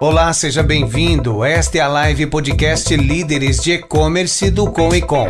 Olá, 0.00 0.32
seja 0.32 0.62
bem-vindo. 0.62 1.44
Esta 1.44 1.78
é 1.78 1.80
a 1.80 1.88
live 1.88 2.24
podcast 2.28 2.94
Líderes 2.94 3.60
de 3.60 3.72
E-Commerce 3.72 4.48
do 4.48 4.70
Com 4.70 4.94
e 4.94 5.02
Com. 5.02 5.26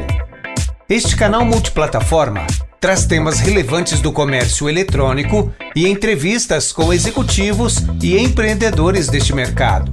Este 0.87 1.17
canal 1.17 1.43
multiplataforma 1.43 2.47
traz 2.79 3.07
temas 3.07 3.41
relevantes 3.41 4.03
do 4.03 4.13
comércio 4.13 4.69
eletrônico 4.69 5.51
e 5.75 5.89
entrevistas 5.89 6.71
com 6.71 6.93
executivos 6.93 7.79
e 8.03 8.19
empreendedores 8.19 9.09
deste 9.09 9.35
mercado. 9.35 9.91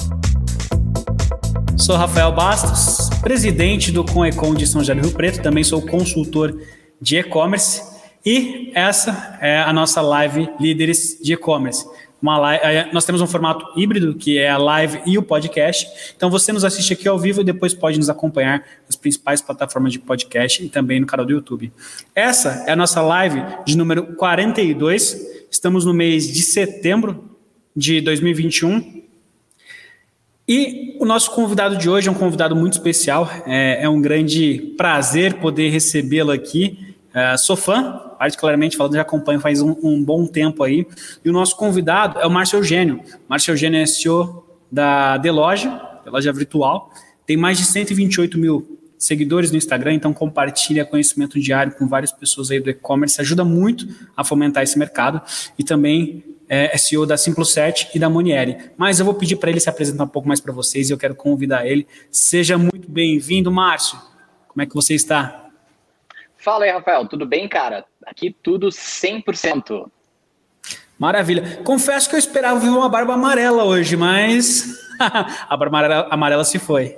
Sou 1.78 1.96
Rafael 1.96 2.34
Bastos, 2.34 3.10
presidente 3.22 3.94
do 3.94 4.04
Com 4.04 4.26
e 4.26 4.34
Com 4.34 4.54
de 4.54 4.68
São 4.68 4.82
José 4.82 4.94
do 4.94 5.04
Rio 5.04 5.12
Preto, 5.12 5.42
também 5.42 5.64
sou 5.64 5.82
consultor 5.84 6.54
de 7.02 7.16
e-commerce 7.16 7.82
e 8.26 8.72
essa 8.76 9.38
é 9.40 9.62
a 9.62 9.72
nossa 9.72 10.02
live 10.02 10.50
Líderes 10.60 11.18
de 11.22 11.34
E-Commerce 11.34 11.86
uma 12.26 12.40
live, 12.40 12.66
é, 12.66 12.90
nós 12.92 13.06
temos 13.06 13.22
um 13.22 13.28
formato 13.28 13.80
híbrido, 13.80 14.16
que 14.16 14.40
é 14.40 14.50
a 14.50 14.58
live 14.58 15.00
e 15.06 15.16
o 15.16 15.22
podcast. 15.22 15.88
Então 16.18 16.30
você 16.30 16.52
nos 16.52 16.66
assiste 16.66 16.94
aqui 16.94 17.08
ao 17.08 17.20
vivo 17.20 17.42
e 17.42 17.44
depois 17.44 17.72
pode 17.72 18.00
nos 18.00 18.10
acompanhar 18.10 18.66
nas 18.88 18.96
principais 18.96 19.42
plataformas 19.42 19.94
de 19.94 20.00
podcast 20.00 20.64
e 20.64 20.68
também 20.68 21.00
no 21.00 21.06
canal 21.06 21.24
do 21.24 21.32
YouTube. 21.32 21.72
Essa 22.16 22.64
é 22.68 22.72
a 22.72 22.76
nossa 22.76 23.00
live 23.02 23.44
de 23.64 23.78
número 23.78 24.16
42. 24.16 25.46
Estamos 25.52 25.86
no 25.86 25.94
mês 25.94 26.28
de 26.28 26.42
setembro 26.42 27.30
de 27.76 28.02
2021. 28.02 29.04
E 30.48 30.98
o 31.00 31.06
nosso 31.06 31.32
convidado 31.32 31.78
de 31.78 31.88
hoje 31.88 32.08
é 32.08 32.12
um 32.12 32.16
convidado 32.16 32.56
muito 32.56 32.74
especial. 32.74 33.30
É, 33.46 33.84
é 33.84 33.90
um 33.90 34.02
grande 34.02 34.74
prazer 34.76 35.36
poder 35.36 35.70
recebê-lo 35.70 36.32
aqui. 36.32 36.96
Uh, 37.14 37.38
sou 37.38 37.56
fã, 37.56 38.02
particularmente 38.18 38.78
falando, 38.78 38.96
já 38.96 39.02
acompanho 39.02 39.40
faz 39.40 39.62
um, 39.62 39.76
um, 39.84 40.04
bom 40.04 40.26
tempo 40.26 40.64
aí. 40.64 40.86
E 41.24 41.30
o 41.30 41.34
nosso 41.34 41.56
convidado 41.56 42.20
é 42.20 42.26
o 42.26 42.30
Márcio 42.32 42.58
Eugênio. 42.58 43.02
Márcio 43.28 43.52
Eugênio 43.52 43.80
é 43.80 43.86
CEO 43.86 44.46
da 44.72 45.18
Deloja, 45.18 46.00
Deloja 46.04 46.32
Virtual. 46.32 46.92
Tem 47.26 47.38
mais 47.38 47.58
de 47.58 47.66
128 47.66 48.38
mil 48.38 48.80
seguidores 48.98 49.52
no 49.52 49.58
Instagram, 49.58 49.94
então 49.94 50.14
compartilha 50.14 50.86
conhecimento 50.86 51.40
diário 51.40 51.74
com 51.74 51.88
várias 51.88 52.12
pessoas 52.12 52.50
aí 52.50 52.60
do 52.60 52.70
e-commerce, 52.70 53.20
ajuda 53.20 53.44
muito 53.44 53.88
a 54.16 54.24
fomentar 54.24 54.64
esse 54.64 54.78
mercado. 54.78 55.22
E 55.58 55.64
também 55.64 56.24
é, 56.48 56.74
é 56.74 56.78
CEO 56.78 57.06
da 57.06 57.18
Simplo 57.18 57.46
7 57.46 57.90
e 57.96 58.00
da 58.00 58.10
Monieri. 58.10 58.58
Mas 58.78 59.00
eu 59.00 59.06
vou 59.06 59.14
pedir 59.14 59.36
para 59.36 59.50
ele 59.50 59.60
se 59.60 59.70
apresentar 59.70 60.04
um 60.04 60.08
pouco 60.08 60.28
mais 60.28 60.40
para 60.40 60.54
vocês 60.54 60.90
e 60.90 60.94
eu 60.94 60.98
quero 60.98 61.16
convidar 61.16 61.66
ele. 61.66 61.88
Seja 62.12 62.58
muito 62.58 62.90
bem-vindo, 62.90 63.52
Márcio. 63.52 63.98
Como 64.48 64.62
é 64.62 64.66
que 64.66 64.74
você 64.74 64.94
está? 64.94 65.45
Fala 66.46 66.66
aí, 66.66 66.70
Rafael, 66.70 67.08
tudo 67.08 67.26
bem, 67.26 67.48
cara? 67.48 67.84
Aqui 68.06 68.36
tudo 68.44 68.68
100%. 68.68 69.90
Maravilha. 71.00 71.64
Confesso 71.64 72.08
que 72.08 72.14
eu 72.14 72.20
esperava 72.20 72.60
ver 72.60 72.70
uma 72.70 72.88
barba 72.88 73.16
amarela 73.16 73.64
hoje, 73.64 73.98
mas 73.98 74.80
a 75.02 75.58
barba 75.58 75.80
amarela, 75.80 76.08
amarela 76.12 76.44
se 76.44 76.60
foi. 76.60 76.96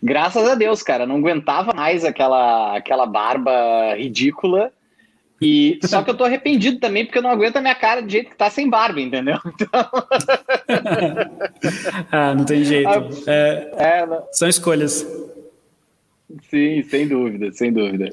Graças 0.00 0.48
a 0.48 0.54
Deus, 0.54 0.84
cara, 0.84 1.04
não 1.04 1.16
aguentava 1.16 1.74
mais 1.74 2.04
aquela, 2.04 2.76
aquela 2.76 3.06
barba 3.06 3.96
ridícula. 3.96 4.70
E 5.42 5.80
só 5.82 6.04
que 6.04 6.10
eu 6.10 6.16
tô 6.16 6.22
arrependido 6.22 6.78
também 6.78 7.04
porque 7.04 7.18
eu 7.18 7.22
não 7.22 7.30
aguento 7.30 7.56
a 7.56 7.60
minha 7.60 7.74
cara 7.74 8.02
de 8.02 8.12
jeito 8.12 8.30
que 8.30 8.36
tá 8.36 8.48
sem 8.48 8.70
barba, 8.70 9.00
entendeu? 9.00 9.40
Então... 9.44 9.68
ah, 12.12 12.34
não 12.36 12.44
tem 12.44 12.62
jeito. 12.62 12.88
Ah, 12.88 13.02
é, 13.26 13.72
é, 13.76 14.06
são 14.30 14.48
escolhas. 14.48 15.04
Sim, 16.50 16.82
sem 16.82 17.06
dúvida, 17.06 17.52
sem 17.52 17.72
dúvida. 17.72 18.10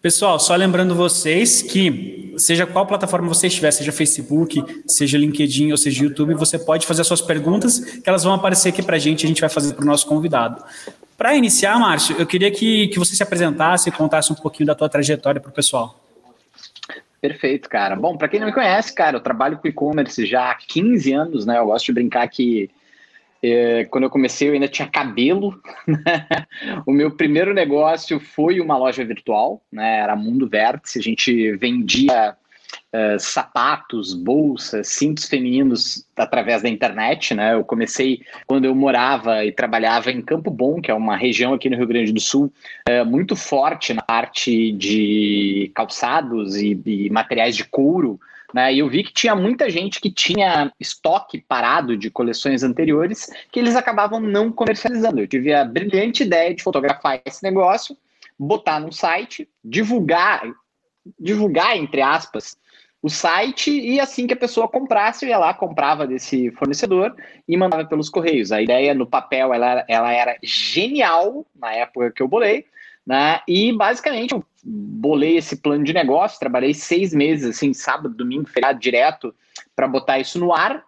Pessoal, 0.00 0.38
só 0.38 0.54
lembrando 0.54 0.94
vocês 0.94 1.60
que, 1.60 2.32
seja 2.38 2.64
qual 2.66 2.86
plataforma 2.86 3.26
você 3.26 3.48
estiver, 3.48 3.72
seja 3.72 3.90
Facebook, 3.90 4.64
seja 4.86 5.18
LinkedIn 5.18 5.72
ou 5.72 5.76
seja 5.76 6.04
YouTube, 6.04 6.34
você 6.34 6.56
pode 6.56 6.86
fazer 6.86 7.00
as 7.00 7.06
suas 7.08 7.20
perguntas, 7.20 7.80
que 7.80 8.08
elas 8.08 8.22
vão 8.22 8.32
aparecer 8.32 8.68
aqui 8.68 8.80
para 8.80 8.94
a 8.94 8.98
gente, 8.98 9.24
a 9.24 9.28
gente 9.28 9.40
vai 9.40 9.50
fazer 9.50 9.74
para 9.74 9.82
o 9.82 9.86
nosso 9.86 10.06
convidado. 10.06 10.62
Para 11.16 11.34
iniciar, 11.34 11.76
Márcio, 11.80 12.14
eu 12.16 12.26
queria 12.26 12.48
que, 12.48 12.86
que 12.88 12.98
você 12.98 13.16
se 13.16 13.22
apresentasse 13.24 13.88
e 13.88 13.92
contasse 13.92 14.32
um 14.32 14.36
pouquinho 14.36 14.68
da 14.68 14.74
tua 14.76 14.88
trajetória 14.88 15.40
para 15.40 15.50
o 15.50 15.52
pessoal. 15.52 15.98
Perfeito, 17.20 17.68
cara. 17.68 17.96
Bom, 17.96 18.16
para 18.16 18.28
quem 18.28 18.38
não 18.38 18.46
me 18.46 18.52
conhece, 18.52 18.94
cara, 18.94 19.16
eu 19.16 19.20
trabalho 19.20 19.58
com 19.58 19.66
e-commerce 19.66 20.24
já 20.24 20.52
há 20.52 20.54
15 20.54 21.12
anos, 21.12 21.44
né? 21.44 21.58
Eu 21.58 21.66
gosto 21.66 21.86
de 21.86 21.92
brincar 21.92 22.28
que 22.28 22.70
é, 23.42 23.84
quando 23.84 24.04
eu 24.04 24.10
comecei, 24.10 24.48
eu 24.48 24.52
ainda 24.52 24.68
tinha 24.68 24.88
cabelo. 24.88 25.60
Né? 25.88 26.26
o 26.86 26.92
meu 26.92 27.10
primeiro 27.10 27.54
negócio 27.54 28.20
foi 28.20 28.60
uma 28.60 28.76
loja 28.76 29.04
virtual, 29.04 29.62
né? 29.72 30.00
era 30.00 30.14
Mundo 30.14 30.46
Vértice. 30.48 30.98
A 30.98 31.02
gente 31.02 31.56
vendia 31.56 32.36
uh, 32.94 33.18
sapatos, 33.18 34.14
bolsas, 34.14 34.88
cintos 34.88 35.24
femininos 35.26 36.06
através 36.16 36.62
da 36.62 36.68
internet. 36.68 37.34
Né? 37.34 37.54
Eu 37.54 37.64
comecei 37.64 38.20
quando 38.46 38.64
eu 38.64 38.74
morava 38.74 39.44
e 39.44 39.52
trabalhava 39.52 40.10
em 40.10 40.20
Campo 40.20 40.50
Bom, 40.50 40.80
que 40.80 40.90
é 40.90 40.94
uma 40.94 41.16
região 41.16 41.54
aqui 41.54 41.70
no 41.70 41.76
Rio 41.76 41.86
Grande 41.86 42.12
do 42.12 42.20
Sul, 42.20 42.52
uh, 42.88 43.04
muito 43.04 43.34
forte 43.34 43.94
na 43.94 44.02
parte 44.02 44.72
de 44.72 45.70
calçados 45.74 46.56
e, 46.56 46.80
e 46.84 47.10
materiais 47.10 47.56
de 47.56 47.64
couro. 47.64 48.20
Né? 48.52 48.72
E 48.74 48.78
eu 48.78 48.88
vi 48.88 49.04
que 49.04 49.12
tinha 49.12 49.34
muita 49.34 49.68
gente 49.68 50.00
que 50.00 50.10
tinha 50.10 50.72
estoque 50.80 51.44
parado 51.46 51.96
de 51.96 52.10
coleções 52.10 52.62
anteriores 52.62 53.30
que 53.52 53.60
eles 53.60 53.76
acabavam 53.76 54.20
não 54.20 54.50
comercializando. 54.50 55.20
Eu 55.20 55.28
tive 55.28 55.52
a 55.52 55.64
brilhante 55.64 56.22
ideia 56.22 56.54
de 56.54 56.62
fotografar 56.62 57.20
esse 57.24 57.42
negócio, 57.42 57.96
botar 58.38 58.80
no 58.80 58.92
site, 58.92 59.48
divulgar, 59.62 60.42
divulgar 61.18 61.76
entre 61.76 62.00
aspas, 62.00 62.56
o 63.02 63.08
site 63.08 63.70
e 63.70 64.00
assim 64.00 64.26
que 64.26 64.34
a 64.34 64.38
pessoa 64.38 64.66
comprasse, 64.66 65.26
ia 65.26 65.38
lá, 65.38 65.54
comprava 65.54 66.06
desse 66.06 66.50
fornecedor 66.52 67.14
e 67.46 67.56
mandava 67.56 67.84
pelos 67.84 68.08
correios. 68.08 68.50
A 68.50 68.60
ideia 68.60 68.92
no 68.92 69.06
papel 69.06 69.54
ela, 69.54 69.84
ela 69.86 70.12
era 70.12 70.36
genial 70.42 71.46
na 71.54 71.72
época 71.72 72.10
que 72.10 72.22
eu 72.22 72.28
bolei, 72.28 72.66
né? 73.08 73.40
E 73.48 73.72
basicamente 73.72 74.34
eu 74.34 74.44
bolei 74.62 75.38
esse 75.38 75.56
plano 75.56 75.82
de 75.82 75.94
negócio, 75.94 76.38
trabalhei 76.38 76.74
seis 76.74 77.14
meses, 77.14 77.56
assim, 77.56 77.72
sábado, 77.72 78.14
domingo, 78.14 78.46
feriado 78.46 78.78
direto, 78.78 79.34
para 79.74 79.88
botar 79.88 80.18
isso 80.18 80.38
no 80.38 80.52
ar, 80.52 80.84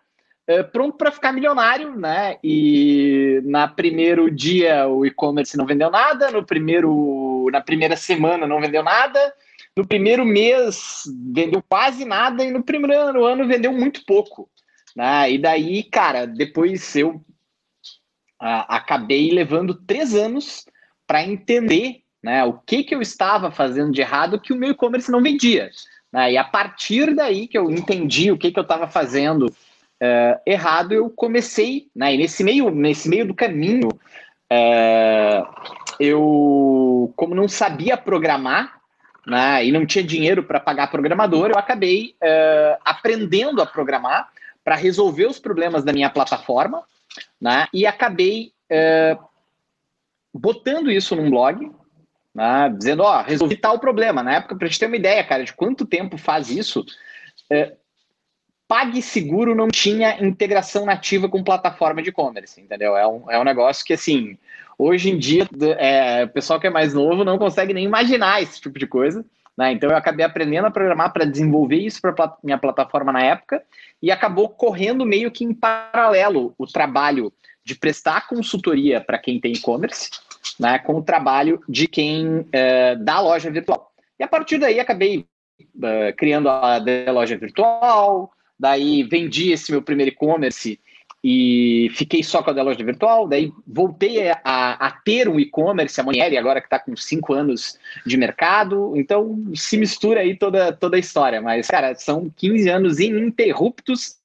uh, 0.47 0.71
pronto 0.71 0.99
para 0.99 1.11
ficar 1.11 1.33
milionário, 1.33 1.97
né? 1.97 2.37
E 2.45 3.41
na 3.47 3.67
primeiro 3.67 4.31
dia 4.31 4.87
o 4.87 5.07
e-commerce 5.07 5.57
não 5.57 5.65
vendeu 5.65 5.91
nada, 5.91 6.31
no 6.31 6.45
primeiro, 6.45 7.49
na 7.51 7.63
primeira 7.63 7.97
semana 7.97 8.47
não 8.47 8.61
vendeu 8.61 8.83
nada, 8.83 9.33
no 9.75 9.87
primeiro 9.87 10.23
mês 10.23 11.05
vendeu 11.33 11.65
quase 11.67 12.05
nada 12.05 12.45
e 12.45 12.51
no 12.51 12.63
primeiro 12.63 13.25
ano 13.25 13.49
vendeu 13.49 13.73
muito 13.73 14.05
pouco. 14.05 14.47
Né? 14.95 15.33
E 15.33 15.39
daí, 15.39 15.85
cara, 15.85 16.27
depois 16.27 16.95
eu 16.95 17.13
uh, 17.13 18.67
acabei 18.69 19.31
levando 19.31 19.75
três 19.75 20.15
anos 20.15 20.67
para 21.07 21.25
entender 21.25 22.00
né? 22.23 22.45
O 22.45 22.55
que, 22.55 22.85
que 22.85 22.95
eu 22.95 23.01
estava 23.01 23.51
fazendo 23.51 23.93
de 23.93 24.01
errado 24.01 24.41
que 24.41 24.53
o 24.53 24.57
meu 24.57 24.71
e-commerce 24.71 25.11
não 25.11 25.23
vendia. 25.23 25.71
Né? 26.13 26.33
E 26.33 26.37
a 26.37 26.45
partir 26.45 27.15
daí 27.15 27.47
que 27.47 27.57
eu 27.57 27.71
entendi 27.71 28.31
o 28.31 28.39
que, 28.39 28.51
que 28.51 28.59
eu 28.59 28.63
estava 28.63 28.87
fazendo 28.87 29.47
uh, 29.47 30.41
errado, 30.47 30.93
eu 30.93 31.11
comecei, 31.11 31.89
né? 31.95 32.15
E 32.15 32.19
nesse 32.19 32.43
meio, 32.43 32.71
nesse 32.71 33.09
meio 33.09 33.27
do 33.27 33.35
caminho, 33.35 33.89
uh, 33.89 35.47
eu, 35.99 37.13
como 37.17 37.35
não 37.35 37.47
sabia 37.47 37.97
programar, 37.97 38.81
né, 39.27 39.65
e 39.65 39.71
não 39.71 39.85
tinha 39.85 40.03
dinheiro 40.03 40.43
para 40.43 40.59
pagar 40.59 40.91
programador, 40.91 41.51
eu 41.51 41.59
acabei 41.59 42.17
uh, 42.23 42.81
aprendendo 42.83 43.61
a 43.61 43.67
programar 43.67 44.31
para 44.65 44.75
resolver 44.75 45.27
os 45.27 45.39
problemas 45.39 45.85
da 45.85 45.93
minha 45.93 46.09
plataforma, 46.09 46.83
né, 47.39 47.67
e 47.73 47.87
acabei 47.87 48.53
botando 50.33 50.93
isso 50.93 51.17
num 51.17 51.29
blog, 51.29 51.71
né, 52.35 52.73
dizendo, 52.77 53.03
ó, 53.03 53.23
resolvi 53.23 53.57
tal 53.57 53.79
problema. 53.79 54.23
Na 54.23 54.35
época, 54.35 54.57
para 54.57 54.67
gente 54.67 54.79
ter 54.79 54.87
uma 54.87 54.97
ideia, 54.97 55.25
cara, 55.25 55.45
de 55.45 55.53
quanto 55.53 55.85
tempo 55.85 56.17
faz 56.17 56.51
isso, 56.51 56.85
é, 57.51 57.75
PagSeguro 58.69 59.55
não 59.55 59.69
tinha 59.69 60.25
integração 60.25 60.87
nativa 60.87 61.29
com 61.29 61.43
plataforma 61.43 62.03
de 62.03 62.11
e-commerce, 62.11 62.61
entendeu? 62.61 62.97
É 62.97 63.07
um, 63.07 63.31
é 63.31 63.39
um 63.39 63.45
negócio 63.45 63.85
que, 63.85 63.93
assim, 63.93 64.39
hoje 64.79 65.11
em 65.11 65.19
dia, 65.19 65.49
é, 65.77 66.25
o 66.25 66.29
pessoal 66.29 66.61
que 66.61 66.69
é 66.69 66.71
mais 66.71 66.95
novo 66.95 67.25
não 67.25 67.37
consegue 67.37 67.75
nem 67.75 67.85
imaginar 67.85 68.41
esse 68.41 68.61
tipo 68.61 68.79
de 68.79 68.87
coisa. 68.87 69.25
Né? 69.57 69.73
Então, 69.73 69.91
eu 69.91 69.97
acabei 69.97 70.25
aprendendo 70.25 70.67
a 70.67 70.71
programar 70.71 71.13
para 71.13 71.25
desenvolver 71.25 71.77
isso 71.77 72.01
para 72.01 72.37
minha 72.45 72.57
plataforma 72.57 73.13
na 73.13 73.23
época 73.23 73.63
e 74.01 74.11
acabou 74.11 74.49
correndo 74.49 75.05
meio 75.05 75.33
que 75.33 75.45
em 75.45 75.53
paralelo 75.53 76.55
o 76.57 76.67
trabalho 76.67 77.33
de 77.65 77.75
prestar 77.75 78.29
consultoria 78.29 79.01
para 79.01 79.19
quem 79.19 79.41
tem 79.41 79.53
e-commerce 79.53 80.11
né, 80.59 80.79
com 80.79 80.97
o 80.97 81.03
trabalho 81.03 81.61
de 81.69 81.87
quem 81.87 82.41
uh, 82.41 82.97
dá 83.01 83.21
loja 83.21 83.51
virtual. 83.51 83.93
E 84.19 84.25
a 84.25 84.29
partir 84.29 84.59
daí 84.59 84.79
acabei 84.81 85.27
uh, 85.77 86.17
criando 86.17 86.49
a 86.49 86.79
loja 87.11 87.37
virtual, 87.37 88.31
daí 88.59 89.03
vendi 89.03 89.53
esse 89.53 89.71
meu 89.71 89.83
primeiro 89.83 90.13
e-commerce 90.13 90.79
e 91.23 91.91
fiquei 91.95 92.23
só 92.23 92.43
com 92.43 92.51
a 92.51 92.63
loja 92.63 92.83
virtual, 92.83 93.29
daí 93.29 93.53
voltei 93.67 94.31
a, 94.31 94.41
a 94.45 94.91
ter 94.91 95.29
um 95.29 95.39
e-commerce, 95.39 96.01
a 96.01 96.05
Monieri, 96.05 96.39
agora 96.39 96.61
que 96.61 96.67
está 96.67 96.79
com 96.79 96.97
cinco 96.97 97.35
anos 97.35 97.79
de 98.07 98.17
mercado, 98.17 98.97
então 98.97 99.53
se 99.55 99.77
mistura 99.77 100.21
aí 100.21 100.35
toda, 100.35 100.73
toda 100.73 100.97
a 100.97 101.01
história, 101.01 101.43
mas, 101.43 101.67
cara, 101.69 101.95
são 101.95 102.31
15 102.37 102.69
anos 102.71 102.99
ininterruptos 102.99 104.17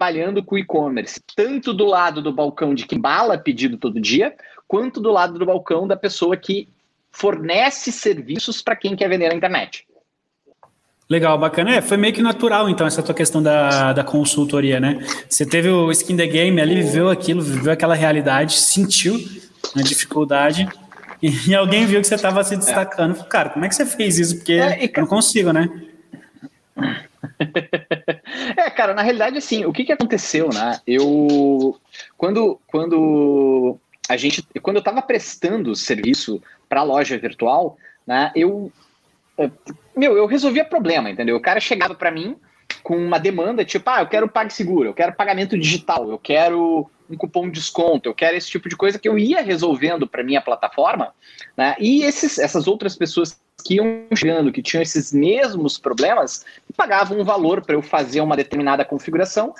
trabalhando 0.00 0.42
com 0.42 0.56
e-commerce, 0.56 1.20
tanto 1.36 1.74
do 1.74 1.84
lado 1.84 2.22
do 2.22 2.32
balcão 2.32 2.74
de 2.74 2.86
quem 2.86 2.98
bala 2.98 3.36
pedido 3.36 3.76
todo 3.76 4.00
dia, 4.00 4.34
quanto 4.66 4.98
do 4.98 5.12
lado 5.12 5.38
do 5.38 5.44
balcão 5.44 5.86
da 5.86 5.94
pessoa 5.94 6.38
que 6.38 6.66
fornece 7.12 7.92
serviços 7.92 8.62
para 8.62 8.74
quem 8.74 8.96
quer 8.96 9.10
vender 9.10 9.28
na 9.28 9.34
internet. 9.34 9.86
Legal, 11.06 11.36
bacana. 11.36 11.74
É, 11.74 11.82
foi 11.82 11.98
meio 11.98 12.14
que 12.14 12.22
natural, 12.22 12.70
então, 12.70 12.86
essa 12.86 13.02
tua 13.02 13.14
questão 13.14 13.42
da, 13.42 13.92
da 13.92 14.02
consultoria, 14.02 14.80
né? 14.80 15.04
Você 15.28 15.44
teve 15.44 15.68
o 15.68 15.90
skin 15.90 16.16
the 16.16 16.26
game 16.26 16.58
ali, 16.58 16.76
viveu 16.76 17.10
aquilo, 17.10 17.42
viveu 17.42 17.72
aquela 17.72 17.94
realidade, 17.94 18.54
sentiu 18.54 19.16
a 19.76 19.82
dificuldade, 19.82 20.66
e, 21.22 21.54
alguém 21.54 21.84
viu 21.84 22.00
que 22.00 22.06
você 22.06 22.14
estava 22.14 22.42
se 22.42 22.56
destacando. 22.56 23.20
É. 23.20 23.24
Cara, 23.24 23.50
como 23.50 23.66
é 23.66 23.68
que 23.68 23.74
você 23.74 23.84
fez 23.84 24.18
isso? 24.18 24.36
Porque 24.36 24.54
é, 24.54 24.82
e, 24.82 24.90
eu 24.94 25.00
não 25.02 25.06
consigo, 25.06 25.52
né? 25.52 25.68
É, 28.56 28.70
cara, 28.70 28.94
na 28.94 29.02
realidade, 29.02 29.38
assim, 29.38 29.64
o 29.64 29.72
que, 29.72 29.84
que 29.84 29.92
aconteceu, 29.92 30.48
né? 30.48 30.80
Eu. 30.86 31.78
Quando, 32.16 32.60
quando 32.66 33.76
a 34.08 34.16
gente. 34.16 34.46
Quando 34.62 34.76
eu 34.76 34.80
estava 34.80 35.02
prestando 35.02 35.74
serviço 35.74 36.42
para 36.68 36.80
a 36.80 36.84
loja 36.84 37.18
virtual, 37.18 37.76
né, 38.06 38.32
eu 38.34 38.72
meu, 39.96 40.16
eu 40.16 40.26
resolvia 40.26 40.64
problema, 40.64 41.10
entendeu? 41.10 41.36
O 41.36 41.40
cara 41.40 41.60
chegava 41.60 41.94
para 41.94 42.10
mim 42.10 42.36
com 42.82 42.96
uma 42.96 43.18
demanda 43.18 43.64
tipo, 43.64 43.88
ah, 43.88 44.00
eu 44.00 44.06
quero 44.06 44.28
PagSeguro, 44.28 44.88
eu 44.88 44.94
quero 44.94 45.14
pagamento 45.14 45.58
digital, 45.58 46.10
eu 46.10 46.18
quero 46.18 46.90
um 47.10 47.16
cupom 47.16 47.46
de 47.46 47.58
desconto, 47.58 48.08
eu 48.08 48.14
quero 48.14 48.36
esse 48.36 48.48
tipo 48.48 48.68
de 48.68 48.76
coisa 48.76 48.98
que 48.98 49.08
eu 49.08 49.18
ia 49.18 49.42
resolvendo 49.42 50.06
para 50.06 50.22
minha 50.22 50.40
plataforma, 50.40 51.12
né? 51.56 51.74
E 51.78 52.02
esses, 52.02 52.38
essas 52.38 52.66
outras 52.66 52.96
pessoas 52.96 53.40
que 53.64 53.74
iam 53.74 54.06
chegando, 54.14 54.52
que 54.52 54.62
tinham 54.62 54.82
esses 54.82 55.12
mesmos 55.12 55.78
problemas, 55.78 56.44
pagavam 56.76 57.20
um 57.20 57.24
valor 57.24 57.62
para 57.62 57.74
eu 57.74 57.82
fazer 57.82 58.20
uma 58.20 58.36
determinada 58.36 58.84
configuração 58.84 59.54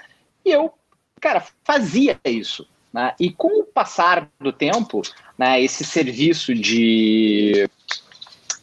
e 0.44 0.50
eu, 0.50 0.72
cara, 1.20 1.44
fazia 1.64 2.18
isso. 2.24 2.66
Né? 2.92 3.14
E 3.20 3.30
com 3.30 3.60
o 3.60 3.64
passar 3.64 4.28
do 4.40 4.52
tempo, 4.52 5.02
né, 5.38 5.62
esse 5.62 5.84
serviço 5.84 6.54
de 6.54 7.68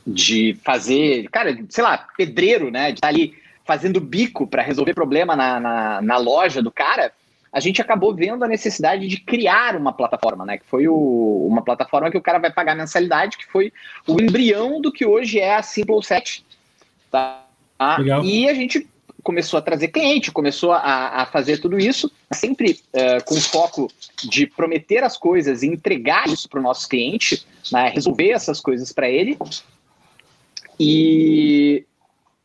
de 0.10 0.58
fazer, 0.64 1.28
cara, 1.30 1.58
sei 1.68 1.84
lá, 1.84 1.98
pedreiro, 2.16 2.72
né? 2.72 2.92
De 2.92 3.00
estar 3.00 3.10
tá 3.10 3.14
ali 3.14 3.38
fazendo 3.66 4.00
bico 4.00 4.48
para 4.48 4.64
resolver 4.64 4.94
problema 4.94 5.36
na, 5.36 5.60
na, 5.60 6.02
na, 6.02 6.18
loja 6.18 6.64
do 6.64 6.72
cara, 6.72 7.12
a 7.52 7.60
gente 7.60 7.82
acabou 7.82 8.14
vendo 8.14 8.44
a 8.44 8.48
necessidade 8.48 9.08
de 9.08 9.18
criar 9.18 9.76
uma 9.76 9.94
plataforma, 9.94 10.46
né? 10.46 10.58
Que 10.58 10.66
foi 10.66 10.88
o, 10.88 11.48
uma 11.48 11.62
plataforma 11.62 12.12
que 12.12 12.18
o 12.18 12.22
cara 12.22 12.40
vai 12.40 12.52
pagar 12.52 12.76
mensalidade, 12.76 13.38
que 13.38 13.46
foi 13.46 13.72
o 14.08 14.20
embrião 14.22 14.82
do 14.82 14.92
que 14.92 15.06
hoje 15.06 15.40
é 15.40 15.56
a 15.56 15.64
Simple 15.64 16.04
Set. 16.04 16.46
Tá? 17.12 17.46
Legal. 18.00 18.24
E 18.24 18.50
a 18.50 18.54
gente 18.54 18.88
começou 19.24 19.58
a 19.58 19.62
trazer 19.62 19.90
cliente, 19.90 20.32
começou 20.32 20.72
a, 20.72 21.22
a 21.22 21.26
fazer 21.26 21.58
tudo 21.58 21.78
isso, 21.78 22.10
sempre 22.32 22.80
uh, 22.94 23.24
com 23.26 23.36
foco 23.36 23.92
de 24.24 24.48
prometer 24.48 25.04
as 25.04 25.18
coisas 25.18 25.64
e 25.64 25.68
entregar 25.68 26.28
isso 26.30 26.48
para 26.48 26.62
o 26.62 26.64
nosso 26.64 26.88
cliente, 26.88 27.46
né, 27.70 27.90
resolver 27.90 28.30
essas 28.30 28.62
coisas 28.62 28.94
para 28.94 29.10
ele, 29.10 29.38
e, 30.80 31.84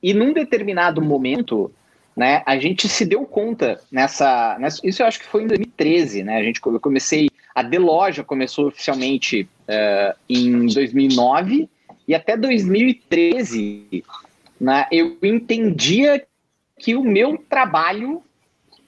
e 0.02 0.12
num 0.12 0.32
determinado 0.32 1.00
momento, 1.00 1.70
né, 2.16 2.42
a 2.44 2.58
gente 2.58 2.88
se 2.88 3.04
deu 3.04 3.24
conta 3.24 3.80
nessa, 3.90 4.56
nessa, 4.58 4.80
Isso 4.84 5.02
eu 5.02 5.06
acho 5.06 5.18
que 5.18 5.26
foi 5.26 5.44
em 5.44 5.46
2013, 5.46 6.22
né? 6.22 6.36
A 6.36 6.42
gente 6.42 6.60
eu 6.64 6.80
comecei. 6.80 7.28
A 7.54 7.62
Deloja 7.62 8.22
começou 8.22 8.68
oficialmente 8.68 9.48
uh, 9.68 10.16
em 10.28 10.66
2009 10.66 11.68
e 12.08 12.14
até 12.14 12.34
2013 12.36 14.04
né, 14.58 14.86
eu 14.90 15.18
entendia 15.22 16.24
que 16.78 16.94
o 16.94 17.04
meu 17.04 17.36
trabalho 17.36 18.22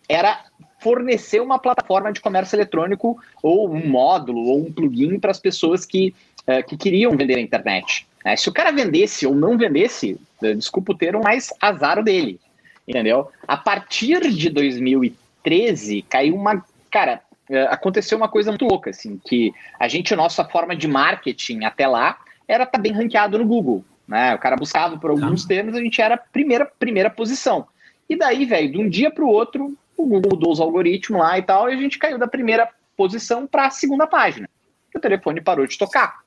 era 0.08 0.44
fornecer 0.80 1.40
uma 1.40 1.58
plataforma 1.58 2.10
de 2.10 2.20
comércio 2.20 2.56
eletrônico 2.56 3.18
ou 3.42 3.70
um 3.70 3.86
módulo 3.86 4.46
ou 4.46 4.66
um 4.66 4.72
plugin 4.72 5.18
para 5.18 5.30
as 5.30 5.40
pessoas 5.40 5.84
que, 5.84 6.14
uh, 6.48 6.66
que 6.66 6.76
queriam 6.76 7.16
vender 7.16 7.36
na 7.36 7.42
internet. 7.42 8.06
Né? 8.24 8.34
Se 8.36 8.48
o 8.48 8.52
cara 8.52 8.70
vendesse 8.70 9.26
ou 9.26 9.34
não 9.34 9.58
vendesse, 9.58 10.18
desculpa 10.40 10.92
o 10.92 10.96
termo, 10.96 11.22
mas 11.22 11.52
azar 11.60 12.02
dele, 12.02 12.40
entendeu? 12.86 13.28
A 13.46 13.56
partir 13.56 14.20
de 14.30 14.50
2013, 14.50 16.02
caiu 16.02 16.34
uma... 16.34 16.64
Cara, 16.90 17.22
eh, 17.50 17.66
aconteceu 17.70 18.16
uma 18.16 18.28
coisa 18.28 18.50
muito 18.50 18.64
louca, 18.64 18.90
assim, 18.90 19.20
que 19.24 19.52
a 19.78 19.88
gente, 19.88 20.14
nossa 20.14 20.44
forma 20.44 20.74
de 20.74 20.88
marketing 20.88 21.64
até 21.64 21.86
lá 21.86 22.18
era 22.46 22.64
estar 22.64 22.78
tá 22.78 22.82
bem 22.82 22.92
ranqueado 22.92 23.38
no 23.38 23.46
Google, 23.46 23.84
né? 24.06 24.34
O 24.34 24.38
cara 24.38 24.56
buscava 24.56 24.96
por 24.98 25.10
alguns 25.10 25.42
tá. 25.42 25.48
termos, 25.48 25.74
a 25.74 25.80
gente 25.80 26.00
era 26.00 26.16
primeira, 26.16 26.64
primeira 26.66 27.10
posição. 27.10 27.66
E 28.08 28.16
daí, 28.16 28.44
velho, 28.44 28.70
de 28.70 28.78
um 28.78 28.88
dia 28.88 29.10
para 29.10 29.24
o 29.24 29.28
outro, 29.28 29.76
o 29.96 30.06
Google 30.06 30.32
mudou 30.32 30.52
os 30.52 30.60
algoritmos 30.60 31.20
lá 31.20 31.38
e 31.38 31.42
tal, 31.42 31.70
e 31.70 31.74
a 31.74 31.76
gente 31.76 31.98
caiu 31.98 32.18
da 32.18 32.26
primeira 32.26 32.68
posição 32.96 33.46
para 33.46 33.66
a 33.66 33.70
segunda 33.70 34.06
página. 34.06 34.48
O 34.94 35.00
telefone 35.00 35.40
parou 35.40 35.66
de 35.66 35.76
tocar. 35.76 36.22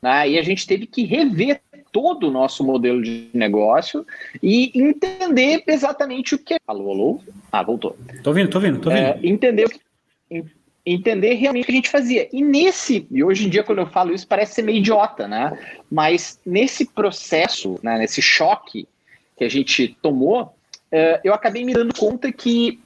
Né? 0.00 0.30
E 0.30 0.38
a 0.38 0.42
gente 0.42 0.66
teve 0.66 0.86
que 0.86 1.04
rever 1.04 1.60
todo 1.92 2.28
o 2.28 2.30
nosso 2.30 2.64
modelo 2.64 3.02
de 3.02 3.28
negócio 3.32 4.06
e 4.42 4.70
entender 4.74 5.62
exatamente 5.66 6.34
o 6.34 6.38
que. 6.38 6.56
Alô, 6.66 6.90
alô? 6.90 7.20
Ah, 7.50 7.62
voltou. 7.62 7.96
Tô 8.22 8.30
ouvindo, 8.30 8.50
tô 8.50 8.58
ouvindo, 8.58 8.80
tô 8.80 8.90
ouvindo. 8.90 9.04
É, 9.04 9.18
entender, 9.22 9.66
entender 10.84 11.34
realmente 11.34 11.64
o 11.64 11.66
que 11.66 11.72
a 11.72 11.76
gente 11.76 11.90
fazia. 11.90 12.28
E 12.32 12.42
nesse, 12.42 13.06
e 13.10 13.22
hoje 13.22 13.46
em 13.46 13.50
dia, 13.50 13.62
quando 13.62 13.80
eu 13.80 13.86
falo 13.86 14.14
isso, 14.14 14.26
parece 14.26 14.54
ser 14.54 14.62
meio 14.62 14.78
idiota, 14.78 15.26
né? 15.26 15.58
Mas 15.90 16.40
nesse 16.44 16.86
processo, 16.86 17.78
né, 17.82 17.98
nesse 17.98 18.22
choque 18.22 18.86
que 19.36 19.44
a 19.44 19.48
gente 19.48 19.96
tomou, 20.02 20.54
é, 20.92 21.20
eu 21.24 21.32
acabei 21.32 21.64
me 21.64 21.72
dando 21.72 21.94
conta 21.94 22.30
que 22.32 22.80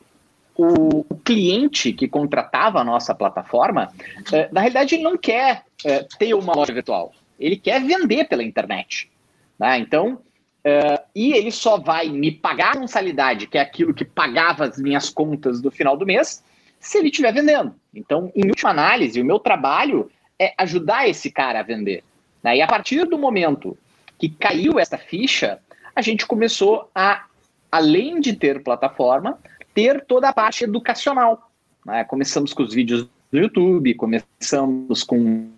o, 0.57 1.05
o, 1.09 1.17
cliente 1.25 1.93
que 1.93 2.07
contratava 2.07 2.81
a 2.81 2.85
nossa 2.85 3.15
plataforma, 3.15 3.91
é, 4.33 4.49
na 4.53 4.61
realidade, 4.61 4.95
ele 4.95 5.03
não 5.03 5.17
quer 5.17 5.65
é, 5.85 6.07
ter 6.19 6.33
uma 6.35 6.55
loja 6.55 6.73
virtual, 6.73 7.13
ele 7.45 7.57
quer 7.59 7.83
vender 7.83 8.25
pela 8.25 8.43
internet. 8.43 9.11
Né? 9.59 9.79
Então, 9.79 10.19
é, 10.65 11.03
e 11.15 11.35
ele 11.35 11.51
só 11.51 11.79
vai 11.79 12.09
me 12.09 12.33
pagar 12.33 12.75
a 12.75 12.81
mensalidade, 12.81 13.47
que 13.47 13.59
é 13.59 13.61
aquilo 13.61 13.93
que 13.93 14.03
pagava 14.05 14.65
as 14.65 14.79
minhas 14.79 15.11
contas 15.11 15.61
no 15.61 15.71
final 15.71 15.95
do 15.95 16.07
mês, 16.07 16.43
se 16.81 16.97
ele 16.97 17.09
estiver 17.09 17.35
vendendo. 17.35 17.75
Então, 17.95 18.33
em 18.35 18.49
última 18.49 18.71
análise, 18.71 19.21
o 19.21 19.25
meu 19.25 19.39
trabalho 19.39 20.11
é 20.39 20.55
ajudar 20.57 21.07
esse 21.07 21.31
cara 21.31 21.61
a 21.61 21.63
vender. 21.63 22.03
Né? 22.43 22.57
E 22.57 22.63
a 22.63 22.67
partir 22.67 23.07
do 23.07 23.19
momento 23.19 23.77
que 24.19 24.31
caiu 24.31 24.79
essa 24.79 24.97
ficha, 24.97 25.59
a 25.95 26.01
gente 26.01 26.27
começou 26.27 26.91
a, 26.95 27.27
além 27.71 28.21
de 28.21 28.33
ter 28.33 28.63
plataforma, 28.63 29.39
ter 29.75 30.03
toda 30.07 30.31
a 30.31 30.33
parte 30.33 30.65
educacional. 30.65 31.51
Né? 31.85 32.05
Começamos 32.05 32.55
com 32.55 32.63
os 32.63 32.73
vídeos 32.73 33.07
do 33.31 33.39
YouTube, 33.39 33.93
começamos 33.95 35.03
com 35.03 35.51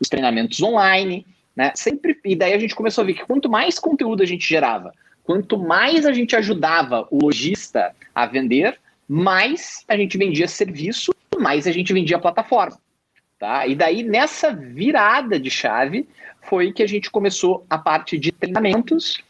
os 0.00 0.08
treinamentos 0.08 0.62
online, 0.62 1.26
né? 1.54 1.72
Sempre, 1.74 2.18
e 2.24 2.36
daí 2.36 2.52
a 2.52 2.58
gente 2.58 2.74
começou 2.74 3.02
a 3.02 3.06
ver 3.06 3.14
que 3.14 3.24
quanto 3.24 3.48
mais 3.48 3.78
conteúdo 3.78 4.22
a 4.22 4.26
gente 4.26 4.46
gerava, 4.46 4.92
quanto 5.24 5.58
mais 5.58 6.06
a 6.06 6.12
gente 6.12 6.36
ajudava 6.36 7.06
o 7.10 7.24
lojista 7.24 7.94
a 8.14 8.26
vender, 8.26 8.78
mais 9.08 9.84
a 9.88 9.96
gente 9.96 10.18
vendia 10.18 10.48
serviço, 10.48 11.14
mais 11.38 11.66
a 11.66 11.72
gente 11.72 11.92
vendia 11.92 12.18
plataforma. 12.18 12.78
Tá? 13.38 13.66
E 13.66 13.74
daí, 13.74 14.02
nessa 14.02 14.52
virada 14.52 15.38
de 15.38 15.50
chave, 15.50 16.08
foi 16.42 16.72
que 16.72 16.82
a 16.82 16.86
gente 16.86 17.10
começou 17.10 17.66
a 17.68 17.76
parte 17.76 18.18
de 18.18 18.32
treinamentos 18.32 19.22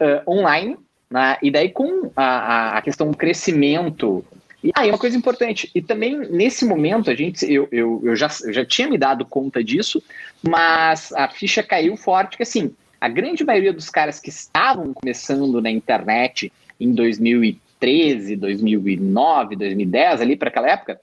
uh, 0.00 0.30
online 0.30 0.76
né? 1.10 1.38
E 1.42 1.50
daí, 1.50 1.70
com 1.70 2.10
a, 2.14 2.78
a 2.78 2.82
questão 2.82 3.10
do 3.10 3.16
crescimento. 3.16 4.24
E 4.62 4.72
aí, 4.74 4.88
ah, 4.88 4.92
uma 4.92 4.98
coisa 4.98 5.16
importante, 5.16 5.70
e 5.72 5.80
também 5.80 6.16
nesse 6.16 6.64
momento, 6.64 7.10
a 7.10 7.14
gente, 7.14 7.44
eu, 7.50 7.68
eu, 7.70 8.00
eu, 8.04 8.16
já, 8.16 8.28
eu 8.42 8.52
já 8.52 8.64
tinha 8.64 8.88
me 8.88 8.98
dado 8.98 9.24
conta 9.24 9.62
disso, 9.62 10.02
mas 10.42 11.12
a 11.12 11.28
ficha 11.28 11.62
caiu 11.62 11.96
forte, 11.96 12.36
que 12.36 12.42
assim, 12.42 12.74
a 13.00 13.08
grande 13.08 13.44
maioria 13.44 13.72
dos 13.72 13.88
caras 13.88 14.18
que 14.18 14.30
estavam 14.30 14.92
começando 14.92 15.62
na 15.62 15.70
internet 15.70 16.52
em 16.80 16.92
2013, 16.92 18.34
2009, 18.34 19.54
2010, 19.54 20.20
ali 20.20 20.36
para 20.36 20.48
aquela 20.48 20.68
época, 20.68 21.00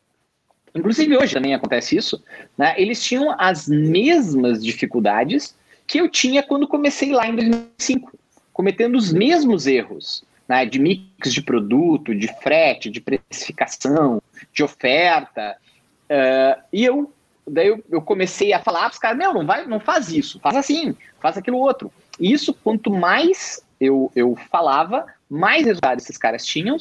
inclusive 0.74 1.16
hoje 1.18 1.34
também 1.34 1.54
acontece 1.54 1.96
isso, 1.96 2.22
né? 2.58 2.76
Eles 2.78 3.02
tinham 3.02 3.34
as 3.40 3.70
mesmas 3.70 4.62
dificuldades 4.62 5.56
que 5.88 6.00
eu 6.00 6.10
tinha 6.10 6.44
quando 6.44 6.68
comecei 6.68 7.14
lá 7.14 7.28
em 7.28 7.36
2005 7.36 8.12
cometendo 8.52 8.96
os 8.96 9.12
mesmos 9.12 9.68
erros, 9.68 10.24
né, 10.48 10.66
de 10.66 10.80
mix 10.80 11.34
de 11.34 11.42
produto, 11.42 12.14
de 12.14 12.28
frete, 12.42 12.90
de 12.90 13.02
precificação, 13.02 14.22
de 14.54 14.64
oferta. 14.64 15.58
Uh, 16.10 16.62
e 16.72 16.86
eu 16.86 17.12
daí 17.48 17.68
eu, 17.68 17.84
eu, 17.90 18.02
comecei 18.02 18.54
a 18.54 18.60
falar 18.60 18.82
para 18.82 18.94
os 18.94 18.98
caras, 18.98 19.18
não, 19.18 19.34
não 19.34 19.46
vai, 19.46 19.66
não 19.68 19.80
faz 19.80 20.10
isso, 20.10 20.40
faz 20.40 20.56
assim, 20.56 20.96
faz 21.20 21.38
aquilo 21.38 21.60
outro. 21.60 21.92
E 22.20 22.32
isso, 22.32 22.54
quanto 22.54 22.90
mais 22.90 23.64
eu, 23.80 24.12
eu 24.16 24.36
falava, 24.50 25.06
mais 25.30 25.66
resultados 25.66 26.04
esses 26.04 26.18
caras 26.18 26.46
tinham, 26.46 26.78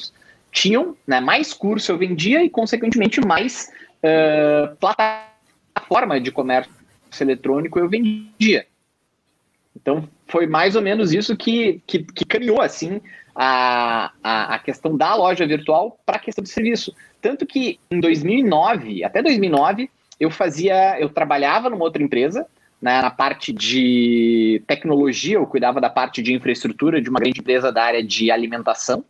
tinham, 0.51 0.97
né, 1.07 1.21
mais 1.21 1.53
curso 1.53 1.93
eu 1.93 1.99
vendia 1.99 2.43
e, 2.43 2.49
consequentemente, 2.49 3.21
mais 3.21 3.71
uh, 3.99 4.75
plataforma 4.77 6.21
de 6.21 6.31
comércio 6.31 6.73
eletrônico 7.21 7.79
eu 7.79 7.89
vendia. 7.89 8.67
Então, 9.77 10.09
foi 10.27 10.47
mais 10.47 10.77
ou 10.77 10.83
menos 10.83 11.13
isso 11.13 11.37
que, 11.37 11.83
que, 11.87 12.05
que 12.05 12.25
caminhou, 12.25 12.63
assim, 12.63 13.01
a, 13.35 14.13
a, 14.23 14.55
a 14.55 14.59
questão 14.59 14.97
da 14.97 15.15
loja 15.15 15.47
virtual 15.47 15.99
para 16.07 16.17
a 16.17 16.21
questão 16.21 16.43
de 16.43 16.51
serviço. 16.51 16.95
Tanto 17.21 17.45
que 17.45 17.81
em 17.91 18.01
2009, 18.01 19.03
até 19.03 19.23
2009, 19.23 19.91
eu 20.21 20.31
fazia, 20.31 20.99
eu 21.01 21.09
trabalhava 21.09 21.69
numa 21.69 21.85
outra 21.85 22.03
empresa, 22.03 22.47
né, 22.81 23.01
na 23.01 23.11
parte 23.11 23.53
de 23.53 24.63
tecnologia, 24.67 25.37
eu 25.37 25.47
cuidava 25.47 25.81
da 25.81 25.89
parte 25.89 26.23
de 26.23 26.35
infraestrutura 26.35 27.01
de 27.01 27.09
uma 27.09 27.19
grande 27.19 27.41
empresa 27.41 27.73
da 27.73 27.83
área 27.83 28.05
de 28.05 28.31
alimentação. 28.31 29.05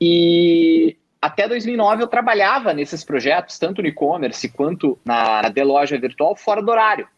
E 0.00 0.96
até 1.20 1.48
2009 1.48 2.02
eu 2.02 2.08
trabalhava 2.08 2.74
nesses 2.74 3.02
projetos, 3.02 3.58
tanto 3.58 3.80
no 3.80 3.88
e-commerce 3.88 4.48
quanto 4.50 4.98
na, 5.04 5.42
na 5.42 5.64
loja 5.64 5.98
virtual, 5.98 6.36
fora 6.36 6.62
do 6.62 6.70
horário. 6.70 7.08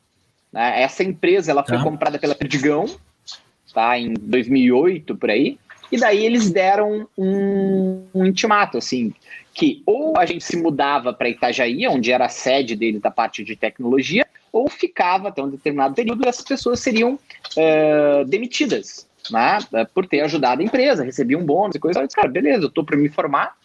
Né? 0.53 0.83
Essa 0.83 1.03
empresa 1.03 1.51
ela 1.51 1.65
foi 1.65 1.77
tá. 1.77 1.83
comprada 1.83 2.19
pela 2.19 2.35
Perdigão, 2.35 2.87
tá, 3.75 3.99
em 3.99 4.15
2008 4.15 5.17
por 5.17 5.31
aí. 5.31 5.59
E 5.91 5.99
daí 5.99 6.25
eles 6.25 6.51
deram 6.51 7.09
um, 7.17 8.05
um 8.15 8.27
intimato, 8.27 8.79
assim, 8.79 9.13
que 9.55 9.83
ou 9.87 10.17
a 10.17 10.27
gente 10.27 10.45
se 10.45 10.57
mudava 10.57 11.13
para 11.13 11.29
Itajaí, 11.29 11.87
onde 11.89 12.13
era 12.13 12.27
a 12.27 12.29
sede 12.29 12.77
deles 12.77 13.01
da 13.01 13.11
parte 13.11 13.43
de 13.43 13.57
tecnologia, 13.57 14.27
ou 14.53 14.69
ficava 14.69 15.29
até 15.29 15.43
um 15.43 15.49
determinado 15.49 15.95
período 15.95 16.25
e 16.25 16.29
essas 16.29 16.45
pessoas 16.45 16.81
seriam 16.81 17.15
uh, 17.15 18.25
demitidas, 18.27 19.09
né, 19.31 19.59
por 19.95 20.07
ter 20.07 20.21
ajudado 20.21 20.61
a 20.61 20.65
empresa, 20.65 21.05
recebiam 21.05 21.41
um 21.41 21.45
bônus 21.45 21.77
e 21.77 21.81
coisa. 21.81 22.01
Eu 22.01 22.07
disse, 22.07 22.17
cara, 22.17 22.29
beleza, 22.29 22.65
eu 22.65 22.71
tô 22.71 22.85
para 22.85 22.97
me 22.97 23.09
formar, 23.09 23.57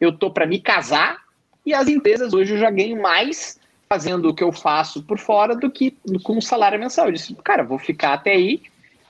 eu 0.00 0.12
tô 0.12 0.30
para 0.30 0.46
me 0.46 0.58
casar 0.58 1.18
e 1.64 1.72
as 1.72 1.88
empresas 1.88 2.32
hoje 2.32 2.54
eu 2.54 2.58
já 2.58 2.70
ganho 2.70 3.00
mais 3.00 3.58
fazendo 3.88 4.28
o 4.28 4.34
que 4.34 4.42
eu 4.42 4.52
faço 4.52 5.02
por 5.02 5.18
fora 5.18 5.54
do 5.54 5.70
que 5.70 5.96
com 6.22 6.38
um 6.38 6.40
salário 6.40 6.78
mensal. 6.78 7.06
Eu 7.06 7.12
disse, 7.12 7.34
cara, 7.36 7.62
vou 7.62 7.78
ficar 7.78 8.14
até 8.14 8.32
aí 8.32 8.62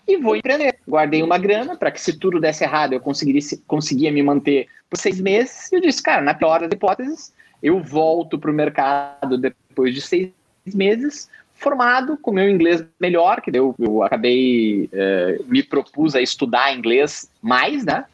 e 0.07 0.17
vou 0.17 0.37
empreender. 0.37 0.77
Guardei 0.87 1.23
uma 1.23 1.39
grana 1.39 1.77
para 1.77 1.91
que 1.91 2.01
se 2.01 2.19
tudo 2.19 2.41
desse 2.41 2.65
errado 2.65 2.93
eu 2.93 3.01
conseguisse, 3.01 3.63
conseguia 3.67 4.13
me 4.13 4.23
manter 4.23 4.69
por 4.89 4.97
seis 4.97 5.21
meses. 5.21 5.71
E 5.73 5.77
eu 5.77 5.81
disse, 5.81 6.03
cara, 6.03 6.23
na 6.23 6.35
pior 6.35 6.61
das 6.61 6.71
hipóteses, 6.71 7.35
eu 7.63 7.83
volto 7.83 8.39
para 8.39 8.51
o 8.51 8.55
mercado 8.55 9.37
depois 9.37 9.95
de 9.95 10.01
seis 10.01 10.31
meses, 10.75 11.29
formado, 11.55 12.17
com 12.17 12.33
meu 12.33 12.49
inglês 12.49 12.85
melhor, 13.01 13.41
que 13.41 13.51
eu, 13.53 13.75
eu 13.79 14.03
acabei, 14.03 14.89
uh, 14.93 15.45
me 15.47 15.63
propus 15.63 16.15
a 16.15 16.21
estudar 16.21 16.75
inglês 16.75 17.31
mais, 17.43 17.85
né? 17.85 18.05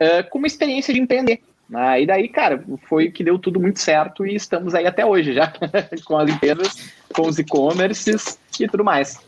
Uh, 0.00 0.28
com 0.30 0.38
uma 0.38 0.46
experiência 0.46 0.92
de 0.92 1.00
empreender. 1.00 1.40
Uh, 1.70 2.00
e 2.00 2.06
daí, 2.06 2.28
cara, 2.28 2.64
foi 2.88 3.10
que 3.10 3.22
deu 3.22 3.38
tudo 3.38 3.60
muito 3.60 3.80
certo 3.80 4.26
e 4.26 4.34
estamos 4.34 4.74
aí 4.74 4.86
até 4.86 5.04
hoje 5.04 5.34
já, 5.34 5.52
com 6.04 6.16
as 6.16 6.30
empresas, 6.30 6.92
com 7.12 7.22
os 7.22 7.38
e-commerces 7.38 8.38
e 8.58 8.66
tudo 8.66 8.84
mais. 8.84 9.27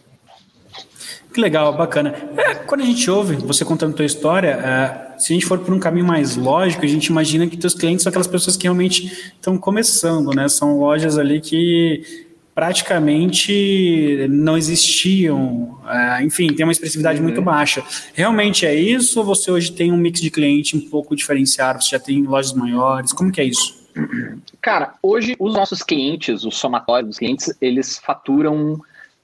Que 1.33 1.41
legal, 1.41 1.77
bacana. 1.77 2.15
É, 2.37 2.55
quando 2.55 2.83
a 2.83 2.85
gente 2.85 3.09
ouve 3.11 3.37
você 3.37 3.65
contando 3.65 3.93
a 3.93 3.97
tua 3.97 4.05
história, 4.05 4.49
é, 4.49 5.19
se 5.19 5.33
a 5.33 5.35
gente 5.35 5.47
for 5.47 5.59
por 5.59 5.73
um 5.73 5.79
caminho 5.79 6.07
mais 6.07 6.37
lógico, 6.37 6.85
a 6.85 6.89
gente 6.89 7.07
imagina 7.07 7.47
que 7.47 7.57
teus 7.57 7.75
clientes 7.75 8.03
são 8.03 8.11
aquelas 8.11 8.27
pessoas 8.27 8.57
que 8.57 8.65
realmente 8.65 9.33
estão 9.35 9.57
começando, 9.57 10.35
né? 10.35 10.49
São 10.49 10.79
lojas 10.79 11.17
ali 11.17 11.41
que 11.41 12.27
praticamente 12.55 14.27
não 14.29 14.57
existiam, 14.57 15.79
é, 15.89 16.25
enfim, 16.25 16.53
tem 16.53 16.67
uma 16.67 16.73
expressividade 16.73 17.19
uhum. 17.19 17.25
muito 17.25 17.41
baixa. 17.41 17.83
Realmente 18.13 18.67
é 18.67 18.75
isso 18.75 19.21
ou 19.21 19.25
você 19.25 19.51
hoje 19.51 19.73
tem 19.73 19.93
um 19.93 19.97
mix 19.97 20.21
de 20.21 20.31
cliente 20.31 20.77
um 20.77 20.81
pouco 20.81 21.15
diferenciado? 21.15 21.83
Você 21.83 21.91
já 21.91 21.99
tem 21.99 22.23
lojas 22.23 22.53
maiores? 22.53 23.13
Como 23.13 23.31
que 23.31 23.41
é 23.41 23.45
isso? 23.45 23.81
Cara, 24.61 24.95
hoje 25.03 25.37
os 25.39 25.55
nossos 25.55 25.83
clientes, 25.83 26.45
o 26.45 26.51
somatório 26.51 27.09
dos 27.09 27.19
clientes, 27.19 27.55
eles 27.61 27.99
faturam 27.99 28.81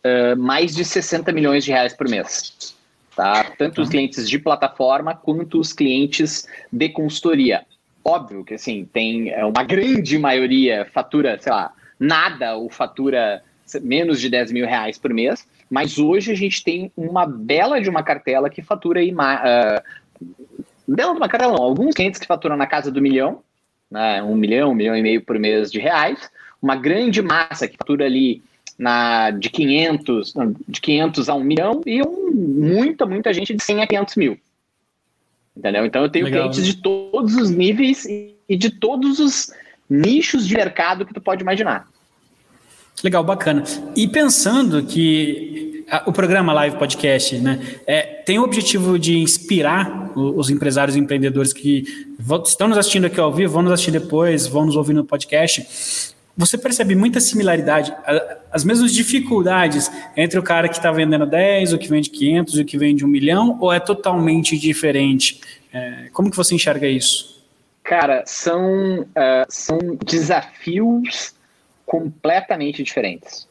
uh, 0.07 0.37
mais 0.37 0.75
de 0.75 0.85
60 0.85 1.33
milhões 1.33 1.65
de 1.65 1.73
reais 1.73 1.95
por 1.95 2.09
mês. 2.09 2.75
Tá? 3.15 3.45
Tanto 3.59 3.81
os 3.81 3.89
tá. 3.89 3.93
clientes 3.93 4.29
de 4.29 4.39
plataforma 4.39 5.15
quanto 5.15 5.59
os 5.59 5.73
clientes 5.73 6.47
de 6.71 6.89
consultoria. 6.91 7.65
Óbvio 8.05 8.45
que 8.45 8.55
assim, 8.55 8.89
tem 8.93 9.31
é, 9.31 9.45
uma 9.45 9.65
grande 9.65 10.19
maioria 10.19 10.87
fatura, 10.93 11.39
sei 11.41 11.53
lá, 11.53 11.73
nada 11.99 12.55
ou 12.55 12.71
fatura 12.71 13.43
menos 13.83 14.21
de 14.21 14.29
10 14.29 14.53
mil 14.53 14.67
reais 14.67 14.97
por 14.97 15.13
mês, 15.13 15.47
mas 15.69 15.99
hoje 15.99 16.31
a 16.31 16.35
gente 16.35 16.63
tem 16.63 16.93
uma 16.97 17.27
bela 17.27 17.81
de 17.81 17.91
uma 17.91 18.03
cartela 18.03 18.49
que 18.49 18.63
fatura 18.63 19.01
aí, 19.01 19.13
uh, 19.13 19.83
bela 20.87 21.13
de 21.13 21.19
uma 21.19 21.29
cartela 21.29 21.55
não, 21.55 21.63
alguns 21.63 21.95
clientes 21.95 22.21
que 22.21 22.27
faturam 22.27 22.57
na 22.57 22.67
casa 22.67 22.93
do 22.93 23.03
milhão, 23.03 23.41
né, 23.91 24.23
um 24.23 24.37
milhão, 24.37 24.71
um 24.71 24.75
milhão 24.75 24.97
e 24.97 25.03
meio 25.03 25.23
por 25.23 25.39
mês 25.39 25.73
de 25.73 25.81
reais, 25.81 26.31
uma 26.63 26.77
grande 26.77 27.21
massa 27.23 27.67
que 27.67 27.77
fatura 27.77 28.05
ali 28.05 28.43
na, 28.79 29.31
de 29.31 29.49
500, 29.49 30.35
de 30.69 30.81
500 30.81 31.29
a 31.29 31.35
1 31.35 31.45
milhão 31.45 31.83
e 31.87 32.03
um, 32.03 32.31
muita, 32.33 33.07
muita 33.07 33.33
gente 33.33 33.55
de 33.55 33.63
100 33.63 33.83
a 33.83 33.87
500 33.87 34.17
mil. 34.17 34.39
Entendeu? 35.57 35.87
Então 35.87 36.03
eu 36.03 36.11
tenho 36.11 36.27
Legal, 36.27 36.43
clientes 36.43 36.61
né? 36.61 36.67
de 36.67 36.77
todos 36.83 37.35
os 37.35 37.51
níveis 37.51 38.05
e 38.05 38.57
de 38.57 38.71
todos 38.71 39.19
os 39.19 39.53
nichos 39.89 40.47
de 40.47 40.55
mercado 40.55 41.07
que 41.07 41.15
tu 41.15 41.21
pode 41.21 41.43
imaginar. 41.43 41.89
Legal, 43.03 43.23
bacana. 43.25 43.63
E 43.95 44.07
pensando 44.09 44.83
que 44.83 45.85
o 46.05 46.13
programa 46.13 46.53
Live 46.53 46.77
Podcast 46.77 47.39
né, 47.39 47.61
é, 47.87 48.03
tem 48.25 48.39
o 48.39 48.43
objetivo 48.43 48.99
de 48.99 49.19
inspirar 49.19 50.11
os 50.17 50.51
empresários 50.51 50.97
e 50.97 50.99
empreendedores 50.99 51.53
que 51.53 51.85
estão 52.45 52.69
nos 52.69 52.79
assistindo 52.79 53.05
aqui 53.05 53.21
ao 53.21 53.33
vivo, 53.33 53.53
vão 53.53 53.63
nos 53.63 53.73
assistir 53.73 53.93
depois, 53.93 54.47
vão 54.47 54.67
nos 54.67 54.77
ouvir 54.77 54.95
no 54.95 55.05
podcast, 55.05 56.15
você 56.37 56.59
percebe 56.59 56.95
muita 56.95 57.19
similaridade, 57.19 57.95
as 58.53 58.63
mesmas 58.63 58.93
dificuldades 58.93 59.91
entre 60.17 60.39
o 60.39 60.43
cara 60.43 60.69
que 60.69 60.77
está 60.77 60.93
vendendo 60.93 61.25
10, 61.25 61.73
o 61.73 61.79
que 61.79 61.89
vende 61.89 62.11
500 62.11 62.59
e 62.59 62.63
o 62.63 62.65
que 62.65 62.77
vende 62.77 63.05
1 63.05 63.09
milhão, 63.09 63.57
ou 63.61 63.73
é 63.73 63.81
totalmente 63.81 64.59
diferente? 64.59 65.41
É, 65.73 66.09
como 66.13 66.31
que 66.31 66.37
você 66.37 66.55
enxerga 66.55 66.87
isso? 66.87 67.43
Cara, 67.83 68.23
são, 68.27 69.01
uh, 69.01 69.47
são 69.49 69.79
desafios 70.05 71.35
completamente 71.87 72.83
diferentes. 72.83 73.49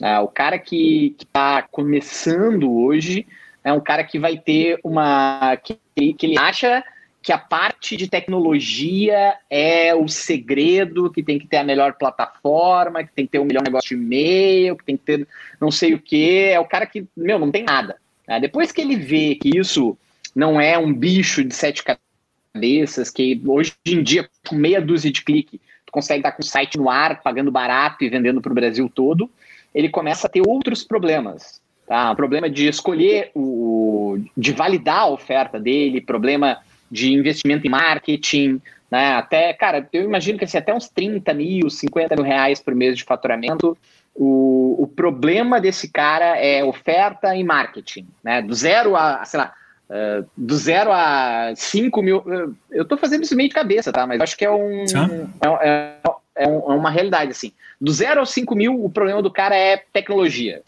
Uh, 0.00 0.22
o 0.22 0.28
cara 0.28 0.58
que 0.58 1.16
está 1.18 1.62
começando 1.62 2.70
hoje 2.70 3.26
é 3.64 3.72
um 3.72 3.80
cara 3.80 4.04
que 4.04 4.18
vai 4.18 4.36
ter 4.36 4.78
uma. 4.84 5.56
que, 5.56 5.78
que 5.94 6.26
ele 6.26 6.38
acha 6.38 6.84
que 7.26 7.32
a 7.32 7.38
parte 7.38 7.96
de 7.96 8.06
tecnologia 8.06 9.34
é 9.50 9.92
o 9.92 10.06
segredo, 10.06 11.10
que 11.10 11.24
tem 11.24 11.40
que 11.40 11.48
ter 11.48 11.56
a 11.56 11.64
melhor 11.64 11.94
plataforma, 11.94 13.02
que 13.02 13.12
tem 13.12 13.26
que 13.26 13.32
ter 13.32 13.40
o 13.40 13.44
melhor 13.44 13.64
negócio 13.64 13.98
de 13.98 14.00
e-mail, 14.00 14.76
que 14.76 14.84
tem 14.84 14.96
que 14.96 15.02
ter 15.02 15.26
não 15.60 15.68
sei 15.68 15.92
o 15.92 15.98
que. 15.98 16.44
É 16.44 16.60
o 16.60 16.64
cara 16.64 16.86
que, 16.86 17.04
meu, 17.16 17.36
não 17.36 17.50
tem 17.50 17.64
nada. 17.64 17.96
Né? 18.28 18.38
Depois 18.38 18.70
que 18.70 18.80
ele 18.80 18.94
vê 18.94 19.34
que 19.34 19.58
isso 19.58 19.98
não 20.36 20.60
é 20.60 20.78
um 20.78 20.94
bicho 20.94 21.42
de 21.42 21.52
sete 21.52 21.82
cabeças, 21.82 23.10
que 23.10 23.42
hoje 23.44 23.74
em 23.84 24.04
dia, 24.04 24.28
com 24.48 24.54
meia 24.54 24.80
dúzia 24.80 25.10
de 25.10 25.24
clique, 25.24 25.60
tu 25.84 25.90
consegue 25.90 26.20
estar 26.20 26.30
com 26.30 26.42
o 26.42 26.46
site 26.46 26.78
no 26.78 26.88
ar, 26.88 27.24
pagando 27.24 27.50
barato 27.50 28.04
e 28.04 28.08
vendendo 28.08 28.40
para 28.40 28.52
o 28.52 28.54
Brasil 28.54 28.88
todo, 28.88 29.28
ele 29.74 29.88
começa 29.88 30.28
a 30.28 30.30
ter 30.30 30.42
outros 30.46 30.84
problemas. 30.84 31.60
Tá? 31.88 32.14
Problema 32.14 32.48
de 32.48 32.68
escolher 32.68 33.32
o. 33.34 34.16
de 34.36 34.52
validar 34.52 35.00
a 35.00 35.08
oferta 35.08 35.58
dele, 35.58 36.00
problema 36.00 36.58
de 36.90 37.12
investimento 37.12 37.66
em 37.66 37.70
marketing, 37.70 38.60
né? 38.90 39.14
Até, 39.14 39.52
cara, 39.52 39.88
eu 39.92 40.04
imagino 40.04 40.38
que 40.38 40.44
assim, 40.44 40.58
até 40.58 40.74
uns 40.74 40.88
30 40.88 41.32
mil, 41.34 41.68
50 41.68 42.14
mil 42.16 42.24
reais 42.24 42.60
por 42.60 42.74
mês 42.74 42.96
de 42.96 43.04
faturamento. 43.04 43.76
O, 44.14 44.82
o 44.82 44.86
problema 44.86 45.60
desse 45.60 45.90
cara 45.90 46.38
é 46.38 46.64
oferta 46.64 47.36
e 47.36 47.44
marketing, 47.44 48.06
né? 48.24 48.40
Do 48.40 48.54
zero 48.54 48.96
a, 48.96 49.24
sei 49.24 49.40
lá, 49.40 49.52
uh, 49.90 50.26
do 50.36 50.56
zero 50.56 50.90
a 50.92 51.52
5 51.54 52.02
mil. 52.02 52.56
Eu 52.70 52.84
tô 52.84 52.96
fazendo 52.96 53.24
isso 53.24 53.36
meio 53.36 53.48
de 53.48 53.54
cabeça, 53.54 53.92
tá? 53.92 54.06
Mas 54.06 54.20
acho 54.20 54.36
que 54.36 54.44
é 54.44 54.50
um. 54.50 54.84
É, 55.42 55.68
é, 55.68 55.96
é, 56.36 56.44
é 56.44 56.48
uma 56.48 56.90
realidade, 56.90 57.30
assim. 57.30 57.52
Do 57.80 57.92
zero 57.92 58.20
aos 58.20 58.30
5 58.30 58.54
mil, 58.54 58.82
o 58.82 58.88
problema 58.88 59.20
do 59.20 59.30
cara 59.30 59.56
é 59.56 59.82
tecnologia. 59.92 60.62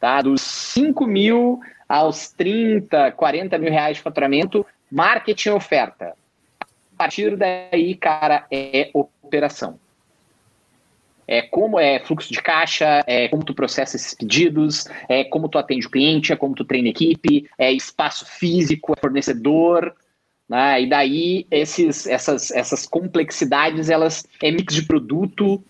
Tá? 0.00 0.22
Dos 0.22 0.40
5 0.40 1.06
mil 1.06 1.60
aos 1.88 2.30
30, 2.30 3.12
40 3.12 3.58
mil 3.58 3.70
reais 3.70 3.96
de 3.96 4.02
faturamento, 4.02 4.66
Marketing 4.94 5.50
oferta. 5.50 6.14
A 6.60 6.96
partir 6.96 7.36
daí, 7.36 7.96
cara, 7.96 8.46
é 8.48 8.90
operação. 8.94 9.76
É 11.26 11.42
como 11.42 11.80
é 11.80 11.98
fluxo 11.98 12.32
de 12.32 12.40
caixa, 12.40 13.02
é 13.04 13.26
como 13.26 13.44
tu 13.44 13.52
processa 13.52 13.96
esses 13.96 14.14
pedidos, 14.14 14.86
é 15.08 15.24
como 15.24 15.48
tu 15.48 15.58
atende 15.58 15.88
o 15.88 15.90
cliente, 15.90 16.32
é 16.32 16.36
como 16.36 16.54
tu 16.54 16.64
treina 16.64 16.90
equipe, 16.90 17.50
é 17.58 17.72
espaço 17.72 18.24
físico, 18.24 18.92
é 18.92 19.00
fornecedor, 19.00 19.92
né? 20.48 20.82
E 20.82 20.88
daí 20.88 21.44
esses, 21.50 22.06
essas, 22.06 22.52
essas 22.52 22.86
complexidades, 22.86 23.90
elas 23.90 24.24
é 24.40 24.52
mix 24.52 24.72
de 24.72 24.82
produto, 24.82 25.60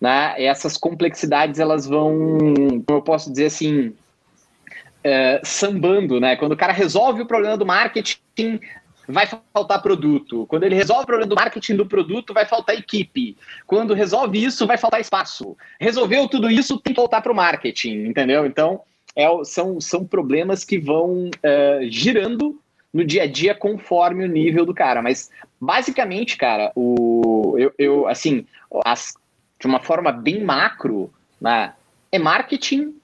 né? 0.00 0.34
Essas 0.42 0.78
complexidades 0.78 1.60
elas 1.60 1.86
vão, 1.86 2.38
como 2.86 2.98
eu 2.98 3.02
posso 3.02 3.30
dizer 3.30 3.46
assim, 3.46 3.92
é, 5.04 5.40
sambando, 5.44 6.20
né? 6.20 6.36
Quando 6.36 6.52
o 6.52 6.56
cara 6.56 6.72
resolve 6.72 7.22
o 7.22 7.26
problema 7.26 7.56
do 7.56 7.66
marketing, 7.66 8.60
vai 9.08 9.28
faltar 9.52 9.82
produto. 9.82 10.46
Quando 10.46 10.64
ele 10.64 10.74
resolve 10.74 11.02
o 11.02 11.06
problema 11.06 11.28
do 11.28 11.36
marketing 11.36 11.76
do 11.76 11.86
produto, 11.86 12.32
vai 12.32 12.46
faltar 12.46 12.76
equipe. 12.76 13.36
Quando 13.66 13.94
resolve 13.94 14.42
isso, 14.42 14.66
vai 14.66 14.78
faltar 14.78 15.00
espaço. 15.00 15.56
Resolveu 15.80 16.28
tudo 16.28 16.50
isso, 16.50 16.78
tem 16.78 16.94
que 16.94 17.00
voltar 17.00 17.20
para 17.20 17.32
o 17.32 17.36
marketing, 17.36 18.06
entendeu? 18.06 18.46
Então, 18.46 18.80
é, 19.16 19.26
são, 19.44 19.80
são 19.80 20.04
problemas 20.04 20.64
que 20.64 20.78
vão 20.78 21.28
uh, 21.28 21.90
girando 21.90 22.60
no 22.92 23.04
dia 23.04 23.22
a 23.22 23.26
dia 23.26 23.54
conforme 23.54 24.24
o 24.24 24.28
nível 24.28 24.66
do 24.66 24.74
cara. 24.74 25.02
Mas 25.02 25.30
basicamente, 25.60 26.36
cara, 26.36 26.72
o, 26.74 27.56
eu, 27.58 27.72
eu 27.78 28.08
assim, 28.08 28.46
as, 28.84 29.14
de 29.58 29.66
uma 29.66 29.80
forma 29.80 30.12
bem 30.12 30.44
macro, 30.44 31.12
né, 31.40 31.72
é 32.10 32.18
marketing, 32.18 32.94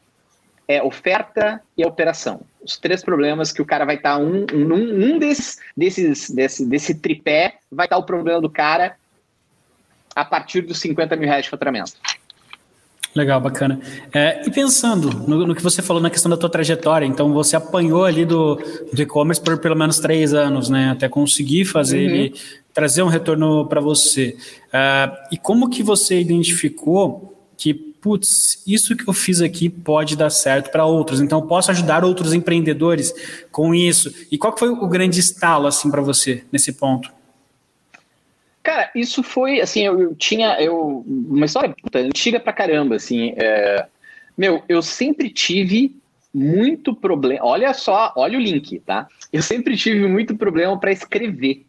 é 0.69 0.83
oferta 0.83 1.61
e 1.77 1.85
operação. 1.85 2.43
Os 2.63 2.77
três 2.77 3.03
problemas 3.03 3.51
que 3.51 3.63
o 3.63 3.65
cara 3.65 3.87
vai 3.87 3.97
estar 3.97 4.19
tá 4.19 4.23
um, 4.23 4.47
um, 4.53 5.15
um 5.15 5.19
desses, 5.19 5.59
desses 5.75 6.31
desse, 6.31 6.67
desse 6.67 6.95
tripé 6.95 7.55
vai 7.73 7.87
estar 7.87 7.97
tá 7.97 8.03
o 8.03 8.05
problema 8.05 8.41
do 8.41 8.51
cara 8.51 8.97
a 10.15 10.25
partir 10.25 10.61
dos 10.61 10.79
50 10.79 11.17
mil 11.17 11.27
reais 11.27 11.45
de 11.45 11.51
faturamento. 11.51 11.93
Legal, 13.15 13.41
bacana. 13.41 13.81
É, 14.13 14.47
e 14.47 14.51
pensando 14.51 15.11
no, 15.11 15.47
no, 15.47 15.55
que 15.55 15.63
você 15.63 15.81
falou 15.81 16.03
na 16.03 16.11
questão 16.11 16.31
da 16.31 16.37
tua 16.37 16.51
trajetória, 16.51 17.07
então 17.07 17.33
você 17.33 17.57
apanhou 17.57 18.05
ali 18.05 18.25
do, 18.25 18.57
do 18.93 19.03
e-commerce 19.03 19.43
por 19.43 19.59
pelo 19.59 19.75
menos 19.75 19.99
três 19.99 20.35
anos, 20.35 20.69
né? 20.69 20.91
Até 20.91 21.09
conseguir 21.09 21.65
fazer 21.65 21.99
uhum. 21.99 22.05
ele 22.05 22.35
trazer 22.75 23.03
um 23.03 23.09
retorno 23.09 23.67
para 23.67 23.81
você. 23.81 24.37
Uh, 24.67 25.17
e 25.33 25.39
como 25.39 25.71
que 25.71 25.83
você 25.83 26.21
identificou 26.21 27.37
que, 27.57 27.88
putz, 28.01 28.63
isso 28.67 28.97
que 28.97 29.09
eu 29.09 29.13
fiz 29.13 29.41
aqui 29.41 29.69
pode 29.69 30.17
dar 30.17 30.31
certo 30.31 30.71
para 30.71 30.85
outros? 30.85 31.21
Então, 31.21 31.47
posso 31.47 31.71
ajudar 31.71 32.05
outros 32.05 32.33
empreendedores 32.33 33.13
com 33.51 33.75
isso? 33.75 34.13
E 34.31 34.39
qual 34.39 34.57
foi 34.57 34.69
o 34.69 34.89
grande 34.89 35.21
estalo 35.21 35.67
assim 35.67 35.91
para 35.91 36.01
você 36.01 36.45
nesse 36.53 36.73
ponto? 36.73 37.13
Cara, 38.69 38.91
isso 38.95 39.23
foi, 39.23 39.63
assim, 39.63 39.81
eu, 39.81 39.99
eu 39.99 40.15
tinha, 40.15 40.61
eu, 40.61 41.03
uma 41.07 41.47
história 41.47 41.75
puta, 41.83 42.01
antiga 42.01 42.39
pra 42.39 42.53
caramba, 42.53 42.97
assim, 42.97 43.33
é, 43.37 43.87
meu, 44.37 44.63
eu 44.69 44.83
sempre 44.83 45.31
tive 45.31 45.97
muito 46.35 46.95
problema, 46.95 47.47
olha 47.47 47.73
só, 47.73 48.13
olha 48.15 48.37
o 48.37 48.41
link, 48.43 48.79
tá? 48.81 49.09
Eu 49.33 49.41
sempre 49.41 49.75
tive 49.75 50.07
muito 50.07 50.37
problema 50.37 50.79
para 50.79 50.93
escrever, 50.93 51.65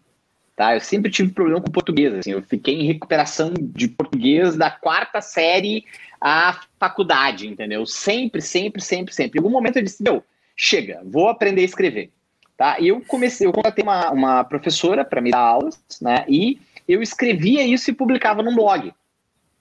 tá? 0.57 0.75
Eu 0.75 0.81
sempre 0.81 1.09
tive 1.09 1.31
problema 1.31 1.62
com 1.62 1.71
português, 1.71 2.13
assim, 2.13 2.31
eu 2.31 2.41
fiquei 2.41 2.75
em 2.75 2.88
recuperação 2.88 3.53
de 3.57 3.88
português 3.88 4.57
da 4.57 4.69
quarta 4.69 5.21
série 5.21 5.86
à 6.21 6.61
faculdade, 6.79 7.47
entendeu? 7.47 7.85
Sempre, 7.85 8.41
sempre, 8.41 8.81
sempre, 8.81 9.13
sempre. 9.13 9.39
Em 9.39 9.41
algum 9.41 9.51
momento 9.51 9.77
eu 9.77 9.83
disse, 9.83 10.03
meu, 10.03 10.23
chega, 10.55 11.01
vou 11.05 11.29
aprender 11.29 11.61
a 11.61 11.65
escrever, 11.65 12.11
tá? 12.57 12.79
E 12.79 12.88
eu 12.89 13.01
comecei, 13.01 13.47
eu 13.47 13.53
contratei 13.53 13.83
uma, 13.83 14.11
uma 14.11 14.43
professora 14.43 15.05
para 15.05 15.21
me 15.21 15.31
dar 15.31 15.39
aulas, 15.39 15.79
né? 16.01 16.25
E 16.27 16.59
eu 16.88 17.01
escrevia 17.01 17.63
isso 17.63 17.89
e 17.89 17.93
publicava 17.93 18.41
num 18.41 18.55
blog. 18.55 18.91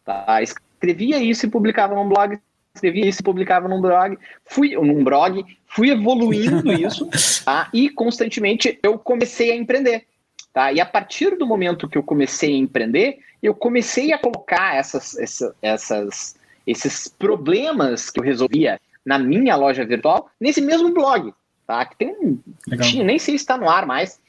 Tá? 0.05 0.43
Escrevia 0.43 1.19
isso 1.19 1.45
e 1.45 1.51
publicava 1.51 1.95
num 1.95 2.09
blog, 2.09 2.39
escrevia 2.75 3.07
isso 3.07 3.21
e 3.21 3.25
publicava 3.25 3.69
num 3.69 3.81
blog, 3.81 4.19
fui 4.45 4.75
num 4.75 5.05
blog, 5.05 5.45
fui 5.67 5.91
evoluindo 5.91 6.73
isso, 6.73 7.09
tá? 7.45 7.69
E 7.75 7.91
constantemente 7.91 8.79
eu 8.83 8.99
comecei 8.99 9.53
a 9.53 9.57
empreender. 9.57 10.07
Tá? 10.53 10.73
E 10.73 10.81
a 10.81 10.87
partir 10.87 11.37
do 11.37 11.47
momento 11.47 11.89
que 11.89 11.99
eu 11.99 12.03
comecei 12.03 12.55
a 12.55 12.59
empreender, 12.59 13.19
eu 13.43 13.55
comecei 13.55 14.13
a 14.13 14.19
colocar 14.19 14.77
essas, 14.77 15.17
essas, 15.19 15.55
essas, 15.61 16.37
esses 16.69 17.09
problemas 17.09 18.11
que 18.11 18.21
eu 18.21 18.25
resolvia 18.25 18.79
na 19.05 19.19
minha 19.19 19.57
loja 19.57 19.87
virtual 19.87 20.31
nesse 20.39 20.61
mesmo 20.61 20.93
blog. 20.93 21.33
Tá? 21.67 21.85
Que 21.87 21.97
tem 21.97 22.11
um. 22.11 22.39
Tinha, 22.83 23.03
nem 23.03 23.19
sei 23.19 23.39
se 23.39 23.43
está 23.43 23.57
no 23.57 23.71
ar 23.71 23.87
mais, 23.87 24.21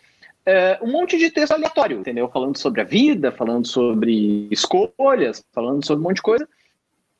uh, 0.48 0.86
um 0.86 0.92
monte 0.92 1.18
de 1.18 1.30
texto 1.30 1.52
aleatório, 1.52 2.00
entendeu? 2.00 2.30
Falando 2.30 2.58
sobre 2.58 2.80
a 2.80 2.86
vida, 2.86 3.30
falando 3.30 3.68
sobre 3.68 4.48
escolhas, 4.50 5.44
falando 5.52 5.86
sobre 5.86 6.02
um 6.02 6.08
monte 6.08 6.18
de 6.18 6.22
coisa. 6.22 6.48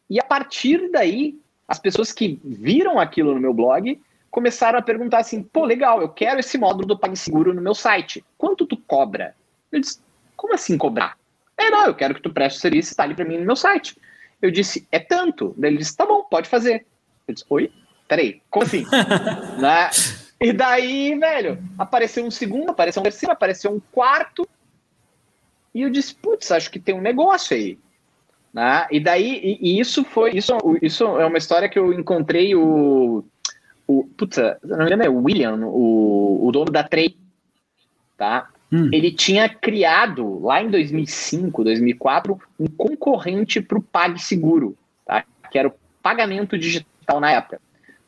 E 0.10 0.20
a 0.20 0.24
partir 0.24 0.90
daí, 0.90 1.38
as 1.68 1.80
pessoas 1.80 2.14
que 2.14 2.40
viram 2.44 2.98
aquilo 2.98 3.34
no 3.34 3.42
meu 3.42 3.54
blog 3.54 4.00
começaram 4.32 4.80
a 4.80 4.82
perguntar 4.82 5.20
assim: 5.20 5.44
pô, 5.44 5.66
legal, 5.66 6.02
eu 6.02 6.08
quero 6.08 6.40
esse 6.40 6.58
módulo 6.58 6.88
do 6.88 6.98
PagSeguro 6.98 7.54
no 7.54 7.62
meu 7.62 7.76
site. 7.76 8.24
Quanto 8.38 8.66
tu 8.66 8.78
cobra? 8.78 9.36
Eu 9.70 9.82
disse: 9.82 10.00
como 10.38 10.54
assim 10.54 10.78
cobrar? 10.78 11.18
É, 11.58 11.70
não, 11.70 11.88
eu 11.88 11.94
quero 11.94 12.16
que 12.16 12.22
tu 12.22 12.32
preste 12.32 12.58
o 12.58 12.62
serviço 12.62 12.90
e 12.90 12.92
instale 12.92 13.14
para 13.14 13.26
mim 13.26 13.38
no 13.38 13.46
meu 13.46 13.56
site. 13.58 13.98
Eu 14.42 14.52
disse: 14.52 14.88
é 14.92 15.00
tanto. 15.00 15.54
Daí 15.58 15.72
ele 15.72 15.78
disse: 15.78 15.96
tá 15.96 16.06
bom, 16.06 16.24
pode 16.24 16.50
fazer. 16.50 16.86
Eu 17.28 17.34
disse: 17.34 17.46
oi? 17.50 17.72
Peraí, 18.08 18.42
como 18.50 18.66
assim? 18.66 18.86
né? 19.60 19.90
E 20.42 20.54
daí, 20.54 21.18
velho, 21.20 21.62
apareceu 21.78 22.26
um 22.26 22.32
segundo, 22.32 22.70
apareceu 22.72 23.02
um 23.02 23.04
terceiro, 23.04 23.34
apareceu 23.34 23.72
um 23.72 23.82
quarto. 23.92 24.48
E 25.76 25.82
eu 25.82 25.90
disse, 25.90 26.16
putz, 26.16 26.52
acho 26.52 26.72
que 26.72 26.80
tem 26.80 26.96
um 26.96 27.02
negócio 27.02 27.56
aí. 27.56 27.78
Né? 28.54 28.88
E 28.90 29.00
daí, 29.00 29.40
e, 29.44 29.60
e 29.62 29.80
isso 29.80 30.04
foi, 30.04 30.32
isso, 30.32 30.54
isso 30.82 31.04
é 31.04 31.26
uma 31.26 31.38
história 31.38 31.70
que 31.70 31.78
eu 31.78 31.94
encontrei 31.94 32.56
o, 32.56 33.24
o 33.86 34.06
putz, 34.18 34.38
não 34.64 34.78
me 34.86 34.90
lembro, 34.90 35.06
é 35.06 35.10
o 35.10 35.24
William, 35.24 35.60
o, 35.66 36.48
o 36.48 36.52
dono 36.52 36.72
da 36.72 36.84
Trey, 36.84 37.16
tá? 38.18 38.50
Hum. 38.72 38.90
Ele 38.94 39.12
tinha 39.12 39.50
criado, 39.50 40.40
lá 40.44 40.62
em 40.62 40.70
2005, 40.70 41.64
2004, 41.64 42.40
um 42.60 42.68
concorrente 42.68 43.60
para 43.62 43.80
o 43.80 43.82
PagSeguro, 43.82 44.78
tá? 45.06 45.26
Que 45.52 45.58
era 45.58 45.68
o 45.68 45.74
pagamento 46.04 46.58
digital 46.58 47.20
na 47.20 47.32
época, 47.32 47.60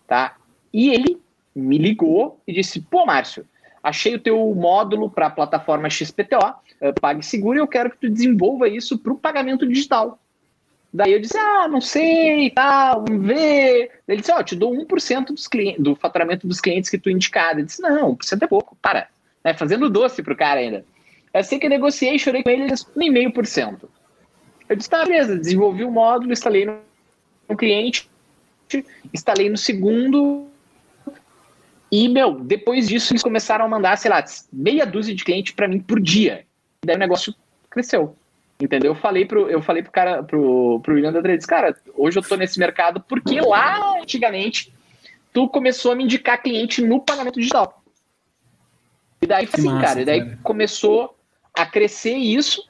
tá? 0.08 0.36
E 0.72 0.90
ele 0.90 1.20
me 1.56 1.78
ligou 1.78 2.40
e 2.48 2.54
disse: 2.54 2.80
Pô, 2.80 3.06
Márcio, 3.06 3.46
achei 3.82 4.16
o 4.16 4.20
teu 4.20 4.38
módulo 4.54 5.10
para 5.10 5.28
a 5.28 5.32
plataforma 5.32 5.90
XPTO, 5.90 6.56
eh, 6.80 6.94
PagSeguro, 6.94 7.58
e 7.58 7.62
eu 7.62 7.68
quero 7.68 7.90
que 7.90 7.98
tu 7.98 8.10
desenvolva 8.10 8.68
isso 8.68 9.00
para 9.00 9.14
o 9.14 9.18
pagamento 9.18 9.68
digital. 9.68 10.20
Daí 10.94 11.14
eu 11.14 11.20
disse: 11.20 11.38
Ah, 11.38 11.68
não 11.68 11.82
sei, 11.82 12.52
tá, 12.52 12.94
vamos 12.96 13.26
ver. 13.26 13.92
Ele 14.08 14.20
disse: 14.20 14.32
Ó, 14.32 14.40
oh, 14.40 14.44
te 14.44 14.56
dou 14.56 14.74
1% 14.74 15.28
dos 15.28 15.48
clientes, 15.48 15.82
do 15.82 15.96
faturamento 15.96 16.48
dos 16.48 16.62
clientes 16.62 16.90
que 16.90 16.98
tu 16.98 17.10
indicado. 17.10 17.60
Ele 17.60 17.66
disse: 17.66 17.82
Não, 17.82 18.16
1% 18.16 18.44
é 18.44 18.48
pouco, 18.48 18.78
para. 18.82 19.08
Né, 19.44 19.54
fazendo 19.54 19.90
doce 19.90 20.22
pro 20.22 20.36
cara 20.36 20.60
ainda. 20.60 20.86
Eu 21.34 21.44
sei 21.44 21.58
que 21.58 21.66
eu 21.66 21.70
negociei, 21.70 22.20
chorei 22.20 22.44
com 22.44 22.50
ele, 22.50 22.64
ele 22.64 22.72
disse: 22.72 22.86
1,5%. 22.96 23.90
Eu 24.70 24.76
disse: 24.76 24.90
Tá, 24.90 25.04
beleza, 25.04 25.38
desenvolvi 25.38 25.84
o 25.84 25.92
módulo, 25.92 26.32
instalei 26.32 26.66
no 26.66 27.58
cliente, 27.58 28.10
instalei 29.14 29.50
no 29.50 29.58
segundo, 29.58 30.52
e, 31.92 32.08
meu, 32.08 32.40
depois 32.40 32.88
disso 32.88 33.12
eles 33.12 33.22
começaram 33.22 33.66
a 33.66 33.68
mandar, 33.68 33.98
sei 33.98 34.10
lá, 34.10 34.24
meia 34.52 34.86
dúzia 34.86 35.14
de 35.14 35.26
clientes 35.26 35.54
para 35.54 35.68
mim 35.68 35.80
por 35.80 36.00
dia. 36.00 36.46
E 36.82 36.88
daí 36.88 36.96
o 36.96 37.00
negócio 37.00 37.36
cresceu. 37.70 38.16
Entendeu? 38.62 38.92
Eu 38.92 38.96
falei 38.96 39.26
pro, 39.26 39.50
eu 39.50 39.62
falei 39.62 39.84
pro 39.84 39.92
cara, 39.92 40.24
pro, 40.24 40.80
pro 40.82 40.94
William 40.94 41.12
da 41.12 41.20
disse, 41.20 41.48
cara, 41.48 41.76
hoje 41.96 42.18
eu 42.18 42.24
tô 42.24 42.38
nesse 42.38 42.58
mercado 42.60 43.02
porque 43.02 43.42
lá 43.42 44.00
antigamente 44.00 44.74
tu 45.34 45.50
começou 45.50 45.92
a 45.92 45.96
me 45.96 46.04
indicar 46.04 46.42
cliente 46.42 46.82
no 46.82 47.02
pagamento 47.02 47.40
digital. 47.40 47.81
E 49.22 49.28
daí 49.28 49.46
foi 49.46 49.60
assim, 49.60 49.70
massa, 49.70 49.88
cara, 49.88 50.02
e 50.02 50.06
daí 50.06 50.26
cara. 50.26 50.40
começou 50.44 51.16
a 51.54 51.66
crescer 51.66 52.16
isso. 52.16 52.68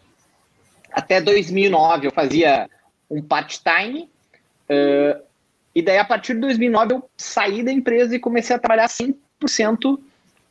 Até 0.91 1.21
2009 1.21 2.07
eu 2.07 2.11
fazia 2.11 2.69
um 3.09 3.21
part-time. 3.21 4.09
Uh, 4.69 5.21
e 5.73 5.81
daí, 5.81 5.97
a 5.97 6.05
partir 6.05 6.33
de 6.33 6.41
2009, 6.41 6.93
eu 6.95 7.09
saí 7.15 7.63
da 7.63 7.71
empresa 7.71 8.15
e 8.15 8.19
comecei 8.19 8.55
a 8.55 8.59
trabalhar 8.59 8.87
100% 8.87 9.97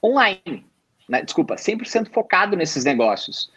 online. 0.03 0.65
Né? 1.09 1.23
Desculpa, 1.23 1.57
100% 1.57 2.11
focado 2.11 2.57
nesses 2.57 2.85
negócios. 2.85 3.51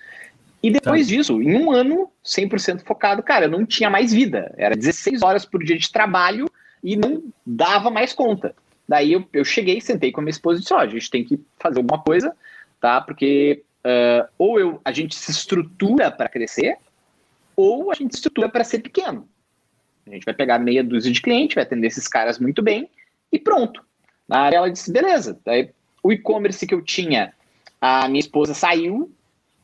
E 0.62 0.72
depois 0.72 1.08
tá. 1.08 1.14
disso, 1.14 1.42
em 1.42 1.56
um 1.56 1.72
ano, 1.72 2.10
100% 2.26 2.84
focado, 2.84 3.24
cara, 3.24 3.46
eu 3.46 3.50
não 3.50 3.66
tinha 3.66 3.90
mais 3.90 4.12
vida. 4.12 4.54
Era 4.58 4.76
16 4.76 5.22
horas 5.22 5.46
por 5.46 5.64
dia 5.64 5.78
de 5.78 5.92
trabalho 5.92 6.50
e 6.84 6.96
não 6.96 7.24
dava 7.46 7.90
mais 7.90 8.14
conta. 8.14 8.56
Daí 8.88 9.14
eu, 9.14 9.26
eu 9.32 9.46
cheguei, 9.46 9.80
sentei 9.80 10.12
com 10.12 10.22
a 10.22 10.24
minha 10.24 10.32
esposa 10.32 10.60
e 10.60 10.62
disse: 10.62 10.74
Ó, 10.74 10.78
oh, 10.78 10.82
a 10.82 10.88
gente 10.88 11.10
tem 11.10 11.24
que 11.24 11.40
fazer 11.58 11.80
alguma 11.80 12.02
coisa, 12.02 12.36
tá? 12.80 13.00
Porque 13.02 13.64
uh, 13.84 14.28
ou 14.38 14.60
eu, 14.60 14.82
a 14.84 14.92
gente 14.92 15.16
se 15.16 15.32
estrutura 15.32 16.12
para 16.12 16.30
crescer, 16.30 16.78
ou 17.56 17.92
a 17.92 17.96
gente 17.96 18.14
se 18.14 18.18
estrutura 18.18 18.50
para 18.50 18.64
ser 18.64 18.80
pequeno. 18.80 19.28
A 20.06 20.10
gente 20.10 20.26
vai 20.26 20.34
pegar 20.34 20.60
meia 20.60 20.84
dúzia 20.84 21.12
de 21.12 21.22
clientes, 21.22 21.56
vai 21.56 21.64
atender 21.64 21.88
esses 21.88 22.08
caras 22.08 22.40
muito 22.40 22.62
bem 22.62 22.90
e 23.32 23.40
pronto. 23.40 23.84
Na 24.28 24.42
área 24.42 24.58
ela 24.58 24.72
disse, 24.72 24.92
beleza. 24.92 25.40
Daí, 25.46 25.70
o 26.02 26.12
e-commerce 26.12 26.66
que 26.68 26.74
eu 26.74 26.82
tinha, 26.82 27.34
a 27.80 28.08
minha 28.08 28.20
esposa 28.20 28.54
saiu 28.54 29.12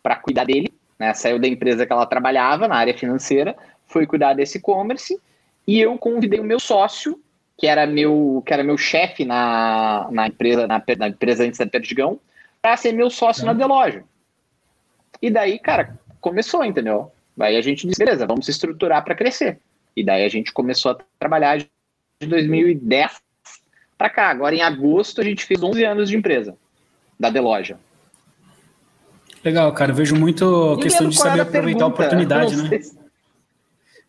para 0.01 0.15
cuidar 0.15 0.45
dele, 0.45 0.71
né? 0.97 1.13
Saiu 1.13 1.39
da 1.39 1.47
empresa 1.47 1.85
que 1.85 1.91
ela 1.91 2.05
trabalhava 2.05 2.67
na 2.67 2.75
área 2.75 2.97
financeira, 2.97 3.55
foi 3.85 4.05
cuidar 4.05 4.33
desse 4.33 4.57
e-commerce 4.57 5.19
e 5.67 5.79
eu 5.79 5.97
convidei 5.97 6.39
o 6.39 6.43
meu 6.43 6.59
sócio, 6.59 7.21
que 7.59 7.67
era 7.67 7.85
meu, 7.85 8.41
que 8.45 8.53
era 8.53 8.63
meu 8.63 8.77
chefe 8.77 9.25
na, 9.25 10.07
na 10.11 10.27
empresa, 10.27 10.65
na, 10.65 10.81
na 10.97 11.07
empresa 11.09 11.43
antes 11.43 11.59
da 11.59 11.67
Perdigão, 11.67 12.17
para 12.61 12.77
ser 12.77 12.93
meu 12.93 13.09
sócio 13.09 13.45
na 13.45 13.53
Deloja. 13.53 14.03
E 15.21 15.29
daí, 15.29 15.59
cara, 15.59 15.99
começou, 16.21 16.63
entendeu? 16.63 17.11
Aí 17.37 17.57
a 17.57 17.61
gente 17.61 17.85
disse, 17.85 17.99
beleza, 17.99 18.25
vamos 18.25 18.45
se 18.45 18.51
estruturar 18.51 19.03
para 19.03 19.13
crescer. 19.13 19.59
E 19.95 20.03
daí 20.03 20.23
a 20.23 20.29
gente 20.29 20.53
começou 20.53 20.91
a 20.91 20.97
trabalhar 21.19 21.57
de 21.57 21.67
2010 22.27 23.21
para 23.97 24.09
cá. 24.09 24.29
Agora, 24.29 24.55
em 24.55 24.61
agosto, 24.61 25.19
a 25.19 25.23
gente 25.23 25.43
fez 25.43 25.61
11 25.61 25.83
anos 25.83 26.09
de 26.09 26.15
empresa 26.15 26.55
da 27.19 27.29
Deloja. 27.29 27.77
Legal, 29.43 29.71
cara. 29.73 29.91
Eu 29.91 29.95
vejo 29.95 30.15
muito 30.15 30.73
a 30.73 30.81
questão 30.81 31.09
de 31.09 31.17
saber 31.17 31.41
aproveitar 31.41 31.79
pergunta. 31.79 31.83
a 31.83 31.87
oportunidade, 31.87 32.55
né? 32.55 32.79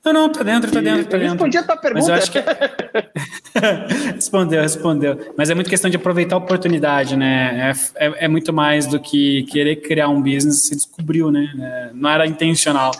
Não, 0.02 0.12
não, 0.14 0.32
tá 0.32 0.42
dentro, 0.42 0.70
tá 0.70 0.80
dentro, 0.80 1.04
tá 1.04 1.18
dentro. 1.18 1.32
Respondi 1.34 1.58
a 1.58 1.62
tua 1.62 1.76
pergunta. 1.76 2.00
Mas 2.00 2.08
eu 2.08 2.14
acho 2.14 2.32
que... 2.32 2.38
respondeu, 4.14 4.62
respondeu. 4.62 5.34
Mas 5.36 5.50
é 5.50 5.54
muito 5.54 5.68
questão 5.68 5.90
de 5.90 5.96
aproveitar 5.96 6.36
a 6.36 6.38
oportunidade, 6.38 7.16
né? 7.16 7.74
É, 7.98 8.06
é, 8.06 8.24
é, 8.24 8.28
muito 8.28 8.50
mais 8.50 8.86
do 8.86 8.98
que 8.98 9.42
querer 9.44 9.76
criar 9.76 10.08
um 10.08 10.22
business, 10.22 10.66
se 10.66 10.74
descobriu, 10.74 11.30
né? 11.30 11.52
É, 11.60 11.90
não 11.92 12.08
era 12.08 12.26
intencional. 12.26 12.92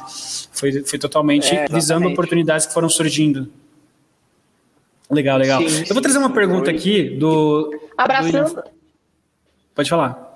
Foi, 0.53 0.85
foi 0.85 0.99
totalmente 0.99 1.55
é, 1.55 1.67
visando 1.71 2.07
oportunidades 2.07 2.67
que 2.67 2.75
foram 2.75 2.89
surgindo. 2.91 3.51
Legal, 5.11 5.39
legal. 5.39 5.67
Sim, 5.67 5.85
eu 5.89 5.95
vou 5.95 6.03
trazer 6.03 6.19
uma 6.19 6.31
pergunta 6.31 6.71
aqui 6.71 7.17
do. 7.19 7.75
Abraçando. 7.97 8.55
Do... 8.55 8.65
Pode 9.75 9.89
falar. 9.89 10.30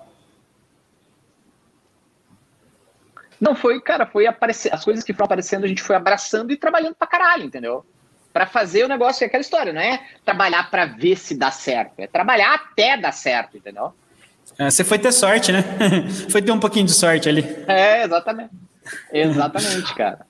Não, 3.44 3.54
foi, 3.54 3.78
cara, 3.78 4.06
foi 4.06 4.26
aparecer. 4.26 4.72
As 4.74 4.82
coisas 4.82 5.04
que 5.04 5.12
foram 5.12 5.26
aparecendo, 5.26 5.64
a 5.64 5.68
gente 5.68 5.82
foi 5.82 5.94
abraçando 5.94 6.50
e 6.50 6.56
trabalhando 6.56 6.94
pra 6.94 7.06
caralho, 7.06 7.44
entendeu? 7.44 7.84
Para 8.32 8.46
fazer 8.46 8.84
o 8.84 8.88
negócio, 8.88 9.22
é 9.22 9.26
aquela 9.26 9.42
história, 9.42 9.70
não 9.70 9.82
é 9.82 10.00
trabalhar 10.24 10.70
para 10.70 10.86
ver 10.86 11.16
se 11.18 11.36
dá 11.36 11.50
certo, 11.50 11.92
é 11.98 12.06
trabalhar 12.06 12.54
até 12.54 12.96
dar 12.96 13.12
certo, 13.12 13.58
entendeu? 13.58 13.92
É, 14.58 14.70
você 14.70 14.82
foi 14.82 14.98
ter 14.98 15.12
sorte, 15.12 15.52
né? 15.52 15.62
foi 16.30 16.40
ter 16.40 16.52
um 16.52 16.58
pouquinho 16.58 16.86
de 16.86 16.92
sorte 16.92 17.28
ali. 17.28 17.44
É, 17.68 18.04
exatamente. 18.04 18.50
Exatamente, 19.12 19.94
cara. 19.94 20.20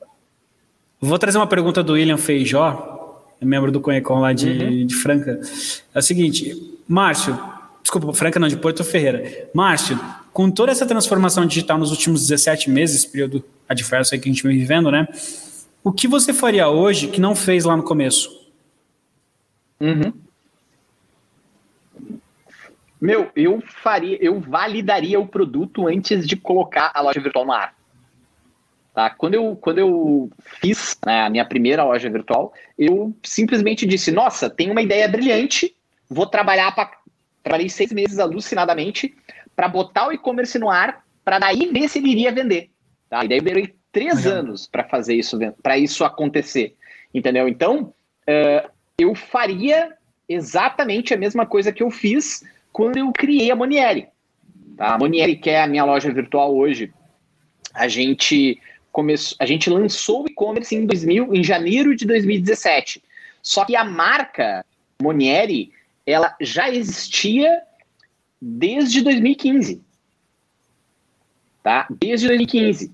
Vou 1.00 1.18
trazer 1.18 1.38
uma 1.38 1.46
pergunta 1.46 1.85
do 1.85 1.92
William 1.92 2.18
Feijó, 2.18 3.22
membro 3.40 3.70
do 3.70 3.81
Conhecom 3.81 4.18
lá 4.18 4.33
de, 4.33 4.50
uhum. 4.50 4.87
de 4.87 4.94
Franca. 4.96 5.40
É 5.94 5.98
o 5.98 6.03
seguinte, 6.03 6.81
Márcio, 6.88 7.38
desculpa, 7.81 8.12
Franca 8.12 8.40
não, 8.40 8.48
de 8.48 8.57
Porto 8.57 8.83
Ferreira. 8.83 9.48
Márcio, 9.55 9.98
com 10.35 10.51
toda 10.51 10.73
essa 10.73 10.85
transformação 10.85 11.47
digital 11.47 11.79
nos 11.79 11.92
últimos 11.92 12.23
17 12.27 12.68
meses, 12.68 13.07
período 13.07 13.44
adverso 13.68 14.14
aí 14.14 14.20
que 14.20 14.29
a 14.29 14.33
gente 14.33 14.42
vem 14.42 14.59
vivendo, 14.59 14.90
né? 14.90 15.07
O 15.83 15.92
que 15.92 16.09
você 16.09 16.33
faria 16.35 16.68
hoje 16.68 17.07
que 17.07 17.20
não 17.20 17.37
fez 17.37 17.64
lá 17.64 17.77
no 17.77 17.85
começo? 17.85 18.51
Uhum. 19.81 20.12
Meu, 23.01 23.31
eu 23.37 23.62
faria, 23.64 24.18
eu 24.20 24.40
validaria 24.40 25.20
o 25.20 25.29
produto 25.29 25.87
antes 25.87 26.27
de 26.27 26.35
colocar 26.35 26.90
a 26.92 27.01
loja 27.01 27.20
virtual 27.20 27.47
no 27.47 27.53
ar. 27.53 27.77
Tá? 28.92 29.11
Quando, 29.11 29.35
eu, 29.35 29.57
quando 29.57 29.79
eu 29.79 30.31
fiz 30.61 30.99
né, 31.07 31.27
a 31.27 31.31
minha 31.31 31.44
primeira 31.44 31.85
loja 31.85 32.11
virtual, 32.11 32.53
eu 32.77 33.14
simplesmente 33.23 33.87
disse: 33.87 34.11
Nossa, 34.11 34.51
tem 34.51 34.68
uma 34.68 34.83
ideia 34.83 35.07
brilhante, 35.07 35.77
vou 36.11 36.27
trabalhar 36.27 36.75
para. 36.75 36.90
Trabalhei 37.42 37.68
seis 37.68 37.92
meses 37.92 38.18
alucinadamente 38.18 39.14
para 39.55 39.69
botar 39.69 40.09
o 40.09 40.12
e-commerce 40.12 40.59
no 40.59 40.71
ar, 40.71 41.05
para 41.25 41.38
daí 41.38 41.71
ver 41.73 41.88
se 41.88 41.99
ele 41.99 42.11
iria 42.11 42.33
vender. 42.33 42.71
Tá? 43.09 43.25
E 43.25 43.29
daí 43.29 43.38
eu 43.38 43.45
demorei 43.45 43.75
três 43.93 44.27
uhum. 44.27 44.33
anos 44.33 44.67
para 44.67 44.85
fazer 44.85 45.14
isso, 45.14 45.38
para 45.62 45.79
isso 45.79 46.05
acontecer. 46.05 46.75
Entendeu? 47.12 47.49
Então, 47.49 47.95
uh, 48.29 48.69
eu 48.99 49.14
faria 49.14 49.93
exatamente 50.29 51.14
a 51.14 51.17
mesma 51.17 51.47
coisa 51.47 51.73
que 51.73 51.83
eu 51.83 51.90
fiz 51.90 52.43
quando 52.73 52.97
eu 52.97 53.12
criei 53.12 53.51
a 53.51 53.57
Monieri. 53.57 54.09
Tá? 54.77 54.95
A 54.95 54.99
Monieri, 54.99 55.37
que 55.37 55.51
é 55.51 55.62
a 55.62 55.67
minha 55.67 55.85
loja 55.85 56.12
virtual 56.12 56.55
hoje, 56.55 56.93
a 57.73 57.87
gente 57.88 58.61
começou, 58.90 59.37
a 59.40 59.47
gente 59.47 59.71
lançou 59.71 60.25
o 60.25 60.27
e-commerce 60.29 60.75
em 60.75 60.87
2000, 60.87 61.35
em 61.35 61.45
janeiro 61.45 61.95
de 61.95 62.05
2017. 62.07 63.03
Só 63.43 63.64
que 63.64 63.77
a 63.77 63.85
marca 63.85 64.64
Monieri, 65.01 65.73
ela 66.07 66.35
já 66.40 66.71
existia 66.71 67.62
desde 68.47 69.01
2015. 69.01 69.83
Tá? 71.63 71.87
Desde 71.89 72.27
2015. 72.27 72.93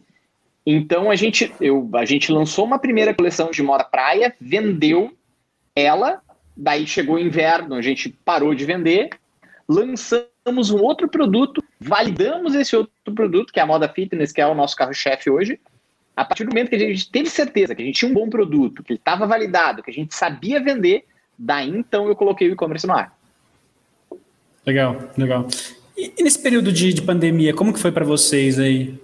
Então 0.64 1.10
a 1.10 1.16
gente, 1.16 1.52
eu, 1.60 1.90
a 1.94 2.04
gente 2.04 2.30
lançou 2.30 2.64
uma 2.64 2.78
primeira 2.78 3.12
coleção 3.12 3.50
de 3.50 3.60
moda 3.60 3.82
praia, 3.82 4.32
vendeu 4.40 5.12
ela, 5.74 6.22
daí 6.56 6.86
chegou 6.86 7.16
o 7.16 7.18
inverno, 7.18 7.74
a 7.74 7.82
gente 7.82 8.10
parou 8.24 8.54
de 8.54 8.64
vender, 8.64 9.10
lançamos 9.68 10.70
um 10.70 10.80
outro 10.80 11.08
produto, 11.08 11.64
validamos 11.80 12.54
esse 12.54 12.76
outro 12.76 13.12
produto, 13.12 13.52
que 13.52 13.58
é 13.58 13.62
a 13.62 13.66
moda 13.66 13.88
fitness, 13.88 14.30
que 14.30 14.40
é 14.40 14.46
o 14.46 14.54
nosso 14.54 14.76
carro-chefe 14.76 15.28
hoje. 15.30 15.58
A 16.14 16.24
partir 16.24 16.44
do 16.44 16.50
momento 16.50 16.68
que 16.68 16.76
a 16.76 16.78
gente 16.78 17.10
teve 17.10 17.28
certeza 17.28 17.74
que 17.74 17.82
a 17.82 17.84
gente 17.84 17.98
tinha 17.98 18.10
um 18.10 18.14
bom 18.14 18.28
produto, 18.28 18.84
que 18.84 18.92
ele 18.92 19.00
estava 19.00 19.26
validado, 19.26 19.82
que 19.82 19.90
a 19.90 19.94
gente 19.94 20.14
sabia 20.14 20.62
vender, 20.62 21.06
daí 21.36 21.70
então 21.70 22.06
eu 22.06 22.14
coloquei 22.14 22.48
o 22.48 22.52
e-commerce 22.52 22.86
no 22.86 22.94
ar. 22.94 23.18
Legal, 24.70 24.96
legal. 25.18 25.48
E, 25.96 26.22
nesse 26.22 26.40
período 26.40 26.72
de, 26.72 26.94
de 26.94 27.02
pandemia, 27.02 27.52
como 27.52 27.72
que 27.72 27.80
foi 27.80 27.90
para 27.90 28.04
vocês 28.04 28.56
aí? 28.56 28.94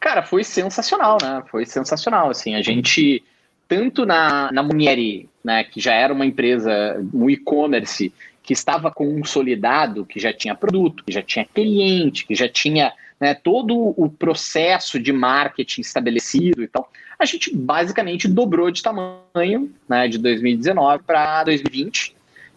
Cara, 0.00 0.22
foi 0.22 0.42
sensacional, 0.42 1.18
né? 1.20 1.42
Foi 1.50 1.66
sensacional, 1.66 2.30
assim, 2.30 2.54
a 2.54 2.62
gente 2.62 3.22
tanto 3.68 4.06
na, 4.06 4.50
na 4.52 4.62
Munieri, 4.62 5.28
né, 5.42 5.64
que 5.64 5.80
já 5.80 5.92
era 5.92 6.14
uma 6.14 6.24
empresa, 6.24 6.98
um 7.12 7.28
e-commerce, 7.28 8.10
que 8.42 8.54
estava 8.54 8.90
consolidado, 8.90 10.06
que 10.06 10.18
já 10.18 10.32
tinha 10.32 10.54
produto, 10.54 11.04
que 11.04 11.12
já 11.12 11.22
tinha 11.22 11.44
cliente, 11.44 12.26
que 12.26 12.34
já 12.34 12.48
tinha 12.48 12.90
né, 13.20 13.34
todo 13.34 13.94
o 13.98 14.08
processo 14.08 14.98
de 14.98 15.12
marketing 15.12 15.82
estabelecido 15.82 16.62
e 16.62 16.68
tal, 16.68 16.90
a 17.18 17.26
gente 17.26 17.54
basicamente 17.54 18.28
dobrou 18.28 18.70
de 18.70 18.82
tamanho 18.82 19.70
né, 19.86 20.08
de 20.08 20.16
2019 20.18 21.02
para 21.04 21.44
2020 21.44 22.13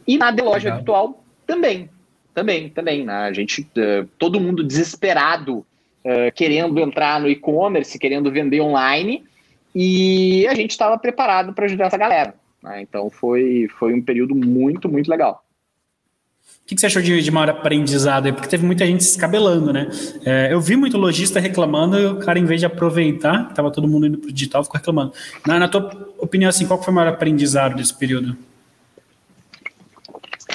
e 0.08 0.17
na 0.17 0.30
loja 0.30 0.65
Legal. 0.65 0.78
virtual 0.78 1.24
também. 1.46 1.89
Também, 2.34 2.70
também. 2.70 3.04
Né? 3.06 3.13
A 3.13 3.34
gente, 3.34 3.62
uh, 3.62 4.08
todo 4.17 4.39
mundo 4.39 4.63
desesperado, 4.63 5.65
uh, 6.06 6.32
querendo 6.34 6.80
entrar 6.80 7.20
no 7.20 7.28
e-commerce, 7.28 8.00
querendo 8.00 8.32
vender 8.32 8.62
online, 8.62 9.24
e 9.76 10.48
a 10.48 10.56
gente 10.56 10.72
estava 10.72 10.98
preparado 10.98 11.54
para 11.54 11.65
ajudar 11.65 11.86
essa 11.88 11.98
galera. 11.98 12.36
Né? 12.63 12.82
Então 12.82 13.10
foi, 13.10 13.67
foi 13.78 13.93
um 13.93 14.02
período 14.02 14.36
muito, 14.36 14.88
muito 14.88 15.10
legal. 15.10 15.43
O 16.63 16.67
que, 16.67 16.76
que, 16.76 16.82
você 16.82 16.88
achou 16.88 17.02
de, 17.02 17.22
de 17.22 17.32
maior 17.32 17.50
aprendizado 17.50 18.26
aí? 18.26 18.34
Porque 18.34 18.48
teve 18.48 18.65
muita 18.65 18.86
gente 18.86 19.02
se 19.02 19.12
escabelando, 19.12 19.72
né? 19.72 19.89
É, 20.26 20.52
eu 20.52 20.60
vi 20.60 20.76
muito 20.76 20.98
lojista 20.98 21.39
reclamando 21.39 21.98
e 21.98 22.06
o 22.06 22.20
cara, 22.20 22.38
em 22.38 22.46
vez 22.46 22.60
de 22.60 22.65
aproveitar, 22.65 23.48
estava 23.50 23.72
todo 23.72 23.88
mundo 23.88 24.06
indo 24.06 24.17
para 24.17 24.30
o 24.30 24.34
digital, 24.34 24.65
ficou 24.65 24.78
reclamando. 24.78 25.13
Na, 25.46 25.60
na 25.60 25.67
tua 25.70 26.13
opinião, 26.17 26.50
assim, 26.50 26.67
qual 26.67 26.82
foi 26.82 26.91
o 26.91 26.96
maior 26.96 27.13
aprendizado 27.13 27.76
desse 27.76 27.98
período? 27.98 28.36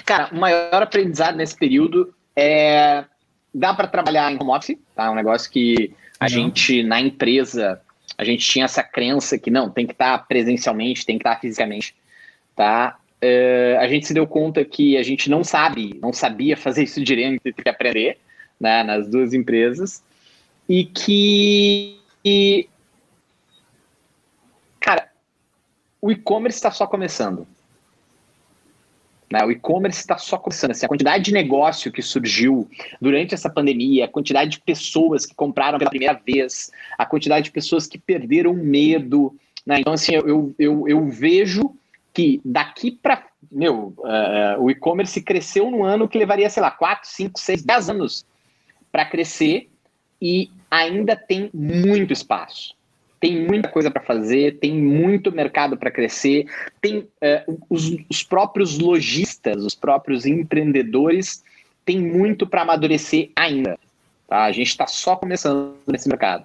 Cara, 0.04 0.28
o 0.32 0.36
maior 0.36 0.82
aprendizado 0.82 1.36
nesse 1.36 1.56
período 1.56 2.14
é. 2.36 3.04
Dá 3.54 3.74
para 3.74 3.86
trabalhar 3.86 4.32
em 4.32 4.38
home 4.40 4.50
office, 4.50 4.78
tá? 4.94 5.04
É 5.04 5.10
um 5.10 5.14
negócio 5.14 5.50
que 5.50 5.94
a 6.18 6.26
gente, 6.26 6.82
na 6.82 7.00
empresa, 7.00 7.82
a 8.16 8.24
gente 8.24 8.48
tinha 8.48 8.64
essa 8.64 8.82
crença 8.82 9.36
que 9.36 9.50
não, 9.50 9.68
tem 9.68 9.86
que 9.86 9.92
estar 9.92 10.18
tá 10.18 10.24
presencialmente, 10.24 11.04
tem 11.04 11.18
que 11.18 11.22
estar 11.22 11.34
tá 11.34 11.40
fisicamente, 11.40 11.94
tá? 12.56 12.96
Uh, 13.22 13.78
a 13.78 13.86
gente 13.88 14.06
se 14.06 14.14
deu 14.14 14.26
conta 14.26 14.64
que 14.64 14.96
a 14.96 15.02
gente 15.02 15.28
não 15.28 15.44
sabe, 15.44 15.98
não 16.00 16.12
sabia 16.12 16.56
fazer 16.56 16.84
isso 16.84 17.02
direito, 17.02 17.42
tem 17.42 17.52
que 17.52 17.68
aprender, 17.68 18.18
né, 18.58 18.82
nas 18.82 19.08
duas 19.08 19.34
empresas, 19.34 20.02
e 20.68 20.84
que, 20.84 22.00
e, 22.24 22.68
cara, 24.80 25.10
o 26.00 26.10
e-commerce 26.10 26.56
está 26.56 26.70
só 26.70 26.86
começando. 26.86 27.46
Né? 29.32 29.42
O 29.46 29.50
e-commerce 29.50 29.98
está 29.98 30.18
só 30.18 30.36
começando. 30.36 30.72
Assim, 30.72 30.84
a 30.84 30.88
quantidade 30.90 31.24
de 31.24 31.32
negócio 31.32 31.90
que 31.90 32.02
surgiu 32.02 32.68
durante 33.00 33.32
essa 33.32 33.48
pandemia, 33.48 34.04
a 34.04 34.08
quantidade 34.08 34.50
de 34.50 34.60
pessoas 34.60 35.24
que 35.24 35.34
compraram 35.34 35.78
pela 35.78 35.88
primeira 35.88 36.12
vez, 36.12 36.70
a 36.98 37.06
quantidade 37.06 37.46
de 37.46 37.50
pessoas 37.50 37.86
que 37.86 37.96
perderam 37.96 38.52
medo. 38.52 39.34
Né? 39.64 39.80
Então, 39.80 39.94
assim, 39.94 40.14
eu, 40.14 40.54
eu, 40.58 40.86
eu 40.86 41.08
vejo 41.08 41.74
que 42.12 42.42
daqui 42.44 42.90
para. 42.90 43.26
Meu, 43.50 43.94
uh, 43.98 44.60
o 44.60 44.70
e-commerce 44.70 45.18
cresceu 45.22 45.70
no 45.70 45.82
ano 45.82 46.06
que 46.06 46.18
levaria, 46.18 46.50
sei 46.50 46.62
lá, 46.62 46.70
4, 46.70 47.08
5, 47.08 47.40
6, 47.40 47.62
10 47.62 47.88
anos 47.88 48.26
para 48.90 49.06
crescer 49.06 49.70
e 50.20 50.50
ainda 50.70 51.16
tem 51.16 51.48
muito 51.54 52.12
espaço 52.12 52.74
tem 53.22 53.46
muita 53.46 53.68
coisa 53.68 53.88
para 53.88 54.02
fazer, 54.02 54.58
tem 54.58 54.72
muito 54.72 55.30
mercado 55.30 55.76
para 55.76 55.92
crescer, 55.92 56.46
tem 56.80 56.98
uh, 56.98 57.62
os, 57.70 57.96
os, 58.10 58.24
próprios 58.24 58.80
lojistas, 58.80 59.64
os 59.64 59.76
próprios 59.76 60.26
empreendedores, 60.26 61.44
tem 61.84 62.00
muito 62.00 62.48
para 62.48 62.62
amadurecer 62.62 63.30
ainda. 63.36 63.78
Tá? 64.26 64.42
A 64.42 64.50
gente 64.50 64.66
está 64.66 64.88
só 64.88 65.14
começando 65.14 65.76
nesse 65.86 66.08
mercado. 66.08 66.44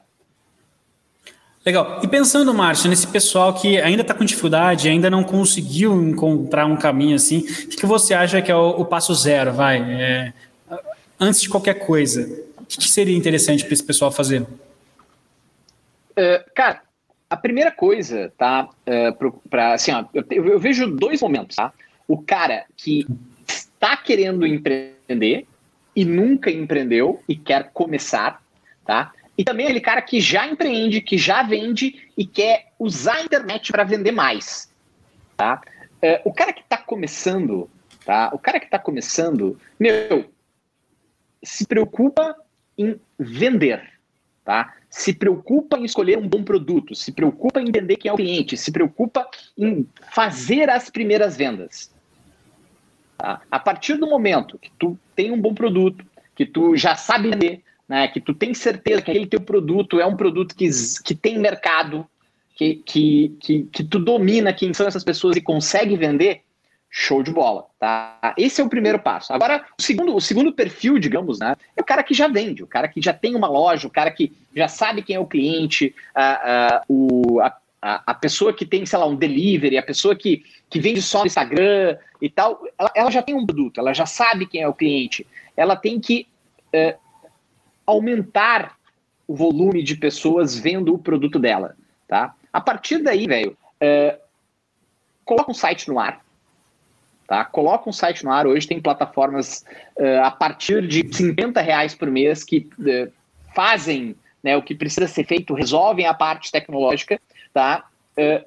Legal. 1.66 2.00
E 2.04 2.08
pensando, 2.08 2.54
Márcio, 2.54 2.92
nesse 2.92 3.08
pessoal 3.08 3.56
que 3.56 3.82
ainda 3.82 4.04
está 4.04 4.14
com 4.14 4.24
dificuldade, 4.24 4.88
ainda 4.88 5.10
não 5.10 5.24
conseguiu 5.24 6.00
encontrar 6.00 6.68
um 6.68 6.78
caminho 6.78 7.16
assim, 7.16 7.40
o 7.40 7.70
que, 7.70 7.88
você 7.88 8.14
acha 8.14 8.40
que 8.40 8.52
é 8.52 8.56
o, 8.56 8.82
o 8.82 8.86
passo 8.86 9.16
zero, 9.16 9.52
vai? 9.52 9.80
É, 9.80 10.34
antes 11.20 11.42
de 11.42 11.50
qualquer 11.50 11.74
coisa, 11.74 12.40
o 12.56 12.66
que 12.66 12.88
seria 12.88 13.18
interessante 13.18 13.66
para 13.66 13.74
esse 13.74 13.84
pessoal 13.84 14.12
fazer? 14.12 14.46
Uh, 16.18 16.52
cara, 16.56 16.82
a 17.30 17.38
primeira 17.38 17.72
coisa, 17.72 18.34
tá? 18.38 18.70
Uh, 18.88 19.16
pro, 19.18 19.32
pra, 19.50 19.74
assim, 19.74 19.92
ó, 19.92 20.06
eu, 20.14 20.26
eu, 20.32 20.60
vejo 20.60 20.88
dois 20.88 21.22
momentos, 21.22 21.56
tá? 21.56 21.72
O 22.08 22.22
cara 22.22 22.66
que 22.76 23.06
está 23.48 23.96
querendo 23.98 24.46
empreender 24.46 25.46
e 25.96 26.04
nunca 26.06 26.50
empreendeu 26.50 27.22
e 27.28 27.36
quer 27.36 27.72
começar, 27.72 28.42
tá? 28.86 29.14
e 29.38 29.44
também 29.44 29.68
aquele 29.68 29.82
cara 29.82 30.02
que 30.02 30.20
já 30.20 30.48
empreende, 30.48 31.00
que 31.00 31.18
já 31.18 31.44
vende 31.44 32.10
e 32.18 32.26
quer 32.26 32.72
usar 32.80 33.18
a 33.18 33.22
internet 33.22 33.72
para 33.72 33.84
vender 33.84 34.12
mais. 34.12 34.74
Tá? 35.36 35.62
É, 36.02 36.22
o 36.26 36.34
cara 36.34 36.52
que 36.52 36.62
está 36.62 36.78
começando, 36.78 37.70
tá? 38.04 38.32
O 38.34 38.40
cara 38.40 38.60
que 38.60 38.66
está 38.66 38.80
começando, 38.80 39.60
meu, 39.80 40.32
se 41.44 41.68
preocupa 41.68 42.36
em 42.76 43.00
vender, 43.20 43.88
tá? 44.48 44.74
Se 44.90 45.12
preocupa 45.12 45.78
em 45.78 45.84
escolher 45.84 46.18
um 46.18 46.26
bom 46.26 46.42
produto, 46.42 46.96
se 46.96 47.12
preocupa 47.12 47.60
em 47.60 47.68
entender 47.68 47.98
quem 47.98 48.08
é 48.08 48.14
o 48.14 48.16
cliente, 48.16 48.56
se 48.56 48.72
preocupa 48.72 49.30
em 49.58 49.86
fazer 50.14 50.70
as 50.70 50.90
primeiras 50.90 51.36
vendas. 51.36 51.94
Tá? 53.18 53.42
A 53.52 53.60
partir 53.60 53.96
do 53.96 54.08
momento 54.08 54.58
que 54.58 54.72
tu 54.80 54.98
tem 55.14 55.34
um 55.34 55.42
bom 55.42 55.54
produto, 55.54 56.06
que 56.34 56.46
tu 56.46 56.78
já 56.78 56.96
sabe 56.96 57.30
vender, 57.30 57.62
né, 57.90 58.08
que 58.08 58.22
tu 58.22 58.34
tem 58.34 58.54
certeza 58.54 59.02
que 59.02 59.12
aquele 59.12 59.28
teu 59.28 59.42
produto 59.42 60.00
é 60.00 60.06
um 60.06 60.16
produto 60.16 60.56
que, 60.56 60.70
que 61.04 61.14
tem 61.14 61.38
mercado, 61.38 62.08
que, 62.56 62.76
que, 62.76 63.36
que, 63.42 63.64
que 63.64 63.84
tu 63.84 64.00
domina 64.00 64.54
quem 64.54 64.74
são 64.74 64.88
essas 64.88 65.04
pessoas 65.04 65.36
e 65.36 65.42
consegue 65.42 65.98
vender, 65.98 66.44
show 67.00 67.22
de 67.22 67.32
bola, 67.32 67.68
tá? 67.80 68.34
Esse 68.36 68.60
é 68.60 68.64
o 68.64 68.70
primeiro 68.70 68.98
passo. 68.98 69.32
Agora, 69.32 69.64
o 69.80 69.82
segundo, 69.82 70.16
o 70.16 70.20
segundo 70.20 70.52
perfil, 70.52 70.98
digamos, 70.98 71.38
né, 71.38 71.56
é 71.76 71.82
o 71.82 71.86
cara 71.86 72.02
que 72.02 72.12
já 72.12 72.28
vende, 72.28 72.64
o 72.64 72.68
cara 72.68 72.88
que 72.88 73.00
já 73.00 73.14
tem 73.14 73.36
uma 73.36 73.48
loja, 73.48 73.88
o 73.88 73.92
cara 73.92 74.10
que 74.10 74.36
já 74.56 74.68
sabe 74.68 75.04
quem 75.04 75.16
é 75.16 75.20
o 75.20 75.28
cliente, 75.28 75.94
a, 76.16 76.78
a, 76.78 76.84
o, 76.90 77.40
a, 77.40 77.56
a 77.80 78.14
pessoa 78.16 78.52
que 78.52 78.66
tem, 78.66 78.84
sei 78.84 78.98
lá, 78.98 79.06
um 79.06 79.16
delivery, 79.16 79.78
a 79.78 79.84
pessoa 79.84 80.16
que, 80.16 80.44
que 80.72 80.80
vende 80.80 81.00
só 81.00 81.20
no 81.20 81.28
Instagram 81.28 81.98
e 82.20 82.32
tal, 82.32 82.64
ela, 82.80 82.92
ela 82.96 83.12
já 83.12 83.22
tem 83.22 83.36
um 83.36 83.46
produto, 83.46 83.80
ela 83.80 83.94
já 83.94 84.08
sabe 84.08 84.48
quem 84.48 84.64
é 84.64 84.68
o 84.68 84.74
cliente. 84.74 85.28
Ela 85.56 85.76
tem 85.76 86.00
que 86.00 86.28
é, 86.74 86.98
aumentar 87.86 88.76
o 89.28 89.36
volume 89.36 89.84
de 89.84 89.96
pessoas 89.96 90.58
vendo 90.58 90.96
o 90.96 90.98
produto 90.98 91.38
dela, 91.38 91.78
tá? 92.08 92.34
A 92.52 92.60
partir 92.60 93.04
daí, 93.04 93.28
velho, 93.28 93.56
é, 93.80 94.18
coloca 95.24 95.52
um 95.52 95.54
site 95.54 95.88
no 95.88 96.00
ar, 96.00 96.26
tá? 97.28 97.44
Coloca 97.44 97.90
um 97.90 97.94
site 97.94 98.24
no 98.24 98.32
ar. 98.32 98.48
Hoje 98.48 98.68
tem 98.68 98.80
plataformas 98.80 99.66
é, 100.00 100.20
a 100.20 100.32
partir 100.32 100.88
de 100.88 101.06
50 101.14 101.60
reais 101.62 101.94
por 101.94 102.10
mês 102.10 102.44
que 102.44 102.68
é, 102.88 103.10
fazem 103.54 104.16
né, 104.42 104.56
o 104.56 104.62
que 104.62 104.74
precisa 104.74 105.08
ser 105.08 105.26
feito, 105.26 105.54
resolvem 105.54 106.06
a 106.06 106.14
parte 106.14 106.52
tecnológica, 106.52 107.20
tá? 107.54 107.86
É, 108.16 108.46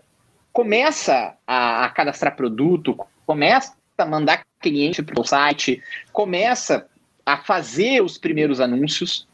começa 0.53 1.35
a, 1.47 1.85
a, 1.85 1.89
cadastrar 1.91 2.35
produto, 2.35 2.97
começa 3.27 3.75
a 3.99 4.07
mandar 4.07 4.45
cliente 4.61 5.03
para 5.03 5.21
o 5.21 5.25
site, 5.25 5.83
começa 6.13 6.87
a 7.25 7.37
fazer 7.37 8.03
os 8.03 8.17
primeiros 8.17 8.61
anúncios 8.61 9.29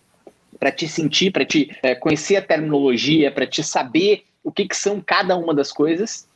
para 0.59 0.72
te 0.72 0.88
sentir, 0.88 1.30
para 1.30 1.44
te 1.44 1.70
conhecer 2.00 2.37
a 2.37 2.42
terminologia, 2.42 3.30
para 3.30 3.46
te 3.46 3.62
saber 3.62 4.24
o 4.42 4.50
que, 4.50 4.66
que 4.66 4.76
são 4.76 5.00
cada 5.00 5.37
uma 5.37 5.54
das 5.54 5.70
coisas. 5.72 6.26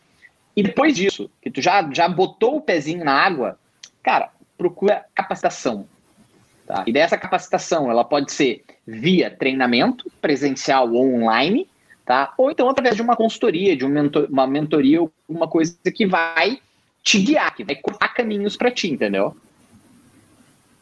E 0.56 0.62
depois 0.62 0.96
disso, 0.96 1.30
que 1.40 1.50
tu 1.50 1.60
já, 1.60 1.88
já 1.92 2.08
botou 2.08 2.56
o 2.56 2.60
pezinho 2.60 3.04
na 3.04 3.14
água, 3.14 3.58
cara, 4.02 4.30
procura 4.58 5.04
capacitação. 5.14 5.86
Tá? 6.66 6.84
E 6.86 6.92
dessa 6.92 7.16
capacitação, 7.16 7.90
ela 7.90 8.04
pode 8.04 8.32
ser 8.32 8.64
via 8.86 9.30
treinamento, 9.30 10.10
presencial 10.20 10.92
ou 10.92 11.14
online, 11.14 11.68
tá? 12.04 12.34
ou 12.36 12.50
então 12.50 12.68
através 12.68 12.96
de 12.96 13.02
uma 13.02 13.16
consultoria, 13.16 13.76
de 13.76 13.84
um 13.84 13.88
mentor, 13.88 14.28
uma 14.30 14.46
mentoria, 14.46 14.98
alguma 14.98 15.48
coisa 15.48 15.76
que 15.94 16.06
vai 16.06 16.60
te 17.02 17.18
guiar, 17.20 17.54
que 17.54 17.64
vai 17.64 17.76
cortar 17.76 18.08
caminhos 18.08 18.56
para 18.56 18.70
ti, 18.70 18.90
entendeu? 18.90 19.34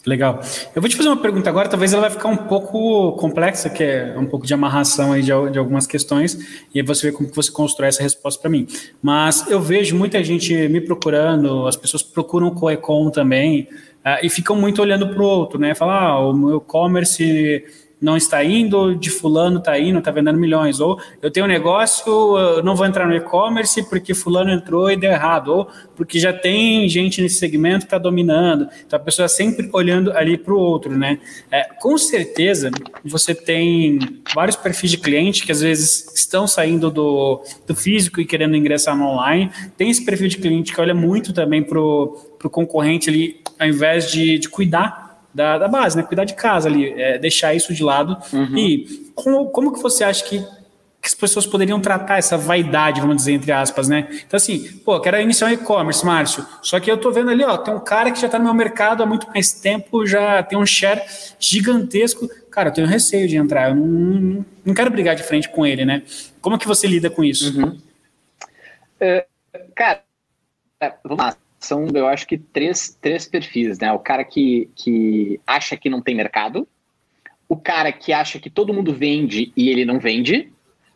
Legal. 0.06 0.40
Eu 0.74 0.80
vou 0.80 0.88
te 0.88 0.96
fazer 0.96 1.08
uma 1.08 1.16
pergunta 1.16 1.50
agora, 1.50 1.68
talvez 1.68 1.92
ela 1.92 2.02
vai 2.02 2.10
ficar 2.10 2.28
um 2.28 2.36
pouco 2.36 3.12
complexa, 3.12 3.68
que 3.68 3.82
é 3.82 4.14
um 4.16 4.26
pouco 4.26 4.46
de 4.46 4.54
amarração 4.54 5.12
aí 5.12 5.22
de, 5.22 5.32
de 5.50 5.58
algumas 5.58 5.86
questões, 5.86 6.64
e 6.72 6.80
aí 6.80 6.86
você 6.86 7.10
vê 7.10 7.16
como 7.16 7.28
que 7.28 7.34
você 7.34 7.50
constrói 7.50 7.88
essa 7.88 8.02
resposta 8.02 8.40
para 8.40 8.50
mim. 8.50 8.66
Mas 9.02 9.50
eu 9.50 9.60
vejo 9.60 9.96
muita 9.96 10.22
gente 10.22 10.54
me 10.68 10.80
procurando, 10.80 11.66
as 11.66 11.76
pessoas 11.76 12.02
procuram 12.02 12.46
o 12.46 12.54
Coecon 12.54 13.10
também, 13.10 13.68
uh, 14.04 14.24
e 14.24 14.30
ficam 14.30 14.56
muito 14.56 14.80
olhando 14.80 15.08
para 15.08 15.20
o 15.20 15.24
outro, 15.24 15.58
né? 15.58 15.74
Falar, 15.74 16.02
ah, 16.02 16.28
o 16.28 16.32
meu 16.32 16.58
e-commerce 16.58 17.64
não 18.00 18.16
está 18.16 18.44
indo, 18.44 18.94
de 18.94 19.10
fulano 19.10 19.58
está 19.58 19.78
indo, 19.78 19.98
está 19.98 20.10
vendendo 20.10 20.38
milhões. 20.38 20.80
Ou 20.80 21.00
eu 21.20 21.30
tenho 21.30 21.46
um 21.46 21.48
negócio, 21.48 22.62
não 22.62 22.76
vou 22.76 22.86
entrar 22.86 23.06
no 23.06 23.14
e-commerce 23.14 23.88
porque 23.88 24.14
fulano 24.14 24.50
entrou 24.50 24.90
e 24.90 24.96
deu 24.96 25.10
errado. 25.10 25.48
Ou 25.48 25.68
porque 25.96 26.18
já 26.18 26.32
tem 26.32 26.88
gente 26.88 27.20
nesse 27.20 27.36
segmento 27.36 27.80
que 27.80 27.86
está 27.86 27.98
dominando. 27.98 28.68
Então 28.86 28.96
a 28.96 29.02
pessoa 29.02 29.28
sempre 29.28 29.68
olhando 29.72 30.12
ali 30.12 30.36
para 30.36 30.54
o 30.54 30.58
outro, 30.58 30.96
né? 30.96 31.18
É, 31.50 31.64
com 31.80 31.98
certeza 31.98 32.70
você 33.04 33.34
tem 33.34 33.98
vários 34.34 34.56
perfis 34.56 34.90
de 34.92 34.98
cliente 34.98 35.44
que 35.44 35.52
às 35.52 35.60
vezes 35.60 36.12
estão 36.14 36.46
saindo 36.46 36.90
do, 36.90 37.42
do 37.66 37.74
físico 37.74 38.20
e 38.20 38.24
querendo 38.24 38.56
ingressar 38.56 38.96
no 38.96 39.06
online. 39.06 39.50
Tem 39.76 39.90
esse 39.90 40.04
perfil 40.04 40.28
de 40.28 40.38
cliente 40.38 40.72
que 40.72 40.80
olha 40.80 40.94
muito 40.94 41.32
também 41.32 41.62
para 41.62 41.80
o 41.80 42.50
concorrente 42.50 43.10
ali, 43.10 43.40
ao 43.58 43.66
invés 43.66 44.10
de, 44.10 44.38
de 44.38 44.48
cuidar 44.48 45.07
da, 45.38 45.56
da 45.56 45.68
base, 45.68 45.96
né? 45.96 46.02
Cuidar 46.02 46.24
de 46.24 46.34
casa 46.34 46.68
ali, 46.68 46.92
é, 47.00 47.16
deixar 47.16 47.54
isso 47.54 47.72
de 47.72 47.84
lado. 47.84 48.18
Uhum. 48.32 48.58
E 48.58 49.12
como, 49.14 49.46
como 49.50 49.72
que 49.72 49.80
você 49.80 50.02
acha 50.02 50.24
que, 50.24 50.40
que 50.40 51.06
as 51.06 51.14
pessoas 51.14 51.46
poderiam 51.46 51.80
tratar 51.80 52.18
essa 52.18 52.36
vaidade, 52.36 53.00
vamos 53.00 53.16
dizer, 53.16 53.34
entre 53.34 53.52
aspas, 53.52 53.88
né? 53.88 54.08
Então, 54.26 54.36
assim, 54.36 54.80
pô, 54.84 55.00
quero 55.00 55.20
iniciar 55.20 55.46
um 55.46 55.52
e-commerce, 55.52 56.04
Márcio. 56.04 56.44
Só 56.60 56.80
que 56.80 56.90
eu 56.90 56.98
tô 56.98 57.12
vendo 57.12 57.30
ali, 57.30 57.44
ó, 57.44 57.56
tem 57.56 57.72
um 57.72 57.78
cara 57.78 58.10
que 58.10 58.20
já 58.20 58.28
tá 58.28 58.36
no 58.36 58.46
meu 58.46 58.54
mercado 58.54 59.00
há 59.00 59.06
muito 59.06 59.28
mais 59.28 59.52
tempo, 59.52 60.04
já 60.04 60.42
tem 60.42 60.58
um 60.58 60.66
share 60.66 61.00
gigantesco. 61.38 62.28
Cara, 62.50 62.70
eu 62.70 62.74
tenho 62.74 62.86
receio 62.88 63.28
de 63.28 63.36
entrar, 63.36 63.68
eu 63.68 63.76
não, 63.76 63.86
não, 63.86 64.46
não 64.64 64.74
quero 64.74 64.90
brigar 64.90 65.14
de 65.14 65.22
frente 65.22 65.48
com 65.48 65.64
ele, 65.64 65.84
né? 65.84 66.02
Como 66.40 66.58
que 66.58 66.66
você 66.66 66.88
lida 66.88 67.08
com 67.08 67.22
isso? 67.22 67.56
Uhum. 67.56 67.78
Uh, 69.00 69.24
cara, 69.76 70.02
vamos 71.04 71.24
lá 71.24 71.36
são, 71.68 71.86
eu 71.94 72.08
acho 72.08 72.26
que, 72.26 72.38
três, 72.38 72.96
três 73.00 73.26
perfis, 73.26 73.78
né? 73.78 73.92
O 73.92 73.98
cara 73.98 74.24
que, 74.24 74.70
que 74.74 75.40
acha 75.46 75.76
que 75.76 75.90
não 75.90 76.00
tem 76.00 76.14
mercado, 76.14 76.66
o 77.48 77.56
cara 77.56 77.92
que 77.92 78.12
acha 78.12 78.38
que 78.38 78.50
todo 78.50 78.72
mundo 78.72 78.92
vende 78.92 79.52
e 79.56 79.68
ele 79.68 79.84
não 79.84 80.00
vende, 80.00 80.52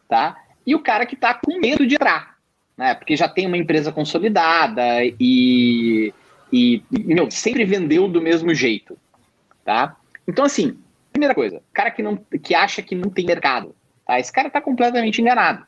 tá? 0.08 0.36
E 0.66 0.74
o 0.74 0.80
cara 0.80 1.06
que 1.06 1.16
tá 1.16 1.34
com 1.34 1.58
medo 1.60 1.86
de 1.86 1.94
entrar, 1.94 2.38
né? 2.76 2.94
Porque 2.94 3.16
já 3.16 3.28
tem 3.28 3.46
uma 3.46 3.56
empresa 3.56 3.92
consolidada 3.92 4.82
e, 5.20 6.12
e, 6.52 6.82
meu, 6.90 7.30
sempre 7.30 7.64
vendeu 7.64 8.08
do 8.08 8.20
mesmo 8.20 8.54
jeito, 8.54 8.98
tá? 9.64 9.96
Então, 10.26 10.44
assim, 10.44 10.78
primeira 11.12 11.34
coisa, 11.34 11.62
cara 11.72 11.90
que, 11.90 12.02
não, 12.02 12.16
que 12.16 12.54
acha 12.54 12.82
que 12.82 12.94
não 12.94 13.10
tem 13.10 13.26
mercado, 13.26 13.74
tá? 14.06 14.18
Esse 14.18 14.32
cara 14.32 14.50
tá 14.50 14.60
completamente 14.60 15.20
enganado, 15.20 15.64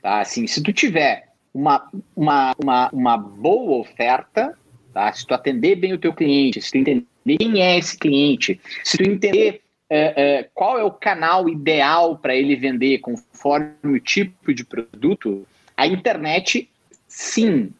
tá? 0.00 0.20
Assim, 0.20 0.46
se 0.46 0.62
tu 0.62 0.72
tiver 0.72 1.29
uma, 1.52 1.90
uma, 2.14 2.54
uma, 2.62 2.90
uma 2.90 3.16
boa 3.16 3.80
oferta, 3.80 4.56
tá? 4.92 5.12
se 5.12 5.26
tu 5.26 5.34
atender 5.34 5.76
bem 5.76 5.92
o 5.92 5.98
teu 5.98 6.12
cliente, 6.12 6.60
se 6.60 6.70
tu 6.70 6.78
entender 6.78 7.06
quem 7.38 7.60
é 7.60 7.78
esse 7.78 7.98
cliente, 7.98 8.60
se 8.84 8.96
tu 8.96 9.04
entender 9.04 9.62
é, 9.88 10.38
é, 10.38 10.50
qual 10.54 10.78
é 10.78 10.84
o 10.84 10.92
canal 10.92 11.48
ideal 11.48 12.16
para 12.16 12.34
ele 12.34 12.54
vender 12.54 12.98
conforme 12.98 13.74
o 13.84 14.00
tipo 14.00 14.54
de 14.54 14.64
produto, 14.64 15.46
a 15.76 15.86
internet 15.86 16.70
sim 17.08 17.72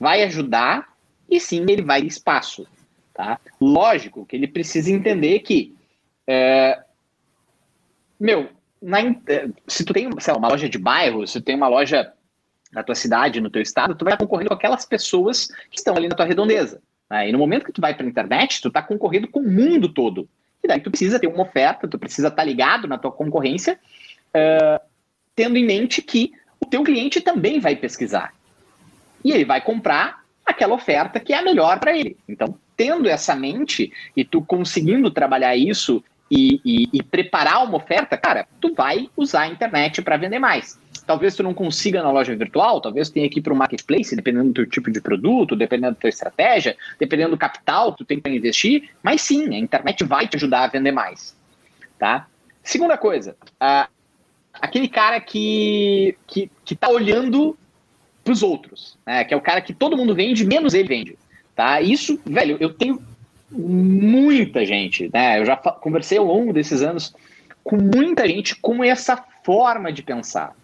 vai 0.00 0.22
ajudar 0.22 0.88
e 1.30 1.38
sim 1.38 1.62
ele 1.68 1.82
vai 1.82 2.00
espaço. 2.00 2.66
Tá? 3.12 3.38
Lógico 3.60 4.24
que 4.24 4.36
ele 4.36 4.48
precisa 4.48 4.90
entender 4.90 5.40
que, 5.40 5.76
é, 6.26 6.82
meu, 8.18 8.48
na, 8.80 8.98
se 9.68 9.84
tu 9.84 9.92
tem 9.92 10.08
lá, 10.08 10.36
uma 10.36 10.48
loja 10.48 10.68
de 10.68 10.78
bairro, 10.78 11.26
se 11.26 11.40
tu 11.40 11.44
tem 11.44 11.54
uma 11.54 11.68
loja 11.68 12.12
na 12.72 12.82
tua 12.82 12.94
cidade, 12.94 13.40
no 13.40 13.50
teu 13.50 13.60
estado, 13.60 13.94
tu 13.94 14.04
vai 14.04 14.16
concorrendo 14.16 14.48
com 14.48 14.54
aquelas 14.54 14.86
pessoas 14.86 15.48
que 15.70 15.78
estão 15.78 15.94
ali 15.94 16.08
na 16.08 16.14
tua 16.14 16.24
redondeza. 16.24 16.80
Né? 17.10 17.28
E 17.28 17.32
no 17.32 17.38
momento 17.38 17.66
que 17.66 17.72
tu 17.72 17.80
vai 17.80 17.94
para 17.94 18.06
a 18.06 18.08
internet, 18.08 18.62
tu 18.62 18.68
está 18.68 18.82
concorrendo 18.82 19.28
com 19.28 19.40
o 19.40 19.50
mundo 19.50 19.88
todo. 19.88 20.28
E 20.64 20.68
daí 20.68 20.80
tu 20.80 20.90
precisa 20.90 21.18
ter 21.18 21.26
uma 21.26 21.42
oferta, 21.42 21.86
tu 21.86 21.98
precisa 21.98 22.28
estar 22.28 22.42
tá 22.42 22.44
ligado 22.44 22.88
na 22.88 22.96
tua 22.96 23.12
concorrência, 23.12 23.78
uh, 24.34 24.80
tendo 25.34 25.58
em 25.58 25.66
mente 25.66 26.00
que 26.00 26.32
o 26.58 26.66
teu 26.66 26.82
cliente 26.82 27.20
também 27.20 27.60
vai 27.60 27.76
pesquisar. 27.76 28.32
E 29.24 29.32
ele 29.32 29.44
vai 29.44 29.60
comprar 29.60 30.22
aquela 30.44 30.74
oferta 30.74 31.20
que 31.20 31.32
é 31.32 31.38
a 31.38 31.42
melhor 31.42 31.78
para 31.78 31.96
ele. 31.96 32.16
Então, 32.28 32.58
tendo 32.76 33.08
essa 33.08 33.34
mente 33.34 33.92
e 34.16 34.24
tu 34.24 34.42
conseguindo 34.42 35.10
trabalhar 35.10 35.54
isso 35.56 36.02
e, 36.30 36.60
e, 36.64 36.88
e 36.92 37.02
preparar 37.02 37.64
uma 37.64 37.76
oferta, 37.76 38.16
cara, 38.16 38.46
tu 38.60 38.74
vai 38.74 39.08
usar 39.16 39.42
a 39.42 39.48
internet 39.48 40.00
para 40.00 40.16
vender 40.16 40.38
mais. 40.38 40.78
Talvez 41.12 41.36
tu 41.36 41.42
não 41.42 41.52
consiga 41.52 42.02
na 42.02 42.10
loja 42.10 42.34
virtual, 42.34 42.80
talvez 42.80 43.10
tu 43.10 43.12
tenha 43.12 43.28
que 43.28 43.38
ir 43.38 43.42
para 43.42 43.52
o 43.52 43.56
marketplace, 43.56 44.16
dependendo 44.16 44.46
do 44.46 44.54
teu 44.54 44.66
tipo 44.66 44.90
de 44.90 44.98
produto, 44.98 45.54
dependendo 45.54 45.92
da 45.92 46.00
tua 46.00 46.08
estratégia, 46.08 46.74
dependendo 46.98 47.32
do 47.32 47.36
capital 47.36 47.92
que 47.92 47.98
tu 47.98 48.04
tem 48.06 48.18
para 48.18 48.32
investir, 48.32 48.88
mas 49.02 49.20
sim, 49.20 49.54
a 49.54 49.58
internet 49.58 50.04
vai 50.04 50.26
te 50.26 50.36
ajudar 50.36 50.64
a 50.64 50.68
vender 50.68 50.90
mais. 50.90 51.36
Tá? 51.98 52.26
Segunda 52.62 52.96
coisa, 52.96 53.36
aquele 54.54 54.88
cara 54.88 55.20
que, 55.20 56.16
que, 56.26 56.50
que 56.64 56.74
tá 56.74 56.88
olhando 56.88 57.58
para 58.24 58.32
os 58.32 58.42
outros, 58.42 58.96
né? 59.04 59.22
que 59.22 59.34
é 59.34 59.36
o 59.36 59.42
cara 59.42 59.60
que 59.60 59.74
todo 59.74 59.98
mundo 59.98 60.14
vende, 60.14 60.46
menos 60.46 60.72
ele 60.72 60.88
vende. 60.88 61.18
Tá? 61.54 61.82
Isso, 61.82 62.18
velho, 62.24 62.56
eu 62.58 62.72
tenho 62.72 63.02
muita 63.50 64.64
gente, 64.64 65.10
né? 65.12 65.38
Eu 65.38 65.44
já 65.44 65.58
conversei 65.58 66.16
ao 66.16 66.24
longo 66.24 66.54
desses 66.54 66.80
anos 66.80 67.14
com 67.62 67.76
muita 67.76 68.26
gente 68.26 68.56
com 68.56 68.82
essa 68.82 69.22
forma 69.44 69.92
de 69.92 70.02
pensar, 70.02 70.56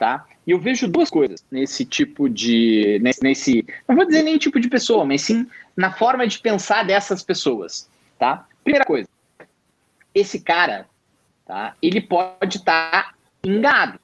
tá? 0.00 0.24
E 0.46 0.50
eu 0.50 0.58
vejo 0.58 0.88
duas 0.88 1.10
coisas 1.10 1.44
nesse 1.50 1.84
tipo 1.84 2.26
de. 2.26 2.98
Nesse, 3.02 3.22
nesse, 3.22 3.66
não 3.86 3.94
vou 3.94 4.06
dizer 4.06 4.22
nem 4.22 4.38
tipo 4.38 4.58
de 4.58 4.66
pessoa, 4.66 5.04
mas 5.04 5.20
sim 5.20 5.46
na 5.76 5.92
forma 5.92 6.26
de 6.26 6.38
pensar 6.38 6.86
dessas 6.86 7.22
pessoas. 7.22 7.86
Tá? 8.18 8.46
Primeira 8.64 8.86
coisa, 8.86 9.06
esse 10.14 10.40
cara, 10.40 10.86
tá? 11.44 11.74
Ele 11.82 12.00
pode 12.00 12.56
estar 12.56 12.90
tá 12.90 13.14
enganado. 13.44 14.00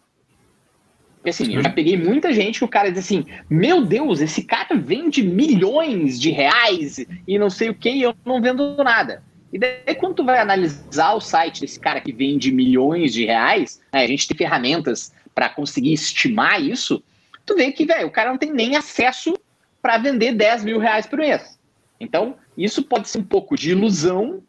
Assim, 1.25 1.55
eu 1.55 1.63
já 1.63 1.71
peguei 1.71 1.97
muita 1.97 2.33
gente 2.33 2.59
que 2.59 2.65
o 2.65 2.69
cara 2.69 2.91
diz 2.91 3.05
assim: 3.05 3.25
Meu 3.49 3.85
Deus, 3.85 4.21
esse 4.21 4.45
cara 4.45 4.77
vende 4.77 5.23
milhões 5.23 6.21
de 6.21 6.31
reais 6.31 7.05
e 7.27 7.39
não 7.39 7.49
sei 7.49 7.71
o 7.71 7.75
que, 7.75 7.91
e 7.91 8.03
eu 8.03 8.15
não 8.25 8.41
vendo 8.41 8.77
nada. 8.85 9.25
E 9.53 9.59
daí, 9.59 9.95
quando 9.99 10.17
tu 10.17 10.25
vai 10.25 10.39
analisar 10.39 11.15
o 11.15 11.21
site 11.21 11.63
desse 11.63 11.81
cara 11.81 12.01
que 12.01 12.13
vende 12.13 12.53
milhões 12.53 13.15
de 13.15 13.25
reais, 13.25 13.81
né, 13.93 14.05
a 14.05 14.07
gente 14.07 14.29
tem 14.29 14.37
ferramentas 14.37 15.13
para 15.37 15.51
conseguir 15.51 15.93
estimar 15.93 16.63
isso, 16.63 17.05
tu 17.45 17.55
vê 17.55 17.71
que, 17.71 17.85
velho, 17.85 18.09
o 18.09 18.11
cara 18.11 18.31
não 18.31 18.39
tem 18.39 18.51
nem 18.51 18.75
acesso 18.75 19.39
para 19.83 19.99
vender 19.99 20.33
10 20.33 20.65
mil 20.65 20.79
reais 20.79 21.07
por 21.07 21.19
mês. 21.19 21.59
Então, 22.01 22.37
isso 22.57 22.83
pode 22.83 23.07
ser 23.11 23.19
um 23.19 23.23
pouco 23.23 23.55
de 23.55 23.73
ilusão 23.73 24.43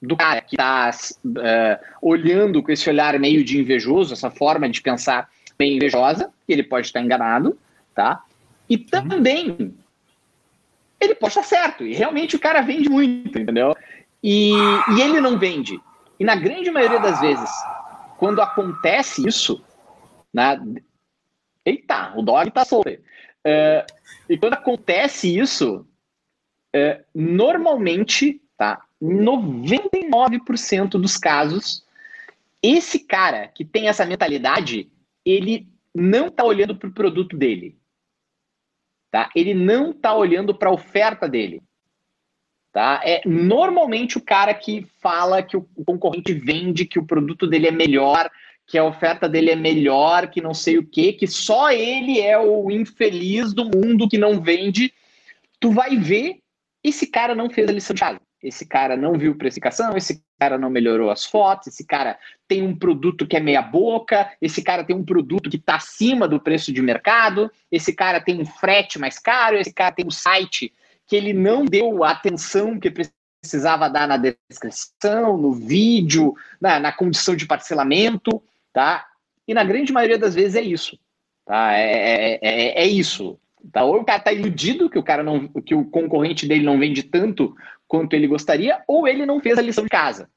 do 0.00 0.16
cara 0.16 0.40
que 0.40 0.54
está 0.54 0.90
uh, 1.24 1.40
eh, 1.40 1.80
olhando 2.00 2.62
com 2.62 2.70
esse 2.70 2.88
olhar 2.88 3.18
meio 3.18 3.42
de 3.42 3.58
invejoso, 3.58 4.12
essa 4.12 4.30
forma 4.30 4.68
de 4.68 4.80
pensar 4.80 5.28
bem 5.58 5.76
invejosa, 5.76 6.30
e 6.48 6.52
ele 6.52 6.62
pode 6.62 6.86
estar 6.86 7.00
enganado, 7.00 7.58
tá? 7.92 8.22
E 8.70 8.78
também 8.78 9.74
ele 11.00 11.16
pode 11.16 11.32
estar 11.32 11.42
certo, 11.42 11.84
e 11.84 11.94
realmente 11.94 12.36
o 12.36 12.38
cara 12.38 12.60
vende 12.60 12.88
muito, 12.88 13.36
entendeu? 13.40 13.74
E, 14.22 14.52
e 14.52 15.00
ele 15.00 15.20
não 15.20 15.36
vende. 15.36 15.80
E 16.18 16.24
na 16.24 16.36
grande 16.36 16.70
maioria 16.70 17.00
das 17.00 17.20
vezes, 17.20 17.50
quando 18.18 18.40
acontece 18.40 19.26
isso, 19.26 19.60
né? 20.32 20.58
Eita, 21.64 22.12
o 22.16 22.22
dog 22.22 22.50
tá 22.50 22.64
solto. 22.64 22.88
Uh, 22.88 23.84
e 24.28 24.38
quando 24.38 24.54
acontece 24.54 25.38
isso, 25.38 25.86
uh, 26.74 27.04
normalmente, 27.14 28.40
tá? 28.56 28.84
99% 29.02 30.90
dos 30.90 31.16
casos, 31.16 31.86
esse 32.62 33.00
cara 33.00 33.48
que 33.48 33.64
tem 33.64 33.88
essa 33.88 34.04
mentalidade, 34.04 34.90
ele 35.24 35.68
não 35.94 36.30
tá 36.30 36.44
olhando 36.44 36.76
para 36.76 36.88
o 36.88 36.92
produto 36.92 37.36
dele. 37.36 37.78
Tá? 39.10 39.30
Ele 39.34 39.54
não 39.54 39.92
tá 39.92 40.14
olhando 40.14 40.54
para 40.54 40.68
a 40.68 40.72
oferta 40.72 41.28
dele. 41.28 41.62
Tá? 42.72 43.00
É 43.04 43.22
normalmente 43.26 44.18
o 44.18 44.20
cara 44.20 44.52
que 44.52 44.86
fala 44.98 45.42
que 45.42 45.56
o 45.56 45.62
concorrente 45.86 46.32
vende, 46.34 46.84
que 46.84 46.98
o 46.98 47.06
produto 47.06 47.46
dele 47.46 47.68
é 47.68 47.72
melhor, 47.72 48.30
que 48.68 48.76
a 48.76 48.84
oferta 48.84 49.26
dele 49.26 49.50
é 49.50 49.56
melhor, 49.56 50.28
que 50.28 50.42
não 50.42 50.52
sei 50.52 50.76
o 50.76 50.86
quê, 50.86 51.14
que 51.14 51.26
só 51.26 51.72
ele 51.72 52.20
é 52.20 52.38
o 52.38 52.70
infeliz 52.70 53.54
do 53.54 53.64
mundo 53.64 54.06
que 54.06 54.18
não 54.18 54.42
vende, 54.42 54.92
tu 55.58 55.72
vai 55.72 55.96
ver, 55.96 56.40
esse 56.84 57.06
cara 57.06 57.34
não 57.34 57.48
fez 57.48 57.66
a 57.66 57.72
lição 57.72 57.94
de 57.94 58.00
casa. 58.00 58.20
Esse 58.42 58.66
cara 58.66 58.94
não 58.94 59.18
viu 59.18 59.36
precificação, 59.36 59.96
esse 59.96 60.22
cara 60.38 60.58
não 60.58 60.70
melhorou 60.70 61.10
as 61.10 61.24
fotos, 61.24 61.68
esse 61.68 61.84
cara 61.84 62.16
tem 62.46 62.62
um 62.62 62.76
produto 62.76 63.26
que 63.26 63.36
é 63.36 63.40
meia 63.40 63.62
boca, 63.62 64.30
esse 64.40 64.62
cara 64.62 64.84
tem 64.84 64.94
um 64.94 65.04
produto 65.04 65.50
que 65.50 65.56
está 65.56 65.76
acima 65.76 66.28
do 66.28 66.38
preço 66.38 66.70
de 66.70 66.80
mercado, 66.80 67.50
esse 67.72 67.92
cara 67.92 68.20
tem 68.20 68.38
um 68.38 68.44
frete 68.44 68.98
mais 68.98 69.18
caro, 69.18 69.56
esse 69.56 69.72
cara 69.72 69.92
tem 69.92 70.06
um 70.06 70.10
site 70.10 70.72
que 71.06 71.16
ele 71.16 71.32
não 71.32 71.64
deu 71.64 72.04
a 72.04 72.10
atenção 72.10 72.78
que 72.78 72.92
precisava 73.42 73.88
dar 73.88 74.06
na 74.06 74.18
descrição, 74.18 75.38
no 75.38 75.52
vídeo, 75.52 76.34
na, 76.60 76.78
na 76.78 76.92
condição 76.92 77.34
de 77.34 77.46
parcelamento 77.46 78.40
tá? 78.78 79.04
E 79.48 79.52
na 79.52 79.64
grande 79.64 79.92
maioria 79.92 80.16
das 80.16 80.36
vezes 80.36 80.54
é 80.54 80.60
isso, 80.60 80.96
tá? 81.44 81.76
É, 81.76 81.82
é, 81.82 82.38
é, 82.40 82.84
é 82.84 82.86
isso. 82.86 83.36
Tá? 83.72 83.82
Ou 83.82 83.96
o 83.96 84.04
cara 84.04 84.20
tá 84.20 84.32
iludido 84.32 84.88
que 84.88 84.96
o 84.96 85.02
cara 85.02 85.24
não, 85.24 85.48
que 85.48 85.74
o 85.74 85.84
concorrente 85.84 86.46
dele 86.46 86.62
não 86.62 86.78
vende 86.78 87.02
tanto 87.02 87.56
quanto 87.88 88.14
ele 88.14 88.28
gostaria, 88.28 88.80
ou 88.86 89.08
ele 89.08 89.26
não 89.26 89.40
fez 89.40 89.58
a 89.58 89.62
lição 89.62 89.82
de 89.82 89.90
casa. 89.90 90.30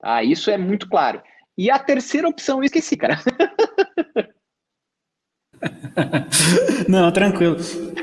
Tá? 0.00 0.22
Isso 0.22 0.52
é 0.52 0.56
muito 0.56 0.88
claro. 0.88 1.20
E 1.58 1.68
a 1.68 1.80
terceira 1.80 2.28
opção 2.28 2.58
eu 2.58 2.64
esqueci, 2.64 2.96
cara. 2.96 3.18
não, 6.88 7.10
tranquilo. 7.10 7.56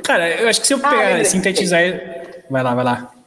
Cara, 0.03 0.41
eu 0.41 0.49
acho 0.49 0.59
que 0.59 0.67
se 0.67 0.73
eu 0.73 0.81
ah, 0.83 0.89
pegar, 0.89 1.23
sintetizar. 1.23 1.81
Vai 2.49 2.61
lá, 2.61 2.75
vai 2.75 2.83
lá. 2.83 3.20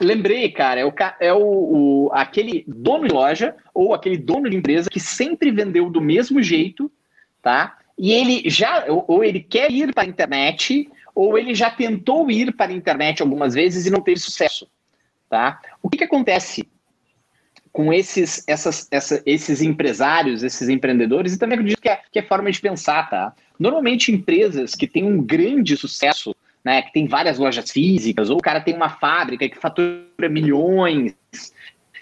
Lembrei, 0.00 0.50
cara, 0.50 0.80
é, 0.80 0.84
o, 0.84 0.92
é 1.20 1.32
o, 1.32 1.38
o, 1.38 2.10
aquele 2.12 2.64
dono 2.66 3.06
de 3.06 3.12
loja 3.12 3.54
ou 3.74 3.92
aquele 3.92 4.16
dono 4.16 4.48
de 4.48 4.56
empresa 4.56 4.88
que 4.88 4.98
sempre 4.98 5.50
vendeu 5.50 5.90
do 5.90 6.00
mesmo 6.00 6.42
jeito, 6.42 6.90
tá? 7.42 7.76
E 7.98 8.12
ele 8.12 8.48
já, 8.48 8.86
ou, 8.88 9.04
ou 9.06 9.22
ele 9.22 9.40
quer 9.40 9.70
ir 9.70 9.92
para 9.92 10.04
a 10.04 10.06
internet, 10.06 10.88
ou 11.14 11.36
ele 11.36 11.54
já 11.54 11.70
tentou 11.70 12.30
ir 12.30 12.56
para 12.56 12.72
a 12.72 12.74
internet 12.74 13.20
algumas 13.20 13.52
vezes 13.52 13.84
e 13.84 13.90
não 13.90 14.00
teve 14.00 14.18
sucesso, 14.18 14.66
tá? 15.28 15.60
O 15.82 15.90
que, 15.90 15.98
que 15.98 16.04
acontece 16.04 16.66
com 17.70 17.92
esses, 17.92 18.42
essas, 18.48 18.88
essa, 18.90 19.22
esses 19.26 19.60
empresários, 19.60 20.42
esses 20.42 20.68
empreendedores, 20.70 21.34
e 21.34 21.38
também 21.38 21.58
acredito 21.58 21.80
que 21.80 21.90
é, 21.90 22.00
que 22.10 22.18
é 22.18 22.22
forma 22.22 22.50
de 22.50 22.58
pensar, 22.58 23.08
tá? 23.10 23.34
Normalmente 23.58 24.10
empresas 24.10 24.74
que 24.74 24.86
têm 24.86 25.04
um 25.04 25.22
grande 25.22 25.76
sucesso 25.76 26.34
né, 26.64 26.82
que 26.82 26.92
tem 26.92 27.06
várias 27.06 27.38
lojas 27.38 27.70
físicas, 27.70 28.30
ou 28.30 28.38
o 28.38 28.42
cara 28.42 28.60
tem 28.60 28.74
uma 28.74 28.90
fábrica 28.90 29.48
que 29.48 29.56
fatura 29.56 30.28
milhões 30.28 31.14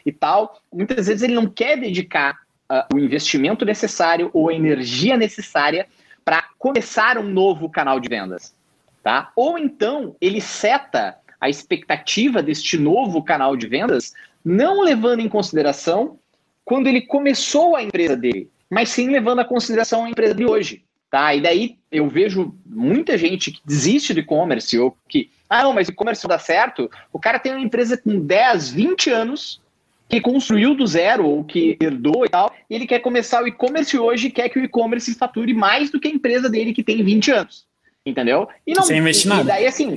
e 0.05 0.13
tal, 0.13 0.61
muitas 0.73 1.07
vezes 1.07 1.23
ele 1.23 1.35
não 1.35 1.47
quer 1.47 1.79
dedicar 1.79 2.37
uh, 2.71 2.95
o 2.95 2.99
investimento 2.99 3.65
necessário 3.65 4.31
ou 4.33 4.49
a 4.49 4.55
energia 4.55 5.17
necessária 5.17 5.87
para 6.25 6.45
começar 6.59 7.19
um 7.19 7.29
novo 7.29 7.69
canal 7.69 8.01
de 8.01 8.09
vendas, 8.09 8.55
tá? 9.03 9.33
Ou 9.35 9.59
então 9.59 10.17
ele 10.21 10.41
seta 10.41 11.17
a 11.41 11.49
expectativa 11.49 12.43
deste 12.43 12.77
novo 12.77 13.23
canal 13.23 13.57
de 13.57 13.67
vendas, 13.67 14.13
não 14.45 14.83
levando 14.83 15.21
em 15.21 15.29
consideração 15.29 16.19
quando 16.65 16.87
ele 16.87 17.03
começou 17.03 17.77
a 17.77 17.83
empresa 17.83 18.17
dele, 18.17 18.51
mas 18.69 18.91
sim 18.91 19.09
levando 19.09 19.39
a 19.39 19.45
consideração 19.45 20.05
a 20.05 20.11
empresa 20.11 20.35
de 20.35 20.45
hoje. 20.45 20.85
Tá? 21.11 21.35
E 21.35 21.41
daí 21.41 21.79
eu 21.91 22.09
vejo 22.09 22.55
muita 22.67 23.17
gente 23.17 23.51
que 23.51 23.61
desiste 23.65 24.13
de 24.13 24.21
e-commerce 24.21 24.79
ou 24.79 24.97
que, 25.09 25.31
ah, 25.49 25.63
não, 25.63 25.73
mas 25.73 25.89
e-commerce 25.89 26.23
não 26.23 26.29
dá 26.29 26.39
certo. 26.39 26.91
O 27.13 27.19
cara 27.19 27.39
tem 27.39 27.53
uma 27.53 27.65
empresa 27.65 27.97
com 27.97 28.21
10, 28.21 28.71
20 28.71 29.11
anos 29.11 29.61
que 30.09 30.21
construiu 30.21 30.75
do 30.75 30.87
zero 30.87 31.27
ou 31.27 31.45
que 31.45 31.77
herdou 31.81 32.25
e 32.25 32.29
tal, 32.31 32.53
e 32.69 32.75
ele 32.75 32.87
quer 32.87 33.01
começar 33.01 33.43
o 33.43 33.47
e-commerce 33.47 33.99
hoje 33.99 34.31
quer 34.31 34.49
que 34.49 34.59
o 34.59 34.65
e-commerce 34.65 35.15
fature 35.15 35.53
mais 35.53 35.91
do 35.91 36.01
que 36.01 36.09
a 36.09 36.11
empresa 36.11 36.49
dele 36.49 36.73
que 36.73 36.83
tem 36.83 37.03
20 37.03 37.31
anos. 37.31 37.67
Entendeu? 38.07 38.49
E 38.67 38.73
não, 38.73 38.83
sem 38.83 38.99
investir 38.99 39.29
nada. 39.29 39.43
E 39.43 39.47
daí, 39.47 39.67
assim, 39.67 39.97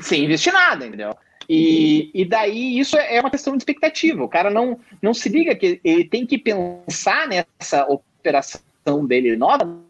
sem 0.00 0.24
investir 0.24 0.52
nada, 0.52 0.84
entendeu? 0.84 1.16
E, 1.48 2.10
e 2.12 2.24
daí 2.24 2.78
isso 2.78 2.96
é 2.96 3.20
uma 3.20 3.30
questão 3.30 3.56
de 3.56 3.60
expectativa. 3.60 4.22
O 4.22 4.28
cara 4.28 4.50
não, 4.50 4.78
não 5.00 5.14
se 5.14 5.28
liga 5.28 5.54
que 5.54 5.80
ele 5.82 6.04
tem 6.04 6.26
que 6.26 6.38
pensar 6.38 7.28
nessa 7.28 7.84
operação 7.86 9.04
dele 9.06 9.36
nova 9.36 9.89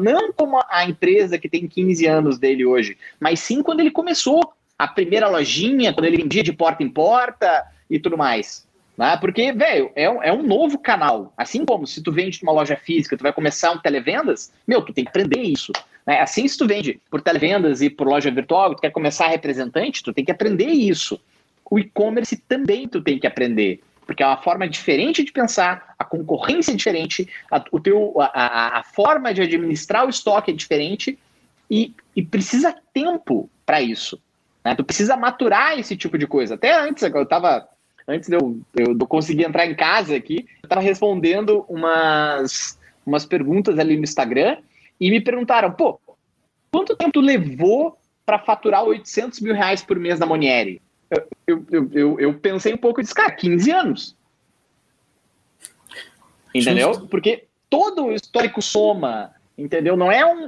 não 0.00 0.32
como 0.32 0.60
a 0.68 0.84
empresa 0.84 1.38
que 1.38 1.48
tem 1.48 1.68
15 1.68 2.06
anos 2.06 2.38
dele 2.38 2.64
hoje, 2.64 2.96
mas 3.18 3.40
sim 3.40 3.62
quando 3.62 3.80
ele 3.80 3.90
começou 3.90 4.52
a 4.78 4.88
primeira 4.88 5.28
lojinha, 5.28 5.92
quando 5.92 6.06
ele 6.06 6.16
vendia 6.16 6.42
de 6.42 6.52
porta 6.52 6.82
em 6.82 6.88
porta 6.88 7.66
e 7.88 7.98
tudo 7.98 8.16
mais. 8.16 8.66
Né? 8.96 9.16
Porque, 9.18 9.52
velho, 9.52 9.90
é, 9.94 10.10
um, 10.10 10.22
é 10.22 10.32
um 10.32 10.42
novo 10.42 10.78
canal. 10.78 11.32
Assim 11.36 11.64
como 11.64 11.86
se 11.86 12.02
tu 12.02 12.10
vende 12.10 12.42
uma 12.42 12.52
loja 12.52 12.76
física, 12.76 13.16
tu 13.16 13.22
vai 13.22 13.32
começar 13.32 13.72
um 13.72 13.78
televendas, 13.78 14.52
meu, 14.66 14.82
tu 14.82 14.92
tem 14.92 15.04
que 15.04 15.10
aprender 15.10 15.40
isso. 15.40 15.72
Né? 16.06 16.20
Assim, 16.20 16.46
se 16.46 16.56
tu 16.56 16.66
vende 16.66 17.00
por 17.10 17.20
televendas 17.20 17.82
e 17.82 17.90
por 17.90 18.06
loja 18.06 18.30
virtual, 18.30 18.74
tu 18.74 18.80
quer 18.80 18.90
começar 18.90 19.28
representante, 19.28 20.02
tu 20.02 20.12
tem 20.12 20.24
que 20.24 20.32
aprender 20.32 20.66
isso. 20.66 21.20
O 21.70 21.78
e-commerce 21.78 22.36
também 22.36 22.88
tu 22.88 23.00
tem 23.00 23.18
que 23.18 23.26
aprender 23.26 23.80
porque 24.10 24.24
é 24.24 24.26
uma 24.26 24.42
forma 24.42 24.68
diferente 24.68 25.22
de 25.22 25.30
pensar, 25.30 25.94
a 25.96 26.04
concorrência 26.04 26.72
é 26.72 26.74
diferente, 26.74 27.28
a, 27.48 27.62
o 27.70 27.78
teu, 27.78 28.12
a, 28.18 28.80
a 28.80 28.82
forma 28.82 29.32
de 29.32 29.40
administrar 29.40 30.04
o 30.04 30.10
estoque 30.10 30.50
é 30.50 30.54
diferente 30.54 31.16
e, 31.70 31.94
e 32.16 32.20
precisa 32.20 32.74
tempo 32.92 33.48
para 33.64 33.80
isso. 33.80 34.20
Né? 34.64 34.74
Tu 34.74 34.82
precisa 34.82 35.16
maturar 35.16 35.78
esse 35.78 35.96
tipo 35.96 36.18
de 36.18 36.26
coisa. 36.26 36.56
Até 36.56 36.76
antes, 36.76 37.04
eu 37.04 37.22
estava 37.22 37.68
antes 38.08 38.28
de 38.28 38.34
eu, 38.34 38.60
eu, 38.74 38.98
eu 38.98 39.06
conseguir 39.06 39.44
entrar 39.44 39.64
em 39.64 39.76
casa 39.76 40.16
aqui, 40.16 40.44
eu 40.60 40.66
estava 40.66 40.80
respondendo 40.80 41.64
umas, 41.68 42.76
umas 43.06 43.24
perguntas 43.24 43.78
ali 43.78 43.96
no 43.96 44.02
Instagram 44.02 44.56
e 45.00 45.08
me 45.08 45.20
perguntaram, 45.20 45.70
pô, 45.70 46.00
quanto 46.72 46.96
tempo 46.96 47.20
levou 47.20 47.96
para 48.26 48.40
faturar 48.40 48.82
800 48.82 49.38
mil 49.38 49.54
reais 49.54 49.84
por 49.84 50.00
mês 50.00 50.18
na 50.18 50.26
Monieri? 50.26 50.82
Eu, 51.46 51.66
eu, 51.70 51.90
eu, 51.92 52.20
eu 52.20 52.34
pensei 52.34 52.72
um 52.72 52.78
pouco 52.78 53.00
e 53.00 53.02
disse, 53.02 53.14
cara, 53.14 53.30
15 53.30 53.70
anos. 53.70 54.16
Entendeu? 56.54 56.94
Justo. 56.94 57.08
Porque 57.08 57.46
todo 57.68 58.06
o 58.06 58.12
histórico 58.12 58.62
soma, 58.62 59.34
entendeu? 59.56 59.96
Não 59.96 60.10
é 60.10 60.24
um, 60.24 60.46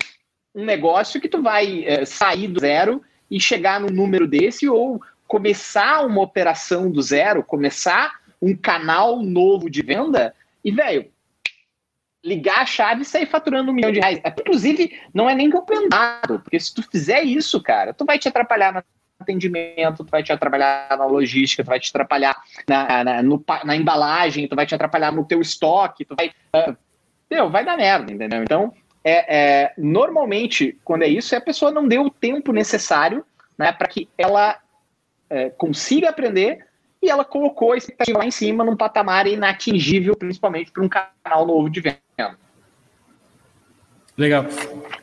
um 0.54 0.64
negócio 0.64 1.20
que 1.20 1.28
tu 1.28 1.42
vai 1.42 1.84
é, 1.84 2.04
sair 2.04 2.48
do 2.48 2.60
zero 2.60 3.02
e 3.30 3.40
chegar 3.40 3.80
num 3.80 3.90
número 3.90 4.26
desse 4.26 4.68
ou 4.68 5.00
começar 5.26 6.04
uma 6.04 6.20
operação 6.20 6.90
do 6.90 7.00
zero, 7.00 7.42
começar 7.42 8.20
um 8.40 8.54
canal 8.54 9.22
novo 9.22 9.70
de 9.70 9.82
venda 9.82 10.34
e, 10.64 10.70
velho, 10.70 11.10
ligar 12.24 12.60
a 12.60 12.66
chave 12.66 13.02
e 13.02 13.04
sair 13.04 13.26
faturando 13.26 13.70
um 13.70 13.74
milhão 13.74 13.90
de 13.90 14.00
reais. 14.00 14.20
Inclusive, 14.24 15.00
não 15.12 15.28
é 15.28 15.34
nem 15.34 15.50
recomendado, 15.50 16.40
porque 16.40 16.60
se 16.60 16.74
tu 16.74 16.82
fizer 16.82 17.22
isso, 17.22 17.60
cara, 17.62 17.92
tu 17.94 18.04
vai 18.04 18.18
te 18.18 18.28
atrapalhar 18.28 18.72
no 18.72 18.82
atendimento, 19.22 20.04
tu 20.04 20.10
vai 20.10 20.22
te 20.22 20.32
atrapalhar 20.32 20.88
na 20.90 21.06
logística, 21.06 21.64
tu 21.64 21.68
vai 21.68 21.80
te 21.80 21.90
atrapalhar 21.90 22.36
na, 22.68 23.04
na, 23.04 23.22
no, 23.22 23.42
na 23.64 23.74
embalagem, 23.74 24.46
tu 24.46 24.54
vai 24.54 24.66
te 24.66 24.74
atrapalhar 24.74 25.12
no 25.12 25.24
teu 25.24 25.40
estoque, 25.40 26.04
tu 26.04 26.14
vai. 26.16 26.30
Uh, 26.54 26.76
meu, 27.30 27.48
vai 27.48 27.64
dar 27.64 27.76
merda, 27.76 28.12
entendeu? 28.12 28.42
Então, 28.42 28.72
é, 29.04 29.36
é, 29.36 29.72
normalmente, 29.76 30.78
quando 30.84 31.02
é 31.02 31.08
isso, 31.08 31.34
é 31.34 31.38
a 31.38 31.42
pessoa 31.42 31.70
não 31.70 31.88
deu 31.88 32.02
o 32.02 32.10
tempo 32.10 32.52
necessário 32.52 33.24
né, 33.58 33.72
para 33.72 33.88
que 33.88 34.08
ela 34.16 34.58
é, 35.28 35.50
consiga 35.50 36.10
aprender 36.10 36.66
e 37.02 37.10
ela 37.10 37.24
colocou 37.24 37.72
a 37.72 37.76
expectativa 37.76 38.18
lá 38.18 38.26
em 38.26 38.30
cima 38.30 38.64
num 38.64 38.76
patamar 38.76 39.26
inatingível, 39.26 40.16
principalmente 40.16 40.70
para 40.70 40.84
um 40.84 40.88
canal 40.88 41.46
novo 41.46 41.68
de 41.68 41.80
venda. 41.80 41.98
Legal. 44.16 44.46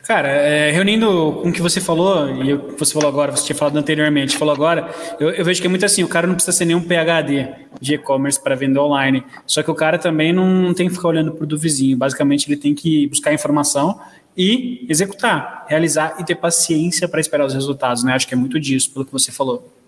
Cara, 0.06 0.28
é, 0.28 0.70
reunindo 0.70 1.40
com 1.42 1.50
o 1.50 1.52
que 1.52 1.60
você 1.60 1.80
falou, 1.80 2.28
e 2.42 2.54
o 2.54 2.58
que 2.74 2.78
você 2.78 2.92
falou 2.92 3.08
agora, 3.08 3.32
você 3.32 3.44
tinha 3.44 3.56
falado 3.56 3.76
anteriormente, 3.76 4.36
falou 4.36 4.54
agora, 4.54 4.92
eu, 5.18 5.30
eu, 5.30 5.44
vejo 5.44 5.60
que 5.60 5.66
é 5.66 5.70
muito 5.70 5.84
assim, 5.84 6.02
o 6.02 6.08
cara 6.08 6.26
não 6.26 6.34
precisa 6.34 6.56
ser 6.56 6.64
nenhum 6.64 6.80
PHD 6.80 7.48
de 7.80 7.94
e-commerce 7.94 8.42
para 8.42 8.54
vender 8.54 8.78
online, 8.78 9.24
só 9.46 9.62
que 9.62 9.70
o 9.70 9.74
cara 9.74 9.98
também 9.98 10.32
não 10.32 10.72
tem 10.74 10.88
que 10.88 10.94
ficar 10.94 11.08
olhando 11.08 11.32
para 11.32 11.44
o 11.44 11.46
do 11.46 11.58
vizinho, 11.58 11.96
basicamente 11.96 12.48
ele 12.48 12.56
tem 12.56 12.74
que 12.74 13.06
buscar 13.08 13.32
informação 13.32 14.00
e 14.36 14.86
executar, 14.88 15.66
realizar 15.68 16.16
e 16.18 16.24
ter 16.24 16.36
paciência 16.36 17.08
para 17.08 17.20
esperar 17.20 17.44
os 17.44 17.54
resultados, 17.54 18.02
né? 18.02 18.14
Acho 18.14 18.26
que 18.26 18.34
é 18.34 18.36
muito 18.36 18.58
disso, 18.58 18.92
pelo 18.92 19.04
que 19.04 19.12
você 19.12 19.30
falou. 19.30 19.79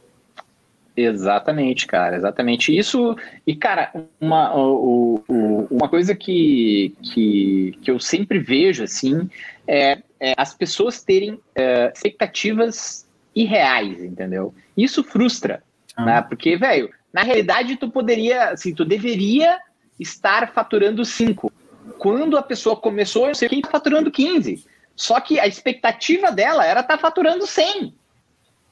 Exatamente, 0.97 1.87
cara, 1.87 2.17
exatamente. 2.17 2.77
Isso, 2.77 3.17
e 3.47 3.57
cara, 3.57 3.93
uma, 4.21 4.55
o, 4.55 5.25
o, 5.27 5.67
uma 5.71 5.89
coisa 5.89 6.15
que, 6.15 6.95
que, 7.03 7.79
que 7.81 7.91
eu 7.91 7.99
sempre 7.99 8.39
vejo, 8.39 8.85
assim, 8.85 9.29
é, 9.67 10.03
é 10.21 10.35
as 10.37 10.55
pessoas 10.55 11.03
terem 11.03 11.41
é, 11.55 11.91
expectativas 11.95 13.09
irreais, 13.35 14.03
entendeu? 14.05 14.55
Isso 14.77 15.03
frustra, 15.03 15.63
ah. 15.97 16.05
né? 16.05 16.23
Porque, 16.23 16.57
velho, 16.57 16.91
na 17.13 17.23
realidade 17.23 17.77
tu 17.77 17.91
poderia, 17.91 18.51
assim, 18.51 18.75
tu 18.75 18.85
deveria 18.85 19.59
estar 19.99 20.53
faturando 20.53 21.05
5. 21.05 21.51
Quando 21.99 22.37
a 22.37 22.43
pessoa 22.43 22.77
começou, 22.77 23.29
eu 23.29 23.35
sei 23.35 23.49
quem 23.49 23.63
tá 23.63 23.71
faturando 23.71 24.11
15. 24.11 24.65
Só 24.95 25.19
que 25.21 25.41
a 25.41 25.47
expectativa 25.47 26.31
dela 26.31 26.67
era 26.67 26.81
estar 26.81 26.97
tá 26.97 27.01
faturando 27.01 27.47
100. 27.47 27.95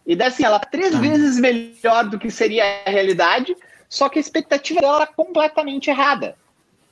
E 0.06 0.16
daí, 0.16 0.28
assim, 0.28 0.44
ela 0.44 0.58
tá 0.58 0.68
três 0.68 0.94
ah. 0.94 0.98
vezes 0.98 1.38
melhor 1.38 2.08
do 2.08 2.18
que 2.18 2.30
seria 2.30 2.64
a 2.86 2.90
realidade, 2.90 3.56
só 3.88 4.08
que 4.08 4.18
a 4.18 4.20
expectativa 4.20 4.80
dela 4.80 4.96
era 4.96 5.06
completamente 5.06 5.90
errada. 5.90 6.36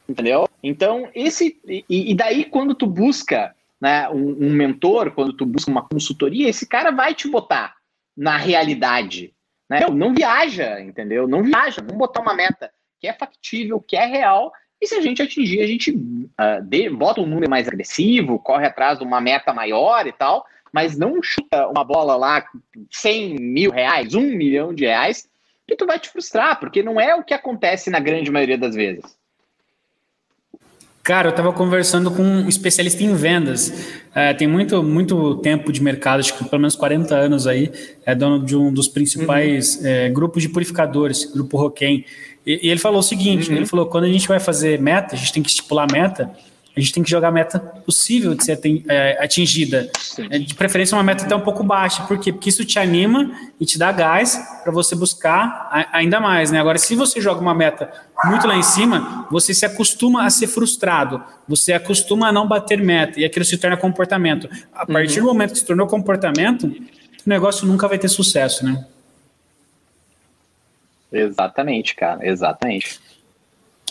Entendeu? 0.08 0.48
Então, 0.62 1.08
esse. 1.14 1.60
E, 1.66 1.84
e 1.88 2.14
daí, 2.14 2.44
quando 2.44 2.74
tu 2.74 2.86
busca 2.86 3.54
né, 3.80 4.08
um, 4.08 4.46
um, 4.46 4.52
mentor, 4.52 5.10
quando 5.10 5.32
tu 5.32 5.44
busca 5.44 5.70
uma 5.70 5.86
consultoria, 5.86 6.48
esse 6.48 6.66
cara 6.66 6.90
vai 6.90 7.14
te 7.14 7.28
botar 7.28 7.76
na 8.16 8.36
realidade. 8.36 9.34
Né? 9.68 9.80
Não, 9.80 9.94
não 9.94 10.14
viaja, 10.14 10.80
entendeu? 10.80 11.28
Não 11.28 11.42
viaja. 11.42 11.82
Vamos 11.82 11.98
botar 11.98 12.20
uma 12.20 12.34
meta 12.34 12.70
que 12.98 13.06
é 13.06 13.12
factível, 13.12 13.80
que 13.80 13.96
é 13.96 14.06
real, 14.06 14.52
e 14.80 14.86
se 14.86 14.94
a 14.94 15.00
gente 15.00 15.20
atingir, 15.20 15.60
a 15.60 15.66
gente 15.66 15.90
uh, 15.90 16.62
de, 16.62 16.88
bota 16.88 17.20
um 17.20 17.26
número 17.26 17.50
mais 17.50 17.66
agressivo, 17.66 18.38
corre 18.38 18.66
atrás 18.66 18.98
de 18.98 19.04
uma 19.04 19.20
meta 19.20 19.52
maior 19.52 20.06
e 20.06 20.12
tal, 20.12 20.46
mas 20.72 20.96
não 20.96 21.22
chuta 21.22 21.68
uma 21.68 21.84
bola 21.84 22.16
lá 22.16 22.44
100 22.90 23.36
mil 23.38 23.70
reais, 23.70 24.14
um 24.14 24.22
milhão 24.22 24.74
de 24.74 24.84
reais, 24.84 25.28
que 25.66 25.76
tu 25.76 25.86
vai 25.86 25.98
te 25.98 26.08
frustrar, 26.08 26.58
porque 26.58 26.82
não 26.82 27.00
é 27.00 27.14
o 27.14 27.22
que 27.22 27.34
acontece 27.34 27.90
na 27.90 28.00
grande 28.00 28.30
maioria 28.30 28.56
das 28.56 28.74
vezes. 28.74 29.18
Cara, 31.08 31.28
eu 31.28 31.30
estava 31.30 31.54
conversando 31.54 32.10
com 32.10 32.22
um 32.22 32.48
especialista 32.50 33.02
em 33.02 33.14
vendas. 33.14 33.72
É, 34.14 34.34
tem 34.34 34.46
muito, 34.46 34.82
muito 34.82 35.36
tempo 35.36 35.72
de 35.72 35.82
mercado, 35.82 36.20
acho 36.20 36.36
que 36.36 36.44
pelo 36.44 36.60
menos 36.60 36.76
40 36.76 37.14
anos 37.14 37.46
aí. 37.46 37.72
É 38.04 38.14
dono 38.14 38.44
de 38.44 38.54
um 38.54 38.70
dos 38.70 38.88
principais 38.88 39.76
uhum. 39.76 39.86
é, 39.86 40.10
grupos 40.10 40.42
de 40.42 40.50
purificadores, 40.50 41.24
Grupo 41.24 41.56
Roquem. 41.56 42.04
E, 42.44 42.66
e, 42.66 42.70
ele 42.70 42.78
falou 42.78 42.98
o 42.98 43.02
seguinte: 43.02 43.48
uhum. 43.48 43.56
ele 43.56 43.64
falou, 43.64 43.86
quando 43.86 44.04
a 44.04 44.08
gente 44.08 44.28
vai 44.28 44.38
fazer 44.38 44.78
meta, 44.78 45.14
a 45.14 45.18
gente 45.18 45.32
tem 45.32 45.42
que 45.42 45.48
estipular 45.48 45.90
meta 45.90 46.30
a 46.78 46.80
gente 46.80 46.92
tem 46.92 47.02
que 47.02 47.10
jogar 47.10 47.28
a 47.28 47.32
meta 47.32 47.58
possível 47.58 48.36
de 48.36 48.44
ser 48.44 48.60
é, 48.88 49.18
atingida. 49.20 49.90
É, 50.30 50.38
de 50.38 50.54
preferência, 50.54 50.96
uma 50.96 51.02
meta 51.02 51.24
até 51.24 51.34
um 51.34 51.40
pouco 51.40 51.64
baixa. 51.64 52.04
Por 52.04 52.20
quê? 52.20 52.32
Porque 52.32 52.50
isso 52.50 52.64
te 52.64 52.78
anima 52.78 53.32
e 53.58 53.66
te 53.66 53.76
dá 53.76 53.90
gás 53.90 54.40
para 54.62 54.72
você 54.72 54.94
buscar 54.94 55.88
ainda 55.92 56.20
mais. 56.20 56.52
Né? 56.52 56.60
Agora, 56.60 56.78
se 56.78 56.94
você 56.94 57.20
joga 57.20 57.40
uma 57.40 57.52
meta 57.52 57.92
muito 58.26 58.46
lá 58.46 58.56
em 58.56 58.62
cima, 58.62 59.26
você 59.28 59.52
se 59.52 59.66
acostuma 59.66 60.24
a 60.24 60.30
ser 60.30 60.46
frustrado, 60.46 61.20
você 61.48 61.72
acostuma 61.72 62.28
a 62.28 62.32
não 62.32 62.46
bater 62.46 62.80
meta, 62.80 63.18
e 63.18 63.24
aquilo 63.24 63.44
se 63.44 63.58
torna 63.58 63.76
comportamento. 63.76 64.48
A 64.72 64.86
partir 64.86 65.18
uhum. 65.18 65.26
do 65.26 65.32
momento 65.32 65.52
que 65.54 65.58
se 65.58 65.66
tornou 65.66 65.88
comportamento, 65.88 66.68
o 66.68 67.28
negócio 67.28 67.66
nunca 67.66 67.88
vai 67.88 67.98
ter 67.98 68.08
sucesso, 68.08 68.64
né? 68.64 68.86
Exatamente, 71.10 71.96
cara, 71.96 72.24
exatamente. 72.24 73.00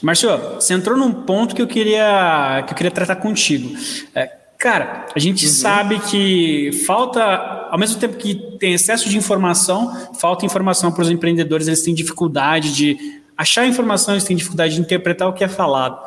Márcio, 0.02 0.30
você 0.56 0.74
entrou 0.74 0.98
num 0.98 1.12
ponto 1.12 1.56
que 1.56 1.62
eu 1.62 1.68
queria, 1.68 2.64
que 2.66 2.74
eu 2.74 2.78
queria 2.78 2.92
tratar 2.92 3.16
contigo. 3.18 3.76
É, 4.14 4.30
cara, 4.58 5.06
a 5.16 5.20
gente 5.20 5.46
uhum. 5.46 5.52
sabe 5.52 6.00
que 6.00 6.72
falta, 6.86 7.68
ao 7.70 7.78
mesmo 7.78 8.00
tempo 8.00 8.18
que 8.18 8.36
tem 8.60 8.74
excesso 8.74 9.10
de 9.10 9.18
informação, 9.18 10.14
falta 10.20 10.46
informação 10.46 10.92
para 10.92 11.04
os 11.04 11.10
empreendedores, 11.10 11.68
eles 11.68 11.82
têm 11.82 11.94
dificuldade 11.94 12.74
de 12.74 13.22
achar 13.38 13.66
informação, 13.66 14.14
eles 14.14 14.24
têm 14.24 14.36
dificuldade 14.36 14.76
de 14.76 14.82
interpretar 14.82 15.28
o 15.28 15.34
que 15.34 15.44
é 15.44 15.48
falado. 15.48 16.00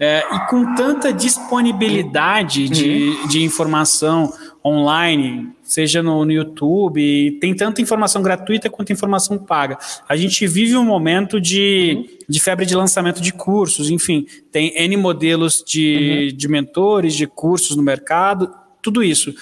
É, 0.00 0.24
e 0.32 0.46
com 0.46 0.76
tanta 0.76 1.12
disponibilidade 1.12 2.68
de, 2.68 3.18
uhum. 3.20 3.26
de 3.26 3.42
informação 3.42 4.32
online, 4.68 5.50
seja 5.62 6.02
no, 6.02 6.24
no, 6.24 6.32
YouTube, 6.32 7.38
tem 7.40 7.54
tanta 7.54 7.80
informação 7.80 8.22
gratuita 8.22 8.70
quanto 8.70 8.92
informação 8.92 9.38
paga. 9.38 9.78
A 10.08 10.16
gente 10.16 10.46
vive 10.46 10.76
um 10.76 10.84
momento 10.84 11.40
de, 11.40 11.94
uhum. 11.96 12.18
de 12.28 12.40
febre 12.40 12.66
de 12.66 12.74
lançamento 12.74 13.20
de 13.20 13.32
cursos, 13.32 13.90
enfim, 13.90 14.26
tem 14.52 14.72
N 14.76 14.96
modelos 14.96 15.62
de, 15.66 16.30
uhum. 16.30 16.36
de 16.36 16.48
mentores, 16.48 17.14
de 17.14 17.26
cursos 17.26 17.76
no 17.76 17.82
mercado, 17.82 18.52
tudo 18.82 19.02
isso. 19.02 19.34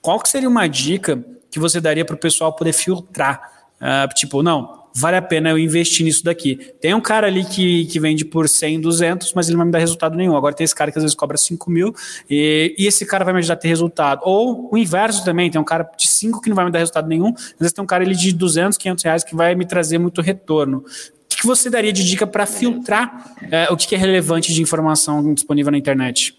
Qual 0.00 0.20
que 0.20 0.28
seria 0.28 0.48
uma 0.48 0.66
dica 0.66 1.24
que 1.50 1.58
você 1.58 1.80
daria 1.80 2.04
para 2.04 2.14
o 2.14 2.18
pessoal 2.18 2.52
poder 2.52 2.72
filtrar? 2.72 3.40
Uh, 3.76 4.14
tipo, 4.14 4.42
não, 4.42 4.83
vale 4.94 5.16
a 5.16 5.22
pena 5.22 5.50
eu 5.50 5.58
investir 5.58 6.06
nisso 6.06 6.22
daqui. 6.22 6.56
Tem 6.80 6.94
um 6.94 7.00
cara 7.00 7.26
ali 7.26 7.44
que, 7.44 7.86
que 7.86 7.98
vende 7.98 8.24
por 8.24 8.48
100, 8.48 8.80
200, 8.80 9.32
mas 9.34 9.48
ele 9.48 9.54
não 9.54 9.58
vai 9.58 9.66
me 9.66 9.72
dar 9.72 9.80
resultado 9.80 10.16
nenhum. 10.16 10.36
Agora 10.36 10.54
tem 10.54 10.64
esse 10.64 10.74
cara 10.74 10.92
que 10.92 10.98
às 10.98 11.02
vezes 11.02 11.16
cobra 11.16 11.36
5 11.36 11.68
mil 11.68 11.92
e, 12.30 12.74
e 12.78 12.86
esse 12.86 13.04
cara 13.04 13.24
vai 13.24 13.34
me 13.34 13.40
ajudar 13.40 13.54
a 13.54 13.56
ter 13.56 13.68
resultado. 13.68 14.20
Ou 14.22 14.72
o 14.72 14.78
inverso 14.78 15.24
também, 15.24 15.50
tem 15.50 15.60
um 15.60 15.64
cara 15.64 15.90
de 15.98 16.06
5 16.06 16.40
que 16.40 16.48
não 16.48 16.54
vai 16.54 16.64
me 16.64 16.70
dar 16.70 16.78
resultado 16.78 17.08
nenhum, 17.08 17.34
às 17.34 17.58
vezes 17.58 17.72
tem 17.72 17.82
um 17.82 17.86
cara 17.86 18.04
ali 18.04 18.14
de 18.14 18.32
200, 18.32 18.78
500 18.78 19.04
reais 19.04 19.24
que 19.24 19.34
vai 19.34 19.54
me 19.56 19.66
trazer 19.66 19.98
muito 19.98 20.22
retorno. 20.22 20.78
O 20.78 21.36
que 21.36 21.46
você 21.46 21.68
daria 21.68 21.92
de 21.92 22.04
dica 22.04 22.26
para 22.26 22.46
filtrar 22.46 23.34
é, 23.50 23.66
o 23.70 23.76
que 23.76 23.94
é 23.94 23.98
relevante 23.98 24.54
de 24.54 24.62
informação 24.62 25.34
disponível 25.34 25.72
na 25.72 25.78
internet? 25.78 26.38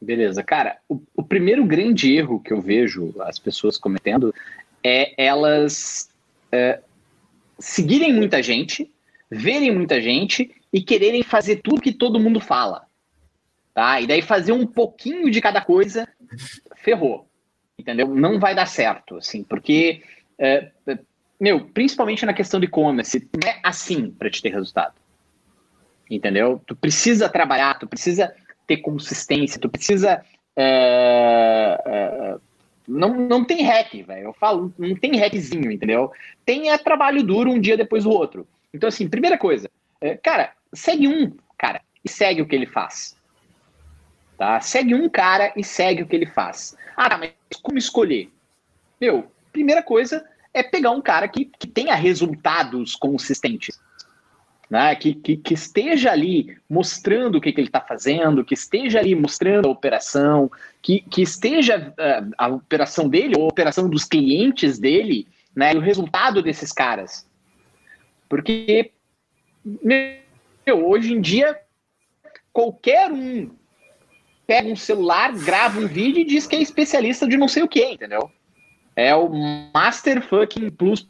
Beleza, 0.00 0.42
cara. 0.42 0.78
O, 0.88 1.00
o, 1.14 1.22
primeiro 1.22 1.64
grande 1.64 2.12
erro 2.12 2.40
que 2.40 2.52
eu 2.52 2.60
vejo 2.60 3.14
as 3.20 3.38
pessoas 3.38 3.78
cometendo 3.78 4.34
é 4.82 5.14
elas 5.16 6.08
é, 6.50 6.80
seguirem 7.62 8.12
muita 8.12 8.42
gente, 8.42 8.92
verem 9.30 9.70
muita 9.72 10.00
gente 10.00 10.50
e 10.72 10.82
quererem 10.82 11.22
fazer 11.22 11.56
tudo 11.62 11.80
que 11.80 11.92
todo 11.92 12.18
mundo 12.18 12.40
fala. 12.40 12.86
Tá? 13.72 14.00
E 14.00 14.06
daí 14.06 14.20
fazer 14.20 14.52
um 14.52 14.66
pouquinho 14.66 15.30
de 15.30 15.40
cada 15.40 15.60
coisa, 15.60 16.06
ferrou. 16.82 17.28
Entendeu? 17.78 18.08
Não 18.08 18.38
vai 18.38 18.54
dar 18.54 18.66
certo, 18.66 19.16
assim, 19.16 19.42
porque, 19.44 20.02
é, 20.38 20.70
é 20.86 20.98
meu, 21.40 21.64
principalmente 21.66 22.26
na 22.26 22.34
questão 22.34 22.60
de 22.60 22.66
e-commerce, 22.66 23.28
não 23.40 23.48
é 23.48 23.60
assim 23.62 24.10
para 24.10 24.30
te 24.30 24.42
ter 24.42 24.50
resultado. 24.50 24.94
Entendeu? 26.10 26.60
Tu 26.66 26.76
precisa 26.76 27.28
trabalhar, 27.28 27.78
tu 27.78 27.86
precisa 27.86 28.34
ter 28.66 28.78
consistência, 28.78 29.60
tu 29.60 29.68
precisa 29.68 30.22
é, 30.56 31.82
é, 31.86 32.36
não, 32.86 33.14
não 33.14 33.44
tem 33.44 33.62
hack, 33.62 33.92
velho. 34.04 34.24
Eu 34.24 34.32
falo, 34.32 34.72
não 34.78 34.94
tem 34.94 35.16
hackzinho, 35.16 35.70
entendeu? 35.70 36.12
Tem 36.44 36.70
é 36.70 36.78
trabalho 36.78 37.22
duro 37.22 37.50
um 37.50 37.60
dia 37.60 37.76
depois 37.76 38.04
do 38.04 38.10
outro. 38.10 38.46
Então, 38.72 38.88
assim, 38.88 39.08
primeira 39.08 39.38
coisa, 39.38 39.70
é, 40.00 40.16
cara, 40.16 40.52
segue 40.72 41.06
um 41.06 41.32
cara 41.58 41.80
e 42.04 42.08
segue 42.08 42.42
o 42.42 42.46
que 42.46 42.54
ele 42.54 42.66
faz. 42.66 43.16
Tá? 44.36 44.60
Segue 44.60 44.94
um 44.94 45.08
cara 45.08 45.52
e 45.56 45.62
segue 45.62 46.02
o 46.02 46.06
que 46.06 46.16
ele 46.16 46.26
faz. 46.26 46.76
Ah, 46.96 47.08
tá, 47.08 47.18
mas 47.18 47.32
como 47.62 47.78
escolher? 47.78 48.30
Meu, 49.00 49.30
primeira 49.52 49.82
coisa 49.82 50.24
é 50.54 50.62
pegar 50.62 50.90
um 50.90 51.00
cara 51.00 51.28
que, 51.28 51.44
que 51.44 51.66
tenha 51.66 51.94
resultados 51.94 52.96
consistentes 52.96 53.78
né, 54.72 54.96
que, 54.96 55.12
que, 55.12 55.36
que, 55.36 55.52
esteja 55.52 56.10
ali 56.10 56.56
mostrando 56.66 57.36
o 57.36 57.40
que, 57.42 57.52
que 57.52 57.60
ele 57.60 57.68
está 57.68 57.82
fazendo, 57.82 58.42
que 58.42 58.54
esteja 58.54 59.00
ali 59.00 59.14
mostrando 59.14 59.68
a 59.68 59.70
operação, 59.70 60.50
que, 60.80 61.00
que 61.10 61.20
esteja 61.20 61.90
uh, 61.90 62.32
a 62.38 62.48
operação 62.48 63.06
dele, 63.06 63.34
ou 63.36 63.44
a 63.44 63.48
operação 63.48 63.86
dos 63.86 64.06
clientes 64.06 64.78
dele, 64.78 65.28
né, 65.54 65.74
e 65.74 65.76
o 65.76 65.80
resultado 65.80 66.42
desses 66.42 66.72
caras. 66.72 67.28
Porque 68.30 68.92
meu, 69.62 70.88
hoje 70.88 71.12
em 71.12 71.20
dia, 71.20 71.60
qualquer 72.50 73.12
um 73.12 73.50
pega 74.46 74.68
um 74.68 74.76
celular, 74.76 75.34
grava 75.34 75.80
um 75.80 75.86
vídeo 75.86 76.22
e 76.22 76.24
diz 76.24 76.46
que 76.46 76.56
é 76.56 76.62
especialista 76.62 77.28
de 77.28 77.36
não 77.36 77.46
sei 77.46 77.62
o 77.62 77.68
que, 77.68 77.84
entendeu? 77.84 78.30
É 78.96 79.14
o 79.14 79.28
Master 79.74 80.26
Fucking 80.26 80.70
Plus, 80.70 81.06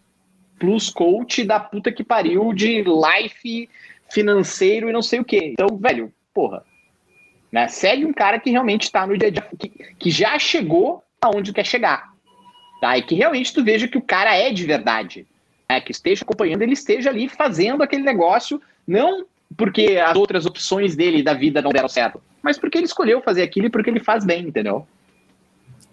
plus 0.62 0.90
Coach 0.90 1.42
da 1.42 1.58
puta 1.58 1.90
que 1.90 2.04
pariu 2.04 2.52
de 2.52 2.84
life 2.84 3.68
financeiro 4.08 4.88
e 4.88 4.92
não 4.92 5.02
sei 5.02 5.18
o 5.18 5.24
que. 5.24 5.38
Então, 5.38 5.76
velho, 5.76 6.12
porra. 6.32 6.62
Né? 7.50 7.66
Segue 7.66 8.04
um 8.04 8.12
cara 8.12 8.38
que 8.38 8.48
realmente 8.48 8.84
está 8.84 9.04
no 9.04 9.18
dia 9.18 9.26
a 9.26 9.30
dia, 9.32 9.48
que, 9.58 9.68
que 9.68 10.08
já 10.08 10.38
chegou 10.38 11.02
aonde 11.20 11.52
quer 11.52 11.66
chegar. 11.66 12.12
Tá? 12.80 12.96
E 12.96 13.02
que 13.02 13.16
realmente 13.16 13.52
tu 13.52 13.64
veja 13.64 13.88
que 13.88 13.98
o 13.98 14.02
cara 14.02 14.36
é 14.36 14.52
de 14.52 14.64
verdade. 14.64 15.26
Né? 15.68 15.80
Que 15.80 15.90
esteja 15.90 16.22
acompanhando, 16.22 16.62
ele 16.62 16.74
esteja 16.74 17.10
ali 17.10 17.28
fazendo 17.28 17.82
aquele 17.82 18.04
negócio, 18.04 18.62
não 18.86 19.26
porque 19.56 19.98
as 19.98 20.16
outras 20.16 20.46
opções 20.46 20.94
dele 20.94 21.24
da 21.24 21.34
vida 21.34 21.60
não 21.60 21.72
deram 21.72 21.88
certo, 21.88 22.22
mas 22.40 22.56
porque 22.56 22.78
ele 22.78 22.86
escolheu 22.86 23.20
fazer 23.20 23.42
aquilo 23.42 23.66
e 23.66 23.70
porque 23.70 23.90
ele 23.90 24.00
faz 24.00 24.24
bem, 24.24 24.46
entendeu? 24.46 24.86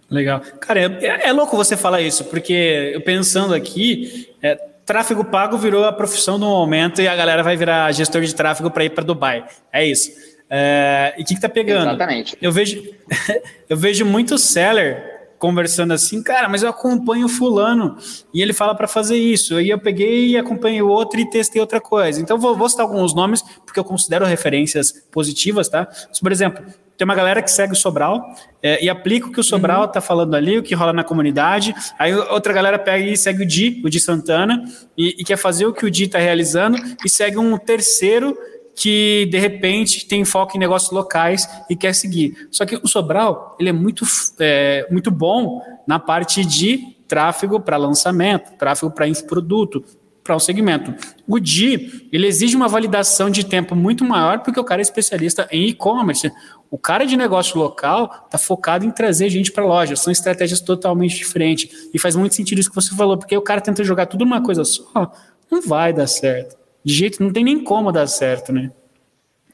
Legal. 0.09 0.41
Cara, 0.59 0.79
é, 0.79 1.29
é 1.29 1.31
louco 1.31 1.55
você 1.55 1.77
falar 1.77 2.01
isso, 2.01 2.25
porque 2.25 2.91
eu 2.93 3.01
pensando 3.01 3.53
aqui, 3.53 4.27
é, 4.41 4.55
tráfego 4.85 5.23
pago 5.23 5.57
virou 5.57 5.85
a 5.85 5.93
profissão 5.93 6.39
do 6.39 6.47
momento 6.47 7.01
e 7.01 7.07
a 7.07 7.15
galera 7.15 7.43
vai 7.43 7.55
virar 7.55 7.91
gestor 7.91 8.23
de 8.23 8.33
tráfego 8.33 8.71
para 8.71 8.85
ir 8.85 8.89
para 8.89 9.03
Dubai. 9.03 9.45
É 9.71 9.85
isso. 9.85 10.11
É, 10.49 11.13
e 11.17 11.21
o 11.21 11.25
que, 11.25 11.35
que 11.35 11.41
tá 11.41 11.47
pegando? 11.47 11.89
Exatamente. 11.89 12.35
Eu 12.41 12.51
vejo, 12.51 12.81
eu 13.69 13.77
vejo 13.77 14.03
muito 14.05 14.37
seller 14.37 15.18
conversando 15.39 15.93
assim, 15.93 16.21
cara, 16.21 16.49
mas 16.49 16.61
eu 16.61 16.69
acompanho 16.69 17.29
fulano 17.29 17.97
e 18.33 18.41
ele 18.41 18.53
fala 18.53 18.75
para 18.75 18.87
fazer 18.87 19.17
isso. 19.17 19.55
Aí 19.55 19.69
eu 19.69 19.79
peguei 19.79 20.27
e 20.27 20.37
acompanhei 20.37 20.81
o 20.81 20.89
outro 20.89 21.19
e 21.19 21.27
testei 21.27 21.61
outra 21.61 21.79
coisa. 21.79 22.21
Então 22.21 22.37
vou, 22.37 22.55
vou 22.55 22.69
citar 22.69 22.85
alguns 22.85 23.15
nomes 23.15 23.41
porque 23.65 23.79
eu 23.79 23.83
considero 23.83 24.25
referências 24.25 24.91
positivas, 25.09 25.69
tá? 25.69 25.87
por 26.21 26.31
exemplo, 26.31 26.63
tem 26.99 27.05
uma 27.05 27.15
galera 27.15 27.41
que 27.41 27.49
segue 27.49 27.71
o 27.71 27.77
Sobral 27.77 28.35
é, 28.61 28.83
e 28.83 28.89
aplica 28.89 29.27
o 29.27 29.31
que 29.31 29.39
o 29.39 29.43
Sobral 29.43 29.85
está 29.85 29.99
uhum. 29.99 30.05
falando 30.05 30.35
ali, 30.35 30.57
o 30.57 30.61
que 30.61 30.75
rola 30.75 30.91
na 30.91 31.01
comunidade. 31.01 31.73
Aí 31.97 32.13
outra 32.13 32.51
galera 32.51 32.77
pega 32.77 33.05
e 33.05 33.15
segue 33.15 33.43
o 33.43 33.45
Di, 33.45 33.81
o 33.85 33.89
Di 33.89 34.01
Santana, 34.01 34.61
e, 34.97 35.15
e 35.17 35.23
quer 35.23 35.37
fazer 35.37 35.65
o 35.65 35.71
que 35.71 35.85
o 35.85 35.89
Di 35.89 36.03
está 36.03 36.19
realizando, 36.19 36.77
e 37.03 37.09
segue 37.09 37.37
um 37.37 37.57
terceiro 37.57 38.37
que 38.79 39.27
de 39.29 39.37
repente 39.37 40.07
tem 40.07 40.23
foco 40.23 40.55
em 40.55 40.59
negócios 40.59 40.89
locais 40.89 41.45
e 41.69 41.75
quer 41.75 41.93
seguir. 41.93 42.47
Só 42.49 42.65
que 42.65 42.79
o 42.81 42.87
Sobral 42.87 43.57
ele 43.59 43.67
é 43.67 43.73
muito, 43.73 44.05
é, 44.39 44.87
muito 44.89 45.11
bom 45.11 45.61
na 45.85 45.99
parte 45.99 46.45
de 46.45 46.95
tráfego 47.05 47.59
para 47.59 47.75
lançamento, 47.75 48.57
tráfego 48.57 48.89
para 48.89 49.05
infoproduto, 49.05 49.83
para 50.23 50.33
um 50.33 50.39
segmento. 50.39 50.95
O 51.27 51.39
DI, 51.39 52.07
ele 52.09 52.25
exige 52.25 52.55
uma 52.55 52.69
validação 52.69 53.29
de 53.29 53.45
tempo 53.45 53.75
muito 53.75 54.05
maior 54.05 54.39
porque 54.39 54.59
o 54.59 54.63
cara 54.63 54.79
é 54.79 54.83
especialista 54.83 55.45
em 55.51 55.67
e-commerce. 55.67 56.31
O 56.71 56.77
cara 56.77 57.03
de 57.03 57.17
negócio 57.17 57.59
local 57.59 58.23
está 58.27 58.37
focado 58.37 58.85
em 58.85 58.91
trazer 58.91 59.29
gente 59.29 59.51
para 59.51 59.65
a 59.65 59.67
loja. 59.67 59.97
São 59.97 60.09
estratégias 60.09 60.61
totalmente 60.61 61.17
diferentes. 61.17 61.89
E 61.93 61.99
faz 61.99 62.15
muito 62.15 62.33
sentido 62.33 62.59
isso 62.59 62.69
que 62.69 62.75
você 62.75 62.95
falou, 62.95 63.17
porque 63.17 63.35
o 63.35 63.41
cara 63.41 63.59
tenta 63.59 63.83
jogar 63.83 64.05
tudo 64.05 64.23
numa 64.23 64.41
coisa 64.41 64.63
só, 64.63 65.11
não 65.51 65.61
vai 65.61 65.91
dar 65.91 66.07
certo. 66.07 66.58
De 66.83 66.93
jeito, 66.93 67.21
não 67.21 67.31
tem 67.31 67.43
nem 67.43 67.63
como 67.63 67.91
dar 67.91 68.07
certo, 68.07 68.53
né? 68.53 68.71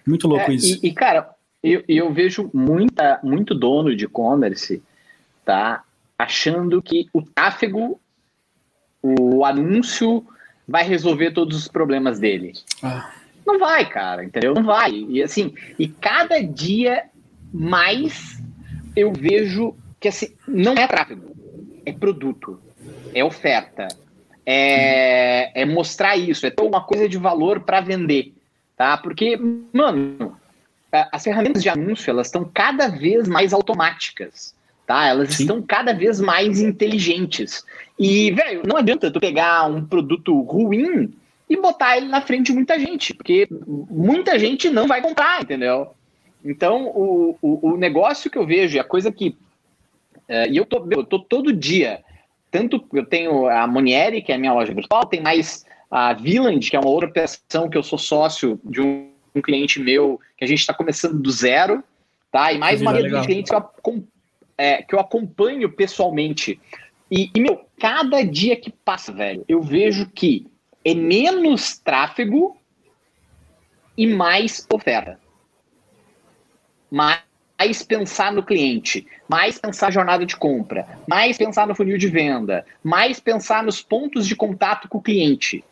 Muito 0.05 0.27
louco 0.27 0.51
é, 0.51 0.55
isso. 0.55 0.79
E, 0.83 0.89
e, 0.89 0.93
cara, 0.93 1.29
eu, 1.63 1.83
eu 1.87 2.13
vejo 2.13 2.49
muita, 2.53 3.19
muito 3.23 3.55
dono 3.55 3.95
de 3.95 4.05
e-commerce, 4.05 4.83
tá? 5.43 5.83
Achando 6.17 6.81
que 6.81 7.09
o 7.11 7.21
tráfego, 7.21 7.99
o 9.01 9.43
anúncio 9.43 10.25
vai 10.67 10.83
resolver 10.83 11.31
todos 11.31 11.57
os 11.57 11.67
problemas 11.67 12.19
dele. 12.19 12.53
Ah. 12.81 13.11
Não 13.45 13.59
vai, 13.59 13.87
cara, 13.87 14.23
entendeu? 14.23 14.53
Não 14.53 14.63
vai. 14.63 14.91
E 14.91 15.21
assim, 15.21 15.53
e 15.77 15.87
cada 15.87 16.41
dia 16.41 17.03
mais 17.53 18.41
eu 18.95 19.11
vejo 19.11 19.75
que 19.99 20.07
assim, 20.07 20.33
não 20.47 20.73
é 20.73 20.87
tráfego, 20.87 21.35
é 21.85 21.91
produto, 21.91 22.59
é 23.13 23.23
oferta, 23.23 23.87
é, 24.45 25.61
é 25.61 25.65
mostrar 25.65 26.15
isso, 26.15 26.45
é 26.45 26.49
ter 26.49 26.63
uma 26.63 26.83
coisa 26.83 27.09
de 27.09 27.17
valor 27.17 27.61
para 27.61 27.81
vender, 27.81 28.33
tá? 28.77 28.95
Porque, 28.97 29.39
mano, 29.73 30.37
as 31.11 31.23
ferramentas 31.23 31.63
de 31.63 31.69
anúncio 31.69 32.09
elas 32.09 32.27
estão 32.27 32.49
cada 32.53 32.87
vez 32.87 33.27
mais 33.27 33.53
automáticas, 33.53 34.53
tá? 34.85 35.07
Elas 35.07 35.33
Sim. 35.33 35.43
estão 35.43 35.61
cada 35.61 35.93
vez 35.93 36.19
mais 36.21 36.59
inteligentes. 36.59 37.65
E, 37.97 38.31
velho, 38.31 38.61
não 38.65 38.77
adianta 38.77 39.11
tu 39.11 39.19
pegar 39.19 39.65
um 39.65 39.83
produto 39.83 40.39
ruim 40.41 41.13
e 41.49 41.57
botar 41.57 41.97
ele 41.97 42.07
na 42.07 42.21
frente 42.21 42.47
de 42.47 42.53
muita 42.53 42.79
gente, 42.79 43.13
porque 43.13 43.47
muita 43.49 44.37
gente 44.37 44.69
não 44.69 44.87
vai 44.87 45.01
comprar, 45.01 45.41
entendeu? 45.41 45.91
Então, 46.43 46.87
o, 46.87 47.37
o, 47.41 47.71
o 47.71 47.77
negócio 47.77 48.29
que 48.29 48.37
eu 48.37 48.45
vejo, 48.45 48.79
a 48.79 48.83
coisa 48.83 49.11
que. 49.11 49.35
É, 50.27 50.47
e 50.49 50.57
eu 50.57 50.65
tô, 50.65 50.87
eu 50.91 51.03
tô 51.03 51.19
todo 51.19 51.53
dia 51.53 52.03
tanto 52.55 52.87
eu 52.93 53.05
tenho 53.05 53.47
a 53.49 53.67
Monieri, 53.67 54.21
que 54.21 54.31
é 54.31 54.35
a 54.35 54.37
minha 54.37 54.53
loja 54.53 54.73
virtual, 54.73 55.05
tem 55.05 55.21
mais 55.21 55.65
a 55.91 56.13
Villand, 56.13 56.69
que 56.69 56.77
é 56.77 56.79
uma 56.79 56.87
outra 56.87 57.09
operação 57.09 57.69
que 57.69 57.77
eu 57.77 57.83
sou 57.83 57.99
sócio 57.99 58.57
de 58.63 58.79
um, 58.79 59.11
um 59.35 59.41
cliente 59.41 59.77
meu, 59.77 60.21
que 60.37 60.45
a 60.45 60.47
gente 60.47 60.59
está 60.59 60.73
começando 60.73 61.21
do 61.21 61.29
zero, 61.29 61.83
tá? 62.31 62.53
E 62.53 62.57
mais 62.57 62.81
uma 62.81 62.93
rede 62.93 63.09
de 63.09 63.25
clientes 63.25 63.51
que 63.51 63.57
eu, 63.89 64.03
é, 64.57 64.81
que 64.83 64.95
eu 64.95 64.99
acompanho 65.01 65.69
pessoalmente. 65.69 66.57
E, 67.11 67.29
e, 67.35 67.41
meu, 67.41 67.65
cada 67.77 68.23
dia 68.23 68.55
que 68.55 68.71
passa, 68.71 69.11
velho, 69.11 69.43
eu 69.49 69.61
vejo 69.61 70.09
que 70.09 70.47
é 70.85 70.95
menos 70.95 71.77
tráfego 71.77 72.55
e 73.97 74.07
mais 74.07 74.65
oferta. 74.71 75.19
Mais 76.89 77.24
mais 77.57 77.81
pensar 77.81 78.31
no 78.31 78.43
cliente, 78.43 79.07
mais 79.27 79.57
pensar 79.57 79.87
na 79.87 79.91
jornada 79.91 80.25
de 80.25 80.35
compra, 80.35 80.85
mais 81.07 81.37
pensar 81.37 81.65
no 81.65 81.75
funil 81.75 81.97
de 81.97 82.07
venda, 82.07 82.65
mais 82.83 83.19
pensar 83.19 83.63
nos 83.63 83.81
pontos 83.81 84.27
de 84.27 84.35
contato 84.35 84.87
com 84.87 84.97
o 84.97 85.01
cliente. 85.01 85.63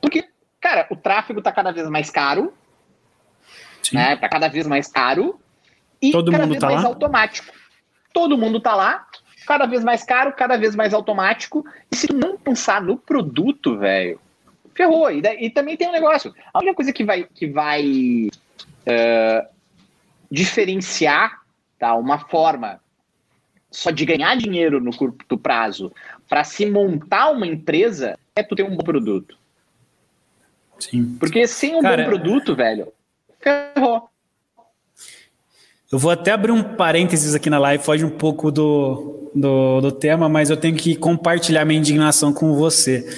Porque, 0.00 0.28
cara, 0.60 0.86
o 0.90 0.96
tráfego 0.96 1.40
está 1.40 1.50
cada 1.50 1.72
vez 1.72 1.88
mais 1.88 2.10
caro, 2.10 2.52
Sim. 3.82 3.96
né? 3.96 4.16
Tá 4.16 4.28
cada 4.28 4.48
vez 4.48 4.66
mais 4.66 4.88
caro 4.88 5.40
e 6.00 6.12
Todo 6.12 6.30
cada 6.30 6.44
mundo 6.44 6.50
vez 6.50 6.60
tá 6.60 6.66
mais 6.68 6.82
lá? 6.82 6.88
automático. 6.88 7.52
Todo 8.12 8.38
mundo 8.38 8.60
tá 8.60 8.74
lá, 8.74 9.06
cada 9.46 9.66
vez 9.66 9.82
mais 9.82 10.04
caro, 10.04 10.32
cada 10.32 10.56
vez 10.56 10.76
mais 10.76 10.92
automático. 10.92 11.64
E 11.90 11.96
se 11.96 12.06
tu 12.06 12.14
não 12.14 12.36
pensar 12.36 12.82
no 12.82 12.96
produto, 12.96 13.76
velho, 13.76 14.20
ferrou. 14.74 15.10
E, 15.10 15.20
e, 15.40 15.50
também 15.50 15.76
tem 15.76 15.88
um 15.88 15.92
negócio. 15.92 16.34
A 16.52 16.58
única 16.58 16.74
coisa 16.74 16.92
que 16.92 17.04
vai, 17.04 17.24
que 17.24 17.46
vai 17.46 18.28
uh, 18.86 19.48
diferenciar 20.30 21.40
tá, 21.78 21.94
uma 21.94 22.18
forma 22.18 22.80
só 23.70 23.90
de 23.90 24.04
ganhar 24.04 24.36
dinheiro 24.36 24.80
no 24.80 24.96
curto 24.96 25.36
prazo 25.36 25.92
para 26.28 26.44
se 26.44 26.66
montar 26.66 27.30
uma 27.30 27.46
empresa 27.46 28.18
é 28.34 28.42
tu 28.42 28.54
ter 28.54 28.62
um 28.62 28.76
bom 28.76 28.84
produto. 28.84 29.36
Sim. 30.78 31.16
Porque 31.18 31.46
sem 31.46 31.74
um 31.76 31.82
Cara, 31.82 32.02
bom 32.02 32.08
produto, 32.08 32.54
velho, 32.54 32.92
ferrou. 33.40 34.08
Eu 35.90 35.98
vou 35.98 36.10
até 36.10 36.32
abrir 36.32 36.52
um 36.52 36.62
parênteses 36.62 37.34
aqui 37.34 37.48
na 37.48 37.58
live, 37.58 37.82
foge 37.82 38.04
um 38.04 38.10
pouco 38.10 38.52
do, 38.52 39.30
do, 39.34 39.80
do, 39.80 39.92
tema, 39.92 40.28
mas 40.28 40.50
eu 40.50 40.56
tenho 40.56 40.76
que 40.76 40.94
compartilhar 40.94 41.64
minha 41.64 41.80
indignação 41.80 42.30
com 42.30 42.54
você. 42.54 43.08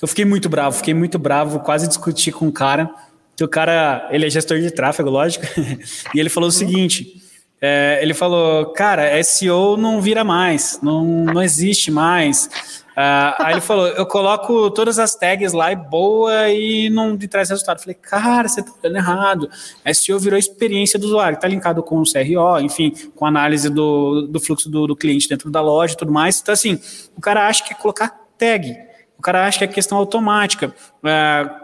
Eu 0.00 0.06
fiquei 0.06 0.24
muito 0.24 0.48
bravo, 0.48 0.76
fiquei 0.76 0.94
muito 0.94 1.18
bravo, 1.18 1.58
quase 1.60 1.88
discuti 1.88 2.30
com 2.30 2.46
o 2.46 2.52
cara 2.52 2.94
que 3.42 3.44
o 3.44 3.48
cara, 3.48 4.08
ele 4.12 4.26
é 4.26 4.30
gestor 4.30 4.60
de 4.60 4.70
tráfego, 4.70 5.10
lógico, 5.10 5.44
e 6.14 6.20
ele 6.20 6.28
falou 6.28 6.48
o 6.48 6.52
seguinte, 6.52 7.20
é, 7.60 7.98
ele 8.00 8.14
falou, 8.14 8.66
cara, 8.66 9.22
SEO 9.22 9.76
não 9.76 10.00
vira 10.00 10.22
mais, 10.22 10.78
não, 10.80 11.04
não 11.04 11.42
existe 11.42 11.90
mais. 11.90 12.48
Uh, 12.92 13.34
aí 13.38 13.54
ele 13.54 13.60
falou, 13.60 13.88
eu 13.88 14.04
coloco 14.04 14.70
todas 14.70 14.98
as 14.98 15.14
tags 15.14 15.52
lá 15.54 15.72
e 15.72 15.76
boa 15.76 16.50
e 16.50 16.90
não 16.90 17.16
me 17.16 17.26
traz 17.26 17.48
resultado. 17.48 17.78
Eu 17.78 17.82
falei, 17.82 17.94
cara, 17.94 18.48
você 18.48 18.62
tá 18.62 18.70
fazendo 18.70 18.96
errado. 18.96 19.50
SEO 19.94 20.18
virou 20.18 20.38
experiência 20.38 20.98
do 20.98 21.06
usuário, 21.06 21.38
tá 21.38 21.48
linkado 21.48 21.82
com 21.82 22.00
o 22.00 22.04
CRO, 22.04 22.60
enfim, 22.60 22.92
com 23.16 23.24
análise 23.24 23.70
do, 23.70 24.28
do 24.28 24.38
fluxo 24.38 24.68
do, 24.68 24.86
do 24.86 24.94
cliente 24.94 25.28
dentro 25.28 25.50
da 25.50 25.60
loja 25.60 25.94
e 25.94 25.96
tudo 25.96 26.12
mais. 26.12 26.40
Então, 26.40 26.52
assim, 26.52 26.78
o 27.16 27.20
cara 27.20 27.48
acha 27.48 27.64
que 27.64 27.72
é 27.72 27.76
colocar 27.76 28.08
tag, 28.38 28.76
o 29.18 29.22
cara 29.22 29.46
acha 29.46 29.58
que 29.58 29.64
é 29.64 29.68
questão 29.68 29.96
automática. 29.96 30.74
Uh, 31.02 31.61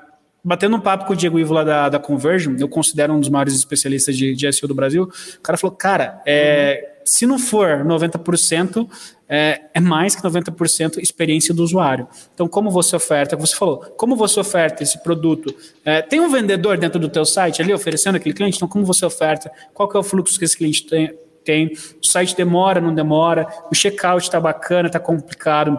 batendo 0.49 0.77
um 0.77 0.81
papo 0.81 1.05
com 1.05 1.13
o 1.13 1.17
Diego 1.17 1.39
Ivo 1.39 1.53
lá 1.53 1.63
da, 1.63 1.89
da 1.91 1.99
Conversion, 1.99 2.57
eu 2.59 2.69
considero 2.69 3.13
um 3.13 3.21
dos 3.21 3.29
maiores 3.29 3.55
especialistas 3.55 4.17
de, 4.17 4.35
de 4.35 4.51
SEO 4.51 4.67
do 4.67 4.75
Brasil, 4.75 5.03
o 5.03 5.41
cara 5.43 5.59
falou, 5.59 5.77
cara, 5.77 6.23
é, 6.27 6.97
uhum. 7.01 7.03
se 7.05 7.27
não 7.27 7.39
for 7.39 7.85
90%, 7.85 8.89
é, 9.29 9.61
é 9.75 9.81
mais 9.81 10.17
que 10.17 10.23
90% 10.23 10.99
experiência 11.03 11.53
do 11.53 11.63
usuário. 11.63 12.09
Então, 12.33 12.49
como 12.49 12.71
você 12.71 12.97
oferta, 12.97 13.37
como 13.37 13.47
você 13.47 13.57
falou, 13.57 13.79
como 13.99 14.17
você 14.17 14.41
oferta 14.41 14.83
esse 14.83 15.03
produto? 15.03 15.55
É, 15.85 16.01
tem 16.01 16.19
um 16.19 16.31
vendedor 16.31 16.79
dentro 16.79 16.99
do 16.99 17.11
teu 17.11 17.27
site 17.27 17.61
ali 17.61 17.75
oferecendo 17.75 18.17
aquele 18.17 18.35
cliente? 18.35 18.57
Então, 18.57 18.67
como 18.67 18.87
você 18.87 19.05
oferta? 19.05 19.53
Qual 19.75 19.87
que 19.87 19.99
é 19.99 20.01
o 20.01 20.03
fluxo 20.03 20.39
que 20.39 20.47
esse 20.47 20.57
cliente 20.57 20.87
tem? 20.87 21.15
tem? 21.45 21.73
O 22.03 22.07
site 22.07 22.35
demora, 22.35 22.81
não 22.81 22.95
demora? 22.95 23.47
O 23.71 23.75
checkout 23.75 24.25
está 24.25 24.41
bacana, 24.41 24.87
está 24.87 24.99
complicado? 24.99 25.79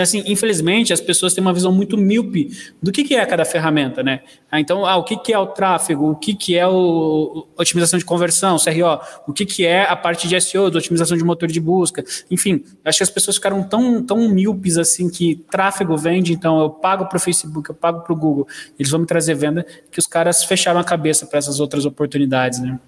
Assim, 0.00 0.22
infelizmente, 0.26 0.92
as 0.92 1.00
pessoas 1.00 1.34
têm 1.34 1.42
uma 1.42 1.52
visão 1.52 1.72
muito 1.72 1.96
míope 1.96 2.50
do 2.82 2.92
que, 2.92 3.04
que 3.04 3.14
é 3.14 3.24
cada 3.26 3.44
ferramenta, 3.44 4.02
né? 4.02 4.20
Ah, 4.50 4.60
então, 4.60 4.86
ah, 4.86 4.96
o 4.96 5.04
que, 5.04 5.16
que 5.16 5.32
é 5.32 5.38
o 5.38 5.46
tráfego, 5.46 6.10
o 6.10 6.16
que, 6.16 6.34
que 6.34 6.56
é 6.56 6.66
o 6.66 7.46
otimização 7.56 7.98
de 7.98 8.04
conversão, 8.04 8.56
CRO, 8.58 9.00
o 9.26 9.32
que, 9.32 9.46
que 9.46 9.66
é 9.66 9.82
a 9.82 9.96
parte 9.96 10.28
de 10.28 10.40
SEO, 10.40 10.70
de 10.70 10.78
otimização 10.78 11.16
de 11.16 11.24
motor 11.24 11.48
de 11.48 11.60
busca, 11.60 12.04
enfim, 12.30 12.64
acho 12.84 12.98
que 12.98 13.04
as 13.04 13.10
pessoas 13.10 13.36
ficaram 13.36 13.62
tão, 13.62 14.02
tão 14.02 14.28
míopes 14.28 14.78
assim 14.78 15.08
que 15.08 15.36
tráfego 15.50 15.96
vende, 15.96 16.32
então 16.32 16.60
eu 16.60 16.70
pago 16.70 17.06
para 17.06 17.16
o 17.16 17.20
Facebook, 17.20 17.70
eu 17.70 17.74
pago 17.74 18.00
para 18.00 18.12
o 18.12 18.16
Google, 18.16 18.46
eles 18.78 18.90
vão 18.90 19.00
me 19.00 19.06
trazer 19.06 19.34
venda, 19.34 19.66
que 19.90 19.98
os 19.98 20.06
caras 20.06 20.44
fecharam 20.44 20.80
a 20.80 20.84
cabeça 20.84 21.26
para 21.26 21.38
essas 21.38 21.60
outras 21.60 21.84
oportunidades, 21.84 22.60
né? 22.60 22.78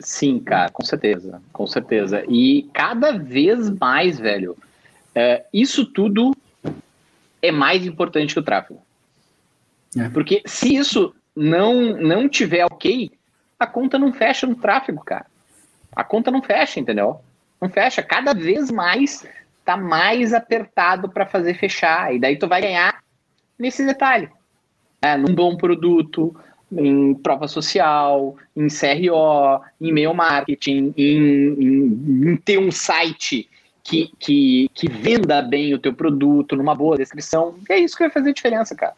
Sim, 0.00 0.38
cara, 0.38 0.70
com 0.70 0.84
certeza, 0.84 1.42
com 1.52 1.66
certeza. 1.66 2.24
E 2.28 2.68
cada 2.72 3.12
vez 3.12 3.68
mais, 3.70 4.18
velho, 4.18 4.56
é, 5.14 5.44
isso 5.52 5.86
tudo 5.86 6.36
é 7.42 7.50
mais 7.50 7.86
importante 7.86 8.34
que 8.34 8.40
o 8.40 8.44
tráfego. 8.44 8.82
É. 9.96 10.08
Porque 10.08 10.42
se 10.46 10.74
isso 10.74 11.14
não, 11.34 11.96
não 11.96 12.28
tiver 12.28 12.64
ok, 12.64 13.10
a 13.58 13.66
conta 13.66 13.98
não 13.98 14.12
fecha 14.12 14.46
no 14.46 14.54
tráfego, 14.54 15.04
cara. 15.04 15.26
A 15.94 16.04
conta 16.04 16.30
não 16.30 16.42
fecha, 16.42 16.78
entendeu? 16.78 17.20
Não 17.60 17.68
fecha. 17.68 18.02
Cada 18.02 18.32
vez 18.32 18.70
mais 18.70 19.26
tá 19.64 19.76
mais 19.76 20.32
apertado 20.32 21.08
para 21.08 21.26
fazer 21.26 21.54
fechar. 21.54 22.14
E 22.14 22.18
daí 22.18 22.36
tu 22.36 22.48
vai 22.48 22.60
ganhar 22.60 23.02
nesse 23.58 23.84
detalhe. 23.84 24.28
É, 25.02 25.16
num 25.16 25.34
bom 25.34 25.56
produto, 25.56 26.34
em 26.72 27.14
prova 27.14 27.48
social, 27.48 28.36
em 28.56 28.68
CRO, 28.68 29.62
em 29.80 29.88
e-mail 29.88 30.14
marketing, 30.14 30.94
em, 30.96 31.54
em, 31.58 32.32
em 32.32 32.36
ter 32.36 32.58
um 32.58 32.70
site 32.70 33.48
que, 33.82 34.10
que, 34.18 34.70
que 34.74 34.88
venda 34.88 35.40
bem 35.42 35.74
o 35.74 35.78
teu 35.78 35.92
produto, 35.92 36.56
numa 36.56 36.74
boa 36.74 36.96
descrição. 36.96 37.54
É 37.68 37.78
isso 37.78 37.96
que 37.96 38.04
vai 38.04 38.10
fazer 38.10 38.32
diferença, 38.32 38.74
cara. 38.74 38.94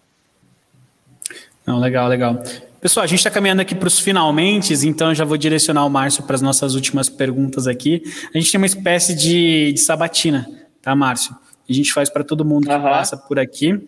Não, 1.67 1.79
legal, 1.79 2.09
legal. 2.09 2.43
Pessoal, 2.81 3.05
a 3.05 3.07
gente 3.07 3.21
está 3.21 3.31
caminhando 3.31 3.63
aqui 3.63 3.77
para 3.77 3.87
os 3.87 4.01
finalmente, 4.01 4.75
então 4.87 5.11
eu 5.11 5.15
já 5.15 5.25
vou 5.25 5.37
direcionar 5.37 5.87
o 5.87 5.91
Márcio 5.91 6.25
para 6.25 6.35
as 6.35 6.43
nossas 6.43 6.75
últimas 6.75 7.09
perguntas 7.09 7.69
aqui. 7.69 8.03
A 8.35 8.39
gente 8.39 8.51
tem 8.51 8.59
uma 8.59 8.67
espécie 8.67 9.15
de, 9.15 9.73
de 9.73 9.81
sabatina, 9.81 10.49
tá, 10.83 10.95
Márcio? 10.95 11.37
A 11.69 11.73
gente 11.73 11.93
faz 11.93 12.11
para 12.11 12.25
todo 12.25 12.45
mundo 12.45 12.67
que 12.67 12.75
uhum. 12.75 12.83
passa 12.83 13.17
por 13.17 13.39
aqui. 13.39 13.81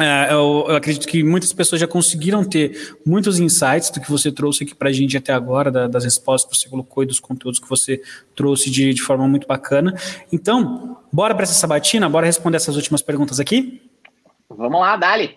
É, 0.00 0.32
eu, 0.32 0.64
eu, 0.66 0.76
acredito 0.76 1.06
que 1.06 1.22
muitas 1.22 1.52
pessoas 1.52 1.78
já 1.78 1.86
conseguiram 1.86 2.42
ter 2.42 2.96
muitos 3.04 3.38
insights 3.38 3.90
do 3.90 4.00
que 4.00 4.10
você 4.10 4.32
trouxe 4.32 4.64
aqui 4.64 4.74
para 4.74 4.88
a 4.88 4.92
gente 4.92 5.14
até 5.14 5.30
agora, 5.30 5.70
da, 5.70 5.86
das 5.86 6.04
respostas 6.04 6.50
que 6.50 6.56
você 6.56 6.70
colocou 6.70 7.02
e 7.02 7.06
dos 7.06 7.20
conteúdos 7.20 7.60
que 7.60 7.68
você 7.68 8.00
trouxe 8.34 8.70
de, 8.70 8.94
de 8.94 9.02
forma 9.02 9.28
muito 9.28 9.46
bacana. 9.46 9.94
Então, 10.32 10.96
bora 11.12 11.34
para 11.34 11.42
essa 11.42 11.52
sabatina, 11.52 12.08
bora 12.08 12.24
responder 12.24 12.56
essas 12.56 12.76
últimas 12.76 13.02
perguntas 13.02 13.38
aqui? 13.38 13.82
Vamos 14.48 14.80
lá, 14.80 14.96
Dali. 14.96 15.36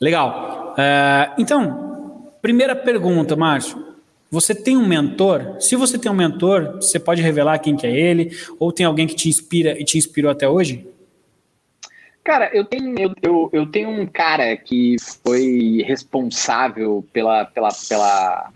Legal. 0.00 0.74
Uh, 0.78 1.40
então, 1.40 2.30
primeira 2.40 2.76
pergunta, 2.76 3.34
Márcio. 3.34 3.84
Você 4.30 4.54
tem 4.54 4.76
um 4.76 4.86
mentor? 4.86 5.56
Se 5.58 5.74
você 5.74 5.98
tem 5.98 6.10
um 6.10 6.14
mentor, 6.14 6.76
você 6.76 7.00
pode 7.00 7.20
revelar 7.20 7.58
quem 7.58 7.76
que 7.76 7.86
é 7.86 7.90
ele? 7.90 8.36
Ou 8.60 8.70
tem 8.70 8.86
alguém 8.86 9.06
que 9.08 9.14
te 9.14 9.28
inspira 9.28 9.80
e 9.80 9.84
te 9.84 9.98
inspirou 9.98 10.30
até 10.30 10.48
hoje? 10.48 10.86
Cara, 12.26 12.50
eu 12.52 12.64
tenho, 12.64 12.92
eu, 12.98 13.14
eu, 13.22 13.50
eu, 13.52 13.66
tenho 13.66 13.88
um 13.88 14.04
cara 14.04 14.56
que 14.56 14.96
foi 15.24 15.84
responsável 15.86 17.06
pela, 17.12 17.44
pela, 17.44 17.68
pela 17.88 18.50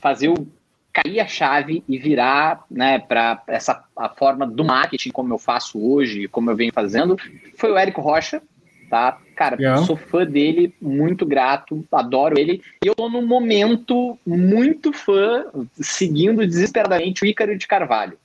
fazer 0.00 0.28
o 0.28 0.46
cair 0.92 1.18
a 1.18 1.26
chave 1.26 1.82
e 1.88 1.98
virar 1.98 2.64
né, 2.70 3.00
para 3.00 3.42
essa 3.48 3.82
a 3.96 4.08
forma 4.08 4.46
do 4.46 4.64
marketing 4.64 5.10
como 5.10 5.34
eu 5.34 5.38
faço 5.38 5.84
hoje, 5.84 6.28
como 6.28 6.48
eu 6.48 6.54
venho 6.54 6.72
fazendo, 6.72 7.16
foi 7.56 7.72
o 7.72 7.76
Érico 7.76 8.00
Rocha, 8.00 8.40
tá? 8.88 9.18
Cara, 9.34 9.56
yeah. 9.58 9.82
sou 9.84 9.96
fã 9.96 10.24
dele, 10.24 10.72
muito 10.80 11.26
grato, 11.26 11.84
adoro 11.90 12.38
ele. 12.38 12.62
E 12.84 12.86
eu 12.86 12.94
tô 12.94 13.10
num 13.10 13.26
momento 13.26 14.16
muito 14.24 14.92
fã, 14.92 15.46
seguindo 15.72 16.46
desesperadamente 16.46 17.24
o 17.24 17.26
Ícaro 17.26 17.58
de 17.58 17.66
Carvalho 17.66 18.16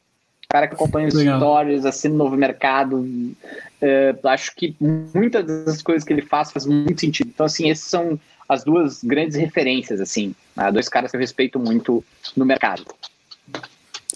cara 0.57 0.67
que 0.67 0.73
acompanha 0.73 1.07
os 1.07 1.13
Legal. 1.13 1.39
stories, 1.39 1.85
assina 1.85 2.15
o 2.15 2.17
Novo 2.17 2.35
Mercado. 2.35 2.97
Uh, 2.97 4.27
acho 4.27 4.55
que 4.55 4.75
muitas 5.13 5.45
das 5.45 5.81
coisas 5.83 6.03
que 6.03 6.11
ele 6.11 6.23
faz 6.23 6.51
faz 6.51 6.65
muito 6.65 6.99
sentido. 6.99 7.29
Então, 7.33 7.45
assim, 7.45 7.69
essas 7.69 7.85
são 7.85 8.19
as 8.49 8.63
duas 8.63 9.03
grandes 9.03 9.35
referências, 9.35 10.01
assim, 10.01 10.33
né? 10.55 10.71
dois 10.71 10.89
caras 10.89 11.11
que 11.11 11.17
eu 11.17 11.21
respeito 11.21 11.59
muito 11.59 12.03
no 12.35 12.45
mercado. 12.45 12.83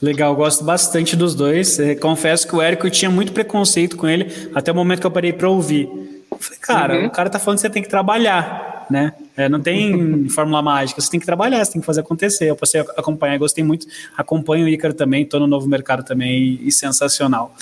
Legal, 0.01 0.35
gosto 0.35 0.63
bastante 0.63 1.15
dos 1.15 1.35
dois. 1.35 1.77
Confesso 2.01 2.47
que 2.47 2.55
o 2.55 2.61
Érico 2.61 2.89
tinha 2.89 3.11
muito 3.11 3.33
preconceito 3.33 3.95
com 3.95 4.07
ele 4.07 4.49
até 4.55 4.71
o 4.71 4.75
momento 4.75 5.01
que 5.01 5.05
eu 5.05 5.11
parei 5.11 5.31
para 5.31 5.47
ouvir. 5.47 5.87
Eu 6.31 6.37
falei, 6.39 6.59
cara, 6.59 6.99
uhum. 6.99 7.05
o 7.05 7.11
cara 7.11 7.29
tá 7.29 7.37
falando 7.37 7.57
que 7.57 7.61
você 7.61 7.69
tem 7.69 7.83
que 7.83 7.89
trabalhar, 7.89 8.70
né? 8.89 9.13
É, 9.35 9.47
não 9.47 9.59
tem 9.59 10.27
fórmula 10.29 10.61
mágica, 10.61 11.01
você 11.01 11.09
tem 11.09 11.19
que 11.19 11.25
trabalhar, 11.25 11.63
você 11.63 11.73
tem 11.73 11.81
que 11.81 11.85
fazer 11.85 12.01
acontecer. 12.01 12.49
Eu 12.49 12.55
passei 12.55 12.81
a 12.81 12.83
acompanhar, 12.97 13.37
gostei 13.37 13.63
muito, 13.63 13.87
acompanho 14.17 14.65
o 14.65 14.69
Ícaro 14.69 14.93
também, 14.93 15.23
estou 15.23 15.39
no 15.39 15.47
novo 15.47 15.67
mercado 15.67 16.03
também 16.03 16.59
e, 16.61 16.71
sensacional. 16.71 17.55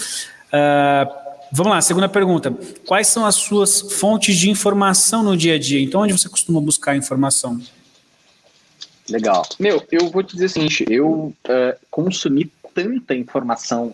Uh, 0.48 1.12
vamos 1.52 1.74
lá, 1.74 1.82
segunda 1.82 2.10
pergunta. 2.10 2.56
Quais 2.86 3.08
são 3.08 3.26
as 3.26 3.36
suas 3.36 3.82
fontes 3.94 4.38
de 4.38 4.50
informação 4.50 5.24
no 5.24 5.36
dia 5.36 5.56
a 5.56 5.60
dia? 5.60 5.82
Então, 5.82 6.02
onde 6.02 6.14
você 6.14 6.30
costuma 6.30 6.62
buscar 6.62 6.96
informação? 6.96 7.60
Legal. 9.10 9.44
Meu, 9.60 9.84
eu 9.92 10.10
vou 10.10 10.24
te 10.24 10.34
dizer 10.34 10.46
o 10.46 10.50
seguinte, 10.50 10.86
eu 10.90 11.08
uh, 11.10 11.36
consumi 11.90 12.52
tanta 12.74 13.16
informação 13.16 13.94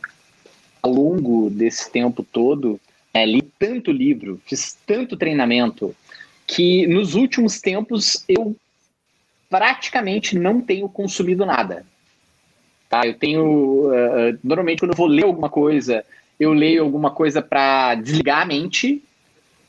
ao 0.81 0.91
longo 0.91 1.49
desse 1.49 1.89
tempo 1.89 2.23
todo, 2.23 2.79
é, 3.13 3.25
li 3.25 3.41
tanto 3.57 3.91
livro, 3.91 4.39
fiz 4.45 4.77
tanto 4.85 5.17
treinamento, 5.17 5.95
que 6.47 6.85
nos 6.87 7.15
últimos 7.15 7.59
tempos 7.59 8.23
eu 8.27 8.55
praticamente 9.49 10.37
não 10.37 10.61
tenho 10.61 10.87
consumido 10.89 11.45
nada. 11.45 11.85
Tá? 12.89 13.05
Eu 13.05 13.13
tenho. 13.15 13.89
Uh, 13.89 14.37
normalmente, 14.43 14.79
quando 14.79 14.91
eu 14.91 14.97
vou 14.97 15.07
ler 15.07 15.23
alguma 15.23 15.49
coisa, 15.49 16.05
eu 16.39 16.53
leio 16.53 16.83
alguma 16.83 17.11
coisa 17.11 17.41
para 17.41 17.95
desligar 17.95 18.41
a 18.41 18.45
mente, 18.45 19.03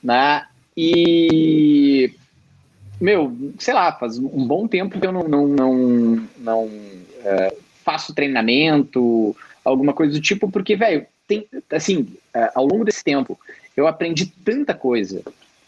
né? 0.02 0.46
E. 0.76 2.12
Meu, 2.98 3.36
sei 3.58 3.74
lá, 3.74 3.92
faz 3.92 4.18
um 4.18 4.46
bom 4.46 4.66
tempo 4.66 4.98
que 4.98 5.06
eu 5.06 5.12
não, 5.12 5.24
não, 5.28 5.46
não, 5.46 6.28
não 6.38 6.64
uh, 6.64 7.56
faço 7.84 8.14
treinamento, 8.14 9.36
alguma 9.62 9.92
coisa 9.92 10.14
do 10.14 10.20
tipo, 10.20 10.50
porque, 10.50 10.76
velho, 10.76 11.06
tem, 11.28 11.46
assim, 11.70 12.08
ao 12.54 12.66
longo 12.66 12.86
desse 12.86 13.04
tempo, 13.04 13.38
eu 13.76 13.86
aprendi 13.86 14.24
tanta 14.24 14.72
coisa 14.72 15.22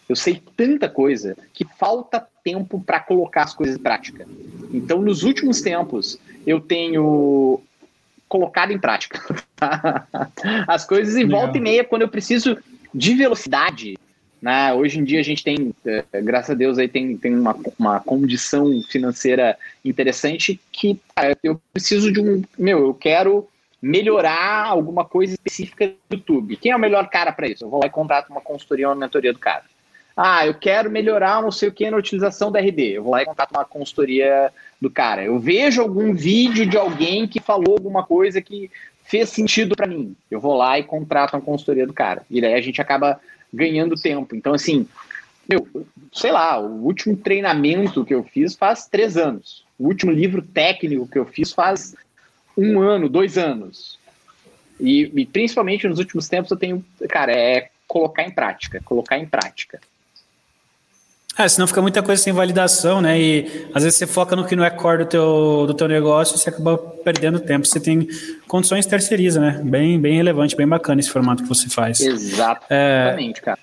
eu 0.09 0.17
sei 0.17 0.43
tanta 0.57 0.89
coisa 0.89 1.37
que 1.53 1.65
falta 1.65 2.27
tempo 2.43 2.81
para 2.81 2.99
colocar 3.01 3.43
as 3.43 3.55
coisas 3.55 3.77
em 3.77 3.83
prática. 3.83 4.27
Então, 4.73 5.03
nos 5.03 5.23
últimos 5.23 5.61
tempos, 5.61 6.19
eu 6.47 6.61
tenho 6.61 7.61
colocado 8.29 8.73
em 8.73 8.79
prática 8.79 9.21
as 10.67 10.85
coisas 10.85 11.17
em 11.17 11.27
volta 11.27 11.59
e 11.59 11.61
meia 11.61 11.85
quando 11.85 12.03
eu 12.03 12.09
preciso 12.09 12.57
de 12.95 13.15
velocidade. 13.15 13.99
Né? 14.41 14.73
Hoje 14.73 15.01
em 15.01 15.05
dia 15.05 15.21
a 15.21 15.23
gente 15.23 15.43
tem, 15.43 15.75
eh, 15.85 16.05
graças 16.23 16.51
a 16.51 16.55
Deus, 16.55 16.79
aí 16.79 16.89
tem, 16.89 17.17
tem 17.17 17.35
uma, 17.35 17.57
uma 17.79 18.01
condição 18.01 18.81
financeira 18.83 19.59
interessante 19.85 20.61
que 20.71 21.01
cara, 21.15 21.37
eu 21.43 21.61
preciso 21.73 22.13
de 22.13 22.21
um. 22.21 22.43
Meu, 22.57 22.79
eu 22.79 22.95
quero 22.95 23.49
melhorar 23.81 24.67
alguma 24.67 25.05
coisa 25.05 25.35
específica 25.35 25.93
do 26.09 26.17
YouTube. 26.17 26.57
Quem 26.57 26.73
é 26.73 26.77
o 26.77 26.81
melhor 26.81 27.09
cara 27.09 27.33
para 27.33 27.49
isso? 27.49 27.65
Eu 27.65 27.71
vou 27.71 27.81
lá 27.81 27.87
e 27.87 27.91
contrato 27.91 28.31
uma 28.31 28.41
consultoria, 28.41 28.89
uma 28.89 28.95
mentoria 28.95 29.33
do 29.33 29.39
cara. 29.39 29.65
Ah, 30.21 30.45
eu 30.45 30.53
quero 30.53 30.91
melhorar 30.91 31.41
não 31.41 31.53
sei 31.53 31.69
o 31.69 31.73
que 31.73 31.89
na 31.89 31.97
utilização 31.97 32.51
da 32.51 32.59
RD. 32.59 32.97
Eu 32.97 33.05
vou 33.05 33.13
lá 33.13 33.23
e 33.23 33.25
contato 33.25 33.53
uma 33.53 33.65
consultoria 33.65 34.53
do 34.81 34.91
cara. 34.91 35.23
Eu 35.23 35.39
vejo 35.39 35.81
algum 35.81 36.13
vídeo 36.13 36.67
de 36.67 36.77
alguém 36.77 37.29
que 37.29 37.39
falou 37.39 37.75
alguma 37.75 38.03
coisa 38.03 38.43
que 38.43 38.69
fez 39.05 39.29
sentido 39.29 39.77
para 39.77 39.87
mim. 39.87 40.17
Eu 40.29 40.41
vou 40.41 40.57
lá 40.57 40.77
e 40.77 40.83
contrato 40.83 41.35
uma 41.35 41.41
consultoria 41.41 41.87
do 41.87 41.93
cara. 41.93 42.27
E 42.29 42.41
daí 42.41 42.55
a 42.55 42.61
gente 42.61 42.83
acaba 42.83 43.21
ganhando 43.55 43.95
tempo. 43.95 44.35
Então, 44.35 44.55
assim, 44.55 44.89
meu, 45.49 45.69
sei 46.13 46.33
lá, 46.33 46.59
o 46.59 46.85
último 46.85 47.17
treinamento 47.17 48.05
que 48.05 48.13
eu 48.13 48.25
fiz 48.25 48.57
faz 48.57 48.89
três 48.89 49.17
anos. 49.17 49.65
O 49.79 49.87
último 49.87 50.11
livro 50.11 50.43
técnico 50.43 51.07
que 51.07 51.19
eu 51.21 51.27
fiz 51.27 51.53
faz 51.53 51.95
um 52.57 52.81
ano, 52.81 53.09
dois 53.09 53.39
anos. 53.39 54.01
E, 54.81 55.13
e 55.15 55.25
principalmente 55.25 55.87
nos 55.87 56.01
últimos 56.01 56.29
tempos 56.29 56.51
eu 56.51 56.57
tenho, 56.57 56.85
cara, 57.09 57.31
é 57.31 57.71
colocar 57.87 58.25
em 58.25 58.33
prática, 58.33 58.83
colocar 58.85 59.17
em 59.17 59.25
prática. 59.25 59.81
É, 61.39 61.49
senão 61.49 61.69
fica 61.69 61.81
muita 61.81 62.03
coisa 62.03 62.21
sem 62.21 62.33
validação, 62.33 63.01
né? 63.01 63.17
E 63.17 63.69
às 63.73 63.85
vezes 63.85 63.97
você 63.97 64.09
foca 64.09 64.35
no 64.35 64.45
que 64.45 64.57
não 64.57 64.65
é 64.65 64.71
core 64.71 65.05
do 65.05 65.07
teu, 65.07 65.65
do 65.69 65.73
teu 65.73 65.87
negócio 65.87 66.35
e 66.35 66.39
você 66.39 66.51
acaba 66.51 66.77
perdendo 66.77 67.39
tempo. 67.39 67.65
Você 67.65 67.79
tem 67.79 68.09
condições 68.49 68.85
terceiriza, 68.87 69.41
né? 69.41 69.61
Bem, 69.63 70.01
bem 70.01 70.17
relevante, 70.17 70.57
bem 70.57 70.67
bacana 70.67 71.01
esse 71.01 71.11
formato 71.11 71.45
que 71.45 71.49
você 71.49 71.69
faz. 71.69 72.01
Exatamente, 72.01 73.39
é... 73.39 73.43
cara. 73.43 73.59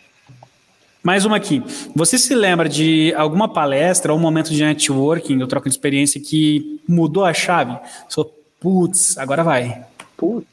Mais 1.03 1.25
uma 1.25 1.35
aqui. 1.35 1.61
Você 1.93 2.17
se 2.17 2.33
lembra 2.33 2.69
de 2.69 3.13
alguma 3.17 3.51
palestra 3.51 4.13
ou 4.13 4.17
um 4.17 4.21
momento 4.21 4.51
de 4.51 4.63
networking 4.63 5.41
ou 5.41 5.47
troca 5.47 5.69
de 5.69 5.75
experiência 5.75 6.21
que 6.21 6.81
mudou 6.87 7.25
a 7.25 7.33
chave? 7.33 7.77
Sou, 8.07 8.33
putz, 8.57 9.17
agora 9.17 9.43
vai. 9.43 9.83
Putz. 10.15 10.47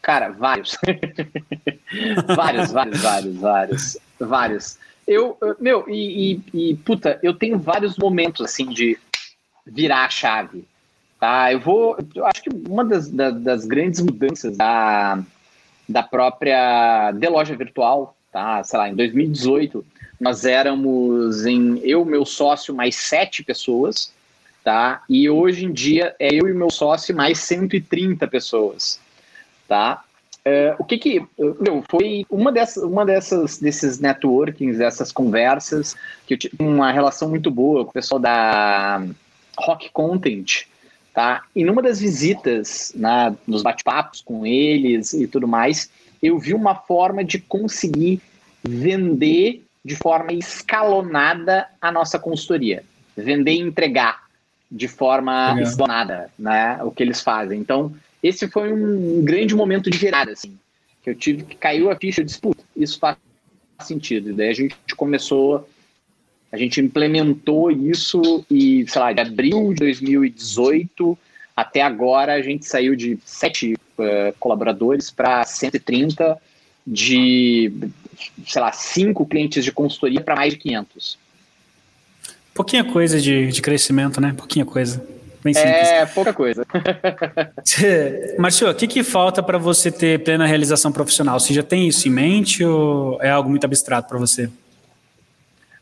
Cara, 0.00 0.30
vários. 0.30 0.78
vários, 2.34 2.70
vários, 2.70 3.00
vários, 3.02 3.36
vários, 3.36 3.98
vários. 4.20 4.78
Eu, 5.10 5.36
meu, 5.58 5.86
e, 5.88 6.40
e, 6.54 6.70
e, 6.70 6.76
puta, 6.76 7.18
eu 7.20 7.34
tenho 7.34 7.58
vários 7.58 7.98
momentos, 7.98 8.42
assim, 8.42 8.66
de 8.66 8.96
virar 9.66 10.04
a 10.04 10.08
chave, 10.08 10.64
tá? 11.18 11.52
Eu 11.52 11.58
vou, 11.58 11.98
eu 12.14 12.24
acho 12.24 12.40
que 12.40 12.48
uma 12.68 12.84
das, 12.84 13.08
das, 13.08 13.42
das 13.42 13.66
grandes 13.66 14.00
mudanças 14.00 14.56
da, 14.56 15.20
da 15.88 16.04
própria 16.04 17.10
de 17.10 17.28
loja 17.28 17.56
virtual, 17.56 18.16
tá? 18.30 18.62
Sei 18.62 18.78
lá, 18.78 18.88
em 18.88 18.94
2018, 18.94 19.84
nós 20.20 20.44
éramos 20.44 21.44
em 21.44 21.80
eu, 21.80 22.04
meu 22.04 22.24
sócio, 22.24 22.72
mais 22.72 22.94
sete 22.94 23.42
pessoas, 23.42 24.12
tá? 24.62 25.02
E 25.08 25.28
hoje 25.28 25.64
em 25.64 25.72
dia 25.72 26.14
é 26.20 26.32
eu 26.32 26.46
e 26.46 26.54
meu 26.54 26.70
sócio 26.70 27.16
mais 27.16 27.40
130 27.40 28.28
pessoas, 28.28 29.00
tá? 29.66 30.04
Uh, 30.40 30.74
o 30.78 30.84
que 30.84 30.96
que 30.96 31.22
meu, 31.60 31.84
foi 31.90 32.24
uma 32.30 32.50
dessas, 32.50 32.82
uma 32.82 33.04
dessas 33.04 33.58
desses 33.58 34.00
networkings, 34.00 34.78
dessas 34.78 35.12
conversas 35.12 35.94
que 36.26 36.32
eu 36.32 36.38
tive 36.38 36.56
uma 36.58 36.90
relação 36.90 37.28
muito 37.28 37.50
boa 37.50 37.84
com 37.84 37.90
o 37.90 37.92
pessoal 37.92 38.18
da 38.18 39.04
Rock 39.58 39.90
Content, 39.92 40.64
tá? 41.12 41.42
E 41.54 41.62
numa 41.62 41.82
das 41.82 42.00
visitas, 42.00 42.92
né, 42.96 43.36
nos 43.46 43.62
bate-papos 43.62 44.22
com 44.22 44.46
eles 44.46 45.12
e 45.12 45.26
tudo 45.26 45.46
mais, 45.46 45.90
eu 46.22 46.38
vi 46.38 46.54
uma 46.54 46.74
forma 46.74 47.22
de 47.22 47.38
conseguir 47.38 48.22
vender 48.62 49.64
de 49.84 49.96
forma 49.96 50.32
escalonada 50.32 51.66
a 51.80 51.92
nossa 51.92 52.18
consultoria, 52.18 52.82
vender 53.16 53.52
e 53.52 53.60
entregar 53.60 54.24
de 54.70 54.88
forma 54.88 55.52
Legal. 55.52 55.70
escalonada, 55.70 56.30
né, 56.38 56.78
o 56.82 56.90
que 56.90 57.02
eles 57.02 57.20
fazem. 57.20 57.60
Então, 57.60 57.92
esse 58.22 58.48
foi 58.48 58.72
um 58.72 59.22
grande 59.24 59.54
momento 59.54 59.90
de 59.90 59.98
virada, 59.98 60.32
assim, 60.32 60.58
que 61.02 61.10
eu 61.10 61.14
tive 61.14 61.44
que 61.44 61.56
caiu 61.56 61.90
a 61.90 61.96
ficha 61.96 62.22
disputa. 62.22 62.62
Isso 62.76 62.98
faz 62.98 63.16
sentido. 63.80 64.30
E 64.30 64.32
daí 64.32 64.48
a 64.50 64.54
gente 64.54 64.76
começou, 64.96 65.68
a 66.52 66.56
gente 66.56 66.80
implementou 66.80 67.70
isso 67.70 68.44
e, 68.50 68.86
sei 68.88 69.00
lá, 69.00 69.12
de 69.12 69.20
abril 69.20 69.72
de 69.72 69.80
2018 69.80 71.18
até 71.60 71.82
agora 71.82 72.32
a 72.32 72.40
gente 72.40 72.64
saiu 72.64 72.96
de 72.96 73.18
sete 73.22 73.74
uh, 73.74 74.34
colaboradores 74.38 75.10
para 75.10 75.44
130, 75.44 76.38
de, 76.86 77.70
sei 78.46 78.62
lá, 78.62 78.72
cinco 78.72 79.26
clientes 79.26 79.62
de 79.62 79.70
consultoria 79.70 80.22
para 80.22 80.36
mais 80.36 80.54
de 80.54 80.58
500. 80.58 81.18
Pouquinha 82.54 82.82
coisa 82.82 83.20
de, 83.20 83.48
de 83.48 83.60
crescimento, 83.60 84.22
né? 84.22 84.32
Pouquinha 84.34 84.64
coisa. 84.64 85.06
Bem 85.42 85.54
simples. 85.54 85.88
É, 85.88 86.06
pouca 86.06 86.32
coisa. 86.34 86.66
Marcio, 88.38 88.68
o 88.68 88.74
que, 88.74 88.86
que 88.86 89.02
falta 89.02 89.42
para 89.42 89.58
você 89.58 89.90
ter 89.90 90.22
plena 90.22 90.46
realização 90.46 90.92
profissional? 90.92 91.40
Você 91.40 91.54
já 91.54 91.62
tem 91.62 91.88
isso 91.88 92.08
em 92.08 92.10
mente 92.10 92.64
ou 92.64 93.20
é 93.22 93.30
algo 93.30 93.48
muito 93.48 93.64
abstrato 93.64 94.08
para 94.08 94.18
você? 94.18 94.50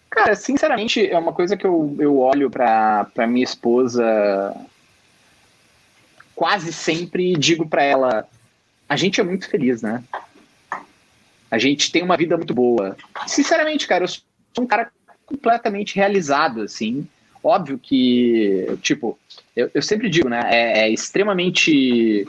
Cara, 0.09 0.35
sinceramente, 0.35 1.07
é 1.07 1.19
uma 1.19 1.33
coisa 1.33 1.57
que 1.57 1.67
eu, 1.67 1.95
eu 1.99 2.19
olho 2.19 2.51
para 2.51 3.27
minha 3.27 3.45
esposa 3.45 4.55
quase 6.35 6.73
sempre 6.73 7.33
e 7.33 7.37
digo 7.37 7.69
para 7.69 7.83
ela: 7.83 8.29
a 8.89 8.97
gente 8.97 9.21
é 9.21 9.25
muito 9.25 9.49
feliz, 9.49 9.83
né? 9.83 10.03
A 11.51 11.59
gente 11.59 11.91
tem 11.91 12.03
uma 12.03 12.17
vida 12.17 12.37
muito 12.37 12.55
boa. 12.55 12.97
Sinceramente, 13.27 13.87
cara, 13.87 14.05
eu 14.05 14.09
sou 14.09 14.23
um 14.61 14.67
cara 14.67 14.91
completamente 15.27 15.97
realizado, 15.97 16.63
assim. 16.63 17.07
Óbvio 17.43 17.79
que, 17.79 18.67
tipo, 18.83 19.19
eu, 19.59 19.71
eu 19.75 19.83
sempre 19.83 20.09
digo, 20.09 20.29
né? 20.29 20.41
É, 20.45 20.81
é 20.81 20.91
extremamente 20.91 22.27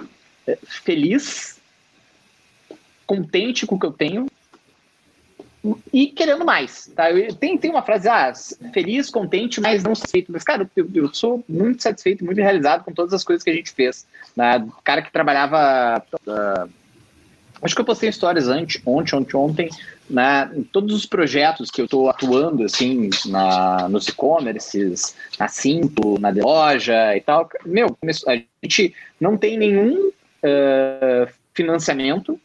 é, 0.48 0.58
feliz, 0.66 1.60
contente 3.06 3.68
com 3.68 3.76
o 3.76 3.80
que 3.80 3.86
eu 3.86 3.92
tenho 3.92 4.28
e 5.94 6.08
querendo 6.08 6.46
mais, 6.46 6.92
tá? 6.96 7.12
Eu, 7.12 7.36
tem, 7.36 7.58
tem 7.58 7.70
uma 7.70 7.84
frase, 7.84 8.08
ah, 8.08 8.34
feliz, 8.74 9.10
contente, 9.10 9.62
mas 9.62 9.84
não 9.84 9.94
satisfeito. 9.94 10.32
Mas, 10.32 10.44
cara, 10.44 10.70
eu, 10.76 10.90
eu 10.94 11.14
sou 11.14 11.44
muito 11.48 11.84
satisfeito, 11.84 12.26
muito 12.26 12.40
realizado 12.40 12.84
com 12.84 12.94
todas 12.94 13.14
as 13.14 13.24
coisas 13.24 13.44
que 13.44 13.50
a 13.50 13.54
gente 13.54 13.72
fez. 13.72 14.08
Né? 14.36 14.58
O 14.58 14.82
cara 14.82 15.02
que 15.02 15.12
trabalhava... 15.12 16.04
Uh, 16.26 16.79
acho 17.62 17.76
que 17.76 17.82
eu 17.82 17.86
postei 17.86 18.10
histórias 18.10 18.48
antes, 18.48 18.82
ontem, 18.86 19.16
ontem, 19.16 19.36
ontem, 19.38 19.70
né, 20.10 20.50
em 20.56 20.64
todos 20.64 20.96
os 20.96 21.06
projetos 21.06 21.70
que 21.70 21.82
eu 21.82 21.86
estou 21.86 22.10
atuando, 22.10 22.64
assim, 22.64 23.10
na, 23.26 23.88
nos 23.90 24.08
e-commerces, 24.08 25.16
na 25.38 25.48
Cinto, 25.48 26.20
na 26.20 26.32
de 26.32 26.42
loja 26.42 27.16
e 27.16 27.22
tal, 27.22 27.50
meu, 27.66 27.98
a 28.28 28.42
gente 28.64 28.94
não 29.20 29.38
tem 29.38 29.58
nenhum 29.58 30.08
uh, 30.10 31.32
financiamento, 31.54 32.40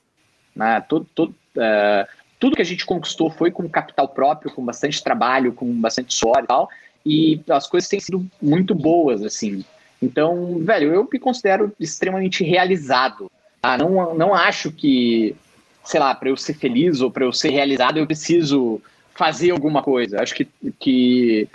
né, 0.55 0.85
uh, 0.91 2.07
tudo 2.39 2.57
que 2.57 2.63
a 2.63 2.67
gente 2.67 2.85
conquistou 2.85 3.31
foi 3.31 3.51
com 3.51 3.69
capital 3.69 4.09
próprio, 4.09 4.53
com 4.53 4.65
bastante 4.65 5.03
trabalho, 5.03 5.53
com 5.53 5.73
bastante 5.81 6.13
suor 6.13 6.43
e 6.43 6.47
tal, 6.47 6.69
e 7.07 7.41
as 7.49 7.67
coisas 7.67 7.89
têm 7.89 8.01
sido 8.01 8.27
muito 8.41 8.75
boas, 8.75 9.23
assim. 9.23 9.65
Então, 10.03 10.59
velho, 10.59 10.93
eu 10.93 11.09
me 11.11 11.19
considero 11.19 11.73
extremamente 11.81 12.45
realizado. 12.45 13.31
Tá? 13.65 13.79
Não, 13.79 14.15
não 14.15 14.35
acho 14.35 14.71
que 14.71 15.35
sei 15.83 15.99
lá, 15.99 16.15
para 16.15 16.29
eu 16.29 16.37
ser 16.37 16.53
feliz 16.53 17.01
ou 17.01 17.11
para 17.11 17.25
eu 17.25 17.33
ser 17.33 17.49
realizado, 17.49 17.99
eu 17.99 18.07
preciso 18.07 18.79
fazer 19.15 19.53
alguma 19.53 19.83
coisa. 19.83 20.21
Acho 20.21 20.35
que, 20.35 20.49
que 20.79 21.49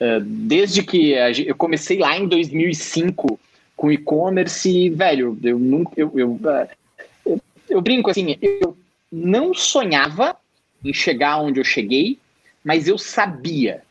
uh, 0.00 0.20
desde 0.20 0.82
que 0.82 1.12
eu 1.46 1.54
comecei 1.54 1.98
lá 1.98 2.16
em 2.16 2.26
2005 2.26 3.38
com 3.76 3.92
e-commerce, 3.92 4.88
velho, 4.88 5.38
eu 5.42 5.58
nunca. 5.58 5.92
Eu, 5.96 6.08
uh, 6.08 6.68
eu, 7.26 7.40
eu, 7.68 7.82
brinco 7.82 8.10
assim, 8.10 8.38
eu 8.40 8.74
não 9.12 9.52
sonhava 9.52 10.36
em 10.82 10.94
chegar 10.94 11.42
onde 11.42 11.60
eu 11.60 11.64
cheguei, 11.64 12.18
mas 12.64 12.88
eu 12.88 12.96
sabia. 12.96 13.82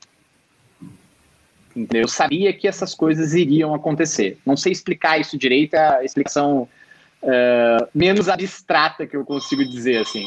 Eu 1.93 2.07
sabia 2.07 2.51
que 2.51 2.67
essas 2.67 2.95
coisas 2.95 3.35
iriam 3.35 3.75
acontecer. 3.75 4.39
Não 4.43 4.57
sei 4.57 4.71
explicar 4.71 5.19
isso 5.19 5.37
direito, 5.37 5.75
a 5.75 6.03
explicação 6.03 6.67
uh, 7.23 7.87
menos 7.93 8.29
abstrata 8.29 9.05
que 9.05 9.15
eu 9.15 9.25
consigo 9.25 9.63
dizer 9.65 9.97
assim. 9.97 10.25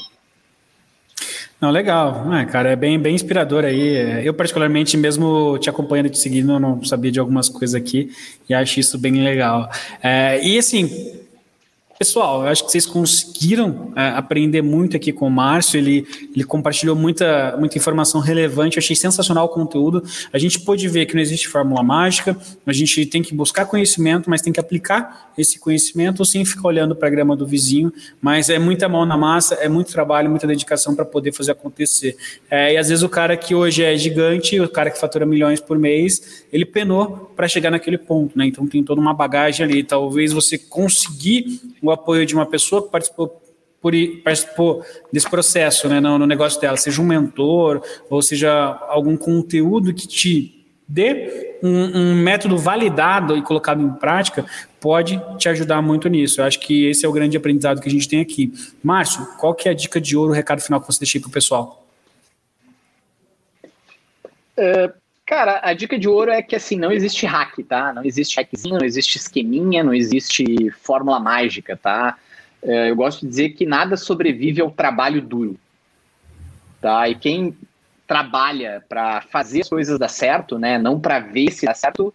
Não, 1.61 1.71
legal. 1.71 2.35
É, 2.35 2.45
cara, 2.45 2.71
é 2.71 2.77
bem, 2.77 2.99
bem 2.99 3.15
inspirador 3.15 3.65
aí. 3.65 4.27
Eu, 4.27 4.35
particularmente, 4.35 4.97
mesmo 4.97 5.57
te 5.59 5.71
acompanhando 5.71 6.07
e 6.07 6.11
te 6.11 6.19
seguindo, 6.19 6.59
não 6.59 6.83
sabia 6.85 7.13
de 7.13 7.21
algumas 7.21 7.49
coisas 7.49 7.77
aqui 7.77 8.11
e 8.49 8.55
acho 8.55 8.81
isso 8.81 8.99
bem 8.99 9.23
legal. 9.23 9.71
É, 10.03 10.45
e 10.45 10.59
assim, 10.59 11.21
Pessoal, 12.03 12.43
eu 12.43 12.49
acho 12.49 12.65
que 12.65 12.73
vocês 12.73 12.85
conseguiram 12.85 13.93
é, 13.95 14.09
aprender 14.09 14.61
muito 14.61 14.97
aqui 14.97 15.13
com 15.13 15.29
o 15.29 15.31
Márcio. 15.31 15.79
Ele, 15.79 16.05
ele 16.35 16.43
compartilhou 16.43 16.97
muita, 16.97 17.57
muita 17.57 17.79
informação 17.79 18.21
relevante. 18.21 18.77
Eu 18.77 18.81
achei 18.81 18.97
sensacional 18.97 19.45
o 19.45 19.49
conteúdo. 19.49 20.03
A 20.33 20.37
gente 20.37 20.59
pôde 20.59 20.89
ver 20.89 21.07
que 21.07 21.15
não 21.15 21.23
existe 21.23 21.47
fórmula 21.47 21.81
mágica. 21.81 22.37
A 22.67 22.73
gente 22.73 23.07
tem 23.07 23.23
que 23.23 23.33
buscar 23.33 23.67
conhecimento, 23.67 24.29
mas 24.29 24.43
tem 24.43 24.53
que 24.53 24.59
aplicar 24.59 25.31
esse 25.39 25.61
conhecimento 25.61 26.25
sem 26.25 26.45
ficar 26.45 26.67
olhando 26.67 26.97
para 26.97 27.07
a 27.07 27.11
grama 27.11 27.37
do 27.37 27.47
vizinho. 27.47 27.93
Mas 28.21 28.51
é 28.51 28.59
muita 28.59 28.89
mão 28.89 29.07
na 29.07 29.17
massa, 29.17 29.55
é 29.55 29.69
muito 29.69 29.93
trabalho, 29.93 30.29
muita 30.29 30.45
dedicação 30.49 30.97
para 30.97 31.05
poder 31.05 31.33
fazer 31.33 31.53
acontecer. 31.53 32.17
É, 32.51 32.75
e 32.75 32.77
às 32.77 32.89
vezes 32.89 33.05
o 33.05 33.09
cara 33.09 33.37
que 33.37 33.55
hoje 33.55 33.85
é 33.85 33.97
gigante, 33.97 34.59
o 34.59 34.69
cara 34.69 34.91
que 34.91 34.99
fatura 34.99 35.25
milhões 35.25 35.61
por 35.61 35.79
mês, 35.79 36.45
ele 36.53 36.65
penou 36.65 37.33
para 37.37 37.47
chegar 37.47 37.71
naquele 37.71 37.97
ponto. 37.97 38.37
Né? 38.37 38.47
Então 38.47 38.67
tem 38.67 38.83
toda 38.83 39.01
uma 39.01 39.15
bagagem 39.15 39.65
ali. 39.65 39.85
Talvez 39.85 40.33
você 40.33 40.59
conseguir 40.59 41.61
o 41.81 41.92
apoio 41.93 42.27
de 42.27 42.35
uma 42.35 42.47
pessoa 42.47 42.83
que 42.83 42.91
participou 42.91 43.41
por, 43.81 43.93
participou 44.23 44.85
desse 45.13 45.29
processo 45.29 45.89
né, 45.89 45.99
no, 46.01 46.19
no, 46.19 46.27
negócio 46.27 46.61
dela, 46.61 46.77
seja 46.77 47.03
um 47.03 47.05
mentor 47.05 47.83
ou 48.09 48.23
seja 48.23 48.53
algum 48.89 49.17
conteúdo 49.17 49.93
que 49.93 50.07
te 50.07 50.65
dê 50.87 51.59
um, 51.63 51.99
um, 51.99 52.15
método 52.15 52.59
validado 52.59 53.37
e 53.37 53.43
colocado 53.43 53.83
em 53.83 53.91
prática, 53.95 54.45
pode 54.81 55.21
te 55.39 55.49
ajudar 55.49 55.81
muito 55.81 56.09
nisso. 56.09 56.41
Eu 56.41 56.45
acho 56.45 56.61
que 56.61 56.87
esse 56.87 57.05
é 57.05 57.09
o 57.09 57.13
grande 57.13 57.37
aprendizado 57.37 57.81
que 57.81 57.89
a 57.89 57.91
gente 57.91 58.09
tem 58.09 58.21
aqui. 58.21 58.53
Márcio, 58.83 59.27
qual 59.39 59.55
que 59.55 59.69
é 59.69 59.73
a 59.73 59.75
dica 59.75 60.01
de 60.01 60.17
ouro, 60.17 60.33
o 60.33 60.35
recado 60.35 60.61
final 60.61 60.81
que 60.81 60.87
você 60.87 60.99
deixei 60.99 61.21
para 61.21 61.29
o 61.29 61.33
pessoal? 61.33 61.87
É, 64.57 64.93
Cara, 65.25 65.61
a 65.63 65.73
dica 65.73 65.99
de 65.99 66.09
ouro 66.09 66.31
é 66.31 66.43
que 66.43 66.57
assim, 66.57 66.77
não 66.77 66.91
existe 66.91 67.25
hack, 67.27 67.59
tá? 67.69 67.93
Não 67.93 68.05
existe 68.05 68.37
hackzinho, 68.37 68.79
não 68.79 68.85
existe 68.85 69.17
esqueminha, 69.17 69.85
não 69.85 69.95
existe 69.95 70.71
fórmula 70.83 71.21
mágica, 71.21 71.77
tá? 71.77 72.19
É, 72.63 72.91
eu 72.91 72.97
gosto 72.97 73.21
de 73.21 73.29
dizer 73.29 73.51
que 73.51 73.65
nada 73.65 73.97
sobrevive 73.97 74.61
ao 74.61 74.71
trabalho 74.71 75.23
duro, 75.23 75.59
tá? 76.81 77.09
E 77.09 77.15
quem 77.15 77.57
trabalha 78.07 78.85
para 78.89 79.23
fazer 79.23 79.63
as 79.63 79.69
coisas 79.69 79.99
dar 79.99 80.09
certo, 80.09 80.59
né? 80.59 80.77
Não 80.77 81.01
para 81.01 81.21
ver 81.21 81.51
se 81.51 81.67
dá 81.67 81.75
certo, 81.75 82.13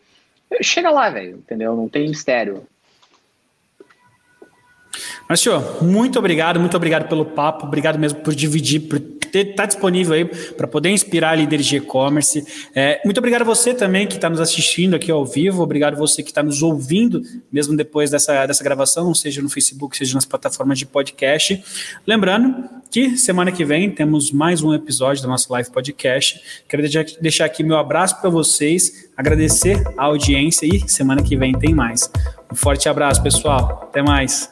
chega 0.62 0.90
lá, 0.90 1.10
velho, 1.10 1.38
entendeu? 1.38 1.76
Não 1.76 1.90
tem 1.90 2.08
mistério. 2.08 2.68
Senhor, 5.36 5.84
muito 5.84 6.18
obrigado, 6.18 6.60
muito 6.60 6.78
obrigado 6.78 7.08
pelo 7.08 7.26
papo, 7.26 7.66
obrigado 7.66 8.00
mesmo 8.00 8.22
por 8.22 8.34
dividir, 8.34 8.82
por 8.82 9.00
está 9.40 9.66
disponível 9.66 10.14
aí 10.14 10.26
para 10.26 10.68
poder 10.68 10.90
inspirar 10.90 11.36
líderes 11.36 11.66
de 11.66 11.78
e-commerce. 11.78 12.46
É, 12.76 13.02
muito 13.04 13.18
obrigado 13.18 13.42
a 13.42 13.46
você 13.46 13.74
também 13.74 14.08
que 14.08 14.16
está 14.16 14.30
nos 14.30 14.40
assistindo 14.40 14.96
aqui 14.96 15.12
ao 15.12 15.26
vivo, 15.26 15.62
obrigado 15.64 15.96
a 15.96 15.98
você 15.98 16.24
que 16.24 16.30
está 16.30 16.44
nos 16.44 16.62
ouvindo, 16.62 17.22
mesmo 17.52 17.76
depois 17.76 18.10
dessa, 18.10 18.46
dessa 18.46 18.64
gravação, 18.64 19.14
seja 19.14 19.42
no 19.42 19.50
Facebook, 19.50 19.98
seja 19.98 20.16
nas 20.16 20.26
plataformas 20.26 20.80
de 20.80 20.86
podcast. 20.86 21.64
Lembrando 22.06 22.70
que 22.90 23.18
semana 23.18 23.52
que 23.52 23.66
vem 23.66 23.90
temos 23.90 24.32
mais 24.32 24.62
um 24.62 24.74
episódio 24.74 25.22
do 25.22 25.28
nosso 25.28 25.52
live 25.52 25.70
podcast. 25.72 26.42
Quero 26.68 26.84
deixar 27.22 27.46
aqui 27.46 27.64
meu 27.64 27.78
abraço 27.78 28.20
para 28.20 28.30
vocês, 28.30 29.10
agradecer 29.16 29.84
a 29.98 30.06
audiência 30.06 30.66
e 30.66 30.88
semana 30.90 31.22
que 31.22 31.36
vem 31.36 31.54
tem 31.54 31.74
mais. 31.74 32.10
Um 32.52 32.56
forte 32.56 32.88
abraço, 32.88 33.22
pessoal. 33.22 33.88
Até 33.90 34.02
mais. 34.02 34.50